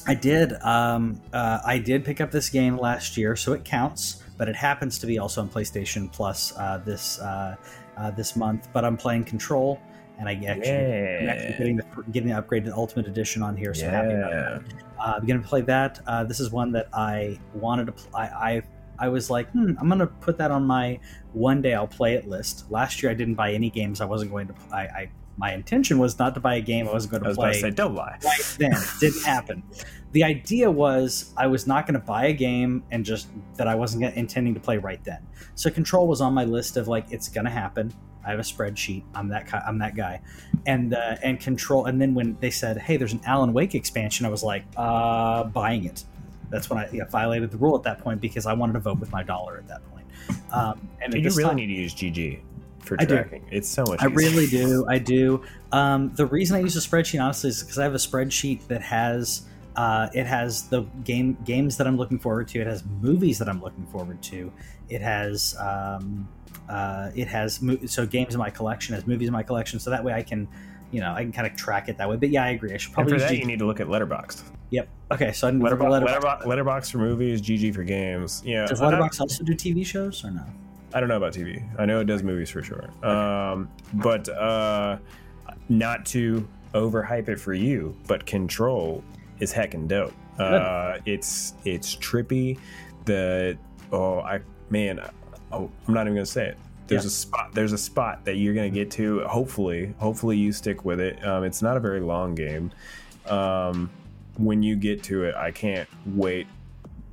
I 0.07 0.15
did. 0.15 0.53
Um, 0.63 1.21
uh, 1.33 1.61
I 1.65 1.79
did 1.79 2.05
pick 2.05 2.21
up 2.21 2.31
this 2.31 2.51
game 2.51 2.77
last 2.77 3.17
year, 3.17 3.37
so 3.37 3.53
it 3.53 3.65
counts. 3.65 4.23
But 4.37 4.49
it 4.49 4.57
happens 4.57 4.99
to 4.99 5.07
be 5.07 5.19
also 5.19 5.41
on 5.43 5.49
PlayStation 5.49 6.11
Plus 6.13 6.53
uh, 6.57 6.83
this 6.85 7.21
uh, 7.21 7.57
uh, 7.97 8.11
this 8.11 8.35
month. 8.35 8.69
But 8.73 8.85
I'm 8.85 8.97
playing 8.97 9.25
Control, 9.25 9.81
and 10.19 10.29
I 10.29 10.35
actually, 10.35 11.21
I'm 11.23 11.29
actually 11.29 11.57
getting 11.57 11.77
the 11.77 11.85
getting 12.11 12.29
the 12.31 12.43
upgraded 12.43 12.73
Ultimate 12.73 13.07
Edition 13.07 13.43
on 13.43 13.57
here. 13.57 13.73
So 13.73 13.89
happy 13.89 14.15
about 14.15 14.33
that. 14.33 14.75
Uh, 14.99 15.15
I'm 15.17 15.27
gonna 15.27 15.41
play 15.41 15.61
that. 15.63 16.01
Uh, 16.07 16.25
this 16.25 16.41
is 16.41 16.51
one 16.51 16.73
that 16.73 16.89
I 16.93 17.39
wanted 17.55 17.87
to. 17.87 17.93
Pl- 17.93 18.17
I, 18.17 18.23
I 18.23 18.63
I 18.99 19.09
was 19.09 19.31
like, 19.31 19.51
hmm, 19.51 19.73
I'm 19.81 19.89
gonna 19.89 20.07
put 20.07 20.39
that 20.39 20.51
on 20.51 20.67
my 20.67 21.01
one 21.33 21.63
day 21.63 21.75
I'll 21.75 21.87
play 21.87 22.15
it 22.15 22.29
list. 22.29 22.71
Last 22.71 23.03
year 23.03 23.11
I 23.11 23.15
didn't 23.15 23.35
buy 23.35 23.53
any 23.53 23.71
games. 23.71 24.01
I 24.01 24.05
wasn't 24.05 24.31
going 24.31 24.49
to. 24.49 24.55
I, 24.73 24.81
I 24.81 25.11
my 25.37 25.53
intention 25.53 25.99
was 25.99 26.19
not 26.19 26.35
to 26.35 26.41
buy 26.41 26.55
a 26.57 26.61
game. 26.61 26.89
I 26.89 26.93
wasn't 26.93 27.11
going 27.13 27.23
I 27.23 27.25
to 27.25 27.29
was 27.31 27.37
play 27.37 27.49
about 27.49 27.55
to 27.55 27.61
say, 27.61 27.71
don't 27.71 27.95
lie. 27.95 28.19
right 28.25 28.57
then. 28.59 28.73
It 28.73 29.01
didn't 29.01 29.25
happen. 29.25 29.63
The 30.13 30.23
idea 30.23 30.71
was 30.71 31.35
I 31.37 31.49
was 31.49 31.67
not 31.67 31.87
going 31.87 31.99
to 31.99 32.07
buy 32.07 32.27
a 32.27 32.33
game 32.33 32.85
and 32.93 33.05
just 33.05 33.27
that 33.57 33.67
I 33.67 33.75
wasn't 33.75 34.03
gonna, 34.03 34.15
intending 34.15 34.55
to 34.55 34.61
play 34.61 34.79
right 34.79 35.03
then. 35.03 35.27
So 35.57 35.71
Control 35.71 36.07
was 36.07 36.21
on 36.21 36.35
my 36.35 36.45
list 36.45 36.77
of 36.77 36.87
like 36.87 37.07
it's 37.11 37.29
going 37.29 37.47
to 37.47 37.51
happen. 37.51 37.93
I 38.25 38.31
have 38.31 38.39
a 38.39 38.43
spreadsheet. 38.43 39.03
I'm 39.15 39.29
that 39.29 39.51
ki- 39.51 39.59
I'm 39.67 39.79
that 39.81 39.97
guy, 39.97 40.23
and 40.67 40.95
uh, 40.95 41.17
and 41.23 41.39
Control. 41.39 41.85
And 41.87 42.01
then 42.01 42.15
when 42.15 42.39
they 42.41 42.51
said, 42.51 42.79
"Hey, 42.79 42.97
there's 42.97 43.13
an 43.13 43.21
Alan 43.27 43.53
Wake 43.53 43.75
expansion," 43.75 44.25
I 44.25 44.31
was 44.31 44.43
like, 44.43 44.65
uh, 44.77 45.45
buying 45.45 45.85
it. 45.85 46.05
That's 46.55 46.71
when 46.71 46.79
I 46.79 46.89
yeah, 46.93 47.05
violated 47.07 47.51
the 47.51 47.57
rule 47.57 47.77
at 47.77 47.83
that 47.83 47.99
point 47.99 48.21
because 48.21 48.47
I 48.47 48.53
wanted 48.53 48.75
to 48.75 48.79
vote 48.79 49.01
with 49.01 49.11
my 49.11 49.25
dollar 49.25 49.57
at 49.59 49.67
that 49.67 49.83
point. 49.91 50.07
Um, 50.53 50.89
and 51.03 51.13
Dude, 51.13 51.25
you 51.25 51.31
really 51.31 51.45
time- 51.49 51.57
need 51.57 51.67
to 51.67 51.73
use 51.73 51.93
GG 51.95 52.39
for 52.79 52.97
do. 52.97 53.07
tracking. 53.07 53.45
It's 53.51 53.69
so 53.69 53.83
much. 53.89 54.01
I 54.01 54.07
easier. 54.07 54.17
really 54.17 54.47
do. 54.47 54.87
I 54.89 54.99
do. 54.99 55.43
Um, 55.73 56.15
the 56.15 56.27
reason 56.27 56.57
I 56.57 56.61
use 56.61 56.77
a 56.77 56.81
spreadsheet 56.81 57.21
honestly 57.21 57.51
is 57.51 57.63
because 57.63 57.79
I 57.79 57.83
have 57.83 57.95
a 57.95 57.99
spreadsheet 57.99 58.69
that 58.69 58.83
has 58.83 59.43
uh, 59.75 60.09
it 60.15 60.27
has 60.27 60.69
the 60.69 60.83
game 61.03 61.37
games 61.45 61.77
that 61.79 61.89
I'm 61.89 61.97
looking 61.97 62.21
forward 62.21 62.47
to. 62.49 62.61
It 62.61 62.69
has 62.69 62.85
movies 63.01 63.39
that 63.41 63.49
I'm 63.49 63.61
looking 63.61 63.87
forward 63.87 64.23
to. 64.23 64.53
It 64.89 65.01
has 65.03 65.57
um, 65.59 66.29
uh, 66.69 67.11
it 67.17 67.27
has 67.27 67.61
mo- 67.61 67.85
so 67.87 68.07
games 68.07 68.35
in 68.35 68.39
my 68.39 68.51
collection 68.51 68.95
has 68.95 69.07
movies 69.09 69.27
in 69.27 69.33
my 69.33 69.43
collection. 69.43 69.81
So 69.81 69.91
that 69.91 70.05
way 70.05 70.13
I 70.13 70.23
can 70.23 70.47
you 70.95 71.01
know 71.01 71.13
I 71.13 71.23
can 71.23 71.33
kind 71.33 71.47
of 71.47 71.57
track 71.57 71.89
it 71.89 71.99
that 71.99 72.09
way. 72.09 72.17
But 72.17 72.31
yeah, 72.31 72.45
I 72.45 72.51
agree. 72.51 72.73
I 72.73 72.77
should 72.77 72.91
And 72.91 72.95
probably 72.95 73.15
for 73.15 73.19
that, 73.21 73.31
G- 73.31 73.39
you 73.41 73.47
need 73.47 73.59
to 73.59 73.67
look 73.67 73.81
at 73.81 73.89
Letterboxd. 73.89 74.43
Yep. 74.71 74.89
Okay. 75.13 75.33
So 75.33 75.49
I 75.49 75.51
need 75.51 75.61
to 75.69 75.77
Letterboxd, 75.77 76.07
Letterboxd. 76.07 76.43
Letterboxd, 76.43 76.43
Letterboxd 76.45 76.93
for 76.93 76.99
movies, 76.99 77.43
GG 77.43 77.75
for 77.75 77.83
games. 77.85 78.43
Yeah, 78.45 78.67
Does 78.67 78.81
I- 78.81 78.93
Letterboxd 78.93 79.21
also 79.21 79.45
do 79.45 79.55
TV 79.55 79.85
shows 79.85 80.25
or 80.25 80.31
no? 80.31 80.45
I 80.95 81.01
don't 81.01 81.09
know 81.09 81.17
about 81.17 81.33
TV. 81.33 81.63
I 81.79 81.87
know 81.87 81.99
it 82.01 82.05
does 82.05 82.23
movies 82.23 82.51
for 82.51 82.63
sure. 82.63 82.89
Um, 83.05 83.69
but 83.95 84.29
uh, 84.29 84.99
not 85.69 86.07
to 86.07 86.47
overhype 86.73 87.29
it 87.29 87.41
for 87.41 87.53
you, 87.53 87.97
but 88.07 88.25
Control 88.27 89.03
is 89.41 89.53
heckin' 89.53 89.89
dope. 89.89 90.13
Uh, 90.39 90.99
it's 91.05 91.55
it's 91.65 91.97
trippy. 91.97 92.59
The 93.07 93.59
oh 93.93 94.21
I 94.21 94.41
man, 94.71 95.01
oh, 95.53 95.69
I'm 95.89 95.95
not 95.95 96.03
even 96.07 96.15
gonna 96.15 96.27
say 96.27 96.47
it. 96.49 96.59
There's 96.87 97.05
Yeah. 97.05 97.09
a 97.09 97.11
spot. 97.11 97.51
There's 97.55 97.73
a 97.73 97.79
spot 97.79 98.25
that 98.25 98.37
you're 98.37 98.55
gonna 98.55 98.71
get 98.71 98.91
to. 98.93 99.21
Hopefully, 99.25 99.95
hopefully 99.99 100.37
you 100.37 100.53
stick 100.53 100.85
with 100.85 101.01
it. 101.01 101.25
Um, 101.27 101.45
it's 101.45 101.63
not 101.63 101.77
a 101.77 101.81
very 101.81 102.01
long 102.01 102.35
game. 102.35 102.71
Um, 103.27 103.91
when 104.37 104.63
you 104.63 104.77
get 104.77 105.03
to 105.05 105.25
it, 105.25 105.35
I 105.35 105.51
can't 105.51 105.89
wait 106.07 106.47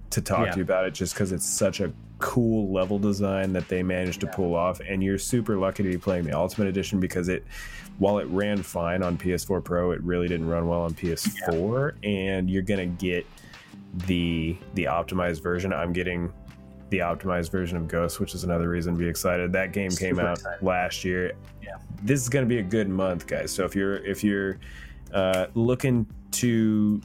to 0.10 0.22
talk 0.22 0.48
Yeah. 0.48 0.52
to 0.52 0.58
you 0.58 0.64
about 0.64 0.86
it 0.86 0.94
just 0.94 1.14
because 1.14 1.32
it's 1.32 1.46
such 1.48 1.80
a 1.80 1.92
cool 2.20 2.72
level 2.72 3.00
design 3.00 3.54
that 3.54 3.68
they 3.70 3.82
managed 3.82 4.20
to 4.22 4.26
Yeah. 4.28 4.34
pull 4.34 4.56
off 4.56 4.80
and 4.88 5.02
you're 5.04 5.18
super 5.18 5.56
lucky 5.58 5.82
to 5.84 5.90
be 5.90 5.98
playing 5.98 6.26
the 6.26 6.34
ultimate 6.38 6.68
edition 6.68 7.00
because 7.00 7.30
it 7.30 7.44
while 7.98 8.20
it 8.20 8.28
ran 8.28 8.62
fine 8.62 9.02
on 9.02 9.18
ps4 9.18 9.60
pro 9.64 9.90
it 9.92 10.00
really 10.04 10.28
didn't 10.28 10.48
run 10.48 10.68
well 10.68 10.82
on 10.82 10.94
ps4 10.94 11.94
and 12.04 12.48
you're 12.50 12.62
gonna 12.62 12.86
get 12.86 13.26
the 14.08 14.56
the 14.76 14.84
optimized 14.84 15.42
version 15.42 15.74
i'm 15.74 15.92
getting 15.94 16.32
the 16.92 17.00
optimized 17.00 17.50
version 17.52 17.76
of 17.78 17.88
ghost 17.88 18.20
which 18.20 18.36
is 18.36 18.44
another 18.44 18.70
reason 18.70 18.94
to 18.94 19.00
be 19.00 19.08
excited 19.08 19.52
that 19.52 19.74
game 19.74 19.90
came 19.90 20.16
Super 20.16 20.28
out 20.28 20.38
excited. 20.38 20.64
last 20.64 21.04
year 21.04 21.32
Yeah. 21.64 21.78
this 22.04 22.22
is 22.22 22.30
gonna 22.30 22.46
be 22.46 22.60
a 22.60 22.64
good 22.64 22.88
month 22.90 23.26
guys 23.28 23.52
so 23.52 23.66
if 23.66 23.76
you're 23.76 23.98
if 24.06 24.24
you're 24.24 24.60
uh, 25.14 25.48
looking 25.56 26.06
to 26.32 27.02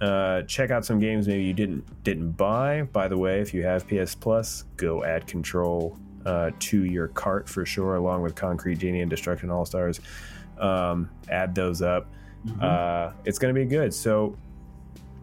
uh, 0.00 0.42
check 0.42 0.70
out 0.70 0.84
some 0.84 0.98
games 0.98 1.26
maybe 1.28 1.42
you 1.44 1.52
didn't 1.52 1.84
didn't 2.04 2.30
buy. 2.32 2.82
By 2.84 3.06
the 3.08 3.18
way, 3.18 3.40
if 3.40 3.52
you 3.52 3.62
have 3.64 3.86
PS 3.86 4.14
Plus, 4.14 4.64
go 4.78 5.04
add 5.04 5.26
Control 5.26 5.98
uh, 6.24 6.52
to 6.58 6.84
your 6.84 7.08
cart 7.08 7.46
for 7.50 7.66
sure, 7.66 7.96
along 7.96 8.22
with 8.22 8.34
Concrete 8.34 8.78
Genie 8.78 9.02
and 9.02 9.10
Destruction 9.10 9.50
All 9.50 9.66
Stars. 9.66 10.00
Um, 10.58 11.10
add 11.28 11.54
those 11.54 11.82
up. 11.82 12.06
Mhm. 12.46 12.62
Uh, 12.62 13.12
it's 13.26 13.38
going 13.38 13.54
to 13.54 13.60
be 13.60 13.66
good. 13.66 13.92
So 13.92 14.38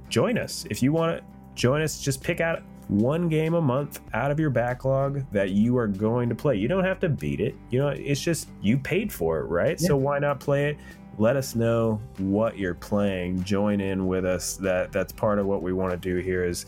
join 0.10 0.38
us 0.38 0.68
if 0.70 0.84
you 0.84 0.92
want 0.92 1.18
to 1.18 1.24
join 1.56 1.82
us. 1.82 2.00
Just 2.00 2.22
pick 2.22 2.40
out 2.40 2.62
one 2.88 3.28
game 3.28 3.54
a 3.54 3.62
month 3.62 4.00
out 4.14 4.32
of 4.32 4.40
your 4.40 4.50
backlog 4.50 5.30
that 5.32 5.52
you 5.52 5.78
are 5.78 5.88
going 5.88 6.30
to 6.30 6.36
play. 6.36 6.56
You 6.56 6.68
don't 6.68 6.86
have 6.86 7.00
to 7.02 7.10
beat 7.10 7.42
it. 7.42 7.56
You 7.70 7.80
know, 7.80 7.90
it's 7.90 8.22
just 8.22 8.50
you 8.62 8.78
paid 8.78 9.12
for 9.12 9.40
it, 9.40 9.46
right? 9.46 9.80
So 9.80 9.96
why 9.96 10.20
not 10.20 10.40
play 10.40 10.70
it? 10.70 10.78
Let 11.18 11.36
us 11.36 11.56
know 11.56 12.00
what 12.18 12.58
you're 12.58 12.76
playing. 12.76 13.44
Join 13.44 13.82
in 13.82 14.08
with 14.08 14.24
us. 14.26 14.56
That 14.58 14.92
that's 14.92 15.12
part 15.12 15.40
of 15.40 15.48
what 15.48 15.62
we 15.62 15.74
want 15.74 15.92
to 15.92 15.98
do 15.98 16.18
here 16.18 16.46
is 16.46 16.66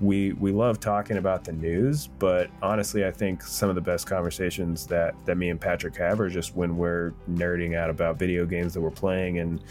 we 0.00 0.32
we 0.34 0.52
love 0.52 0.78
talking 0.78 1.16
about 1.16 1.44
the 1.44 1.52
news, 1.52 2.06
but 2.06 2.50
honestly, 2.60 3.06
I 3.06 3.10
think 3.10 3.42
some 3.42 3.68
of 3.70 3.74
the 3.74 3.80
best 3.80 4.06
conversations 4.06 4.86
that 4.88 5.14
that 5.24 5.36
me 5.36 5.48
and 5.48 5.60
Patrick 5.60 5.96
have 5.96 6.20
are 6.20 6.28
just 6.28 6.54
when 6.54 6.76
we're 6.76 7.14
nerding 7.30 7.74
out 7.74 7.88
about 7.88 8.18
video 8.18 8.44
games 8.44 8.74
that 8.74 8.80
we're 8.82 8.90
playing 8.90 9.38
and 9.38 9.62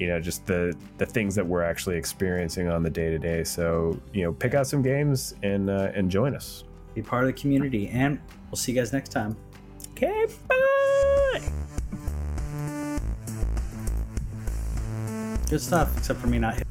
you 0.00 0.06
know 0.06 0.18
just 0.18 0.46
the 0.46 0.74
the 0.96 1.04
things 1.04 1.34
that 1.34 1.46
we're 1.46 1.62
actually 1.62 1.96
experiencing 1.96 2.68
on 2.68 2.82
the 2.82 2.88
day 2.88 3.10
to 3.10 3.18
day. 3.18 3.44
So 3.44 4.00
you 4.14 4.24
know, 4.24 4.32
pick 4.32 4.54
out 4.54 4.66
some 4.66 4.80
games 4.80 5.34
and 5.42 5.68
uh, 5.68 5.92
and 5.94 6.10
join 6.10 6.34
us. 6.34 6.64
Be 6.94 7.02
part 7.02 7.22
of 7.22 7.26
the 7.26 7.40
community, 7.40 7.88
and 7.88 8.18
we'll 8.50 8.56
see 8.56 8.72
you 8.72 8.78
guys 8.80 8.94
next 8.94 9.10
time. 9.10 9.36
Okay, 9.92 10.26
bye. 10.48 11.42
Good 15.50 15.60
stuff, 15.60 15.96
except 15.98 16.18
for 16.18 16.28
me 16.28 16.38
not. 16.38 16.62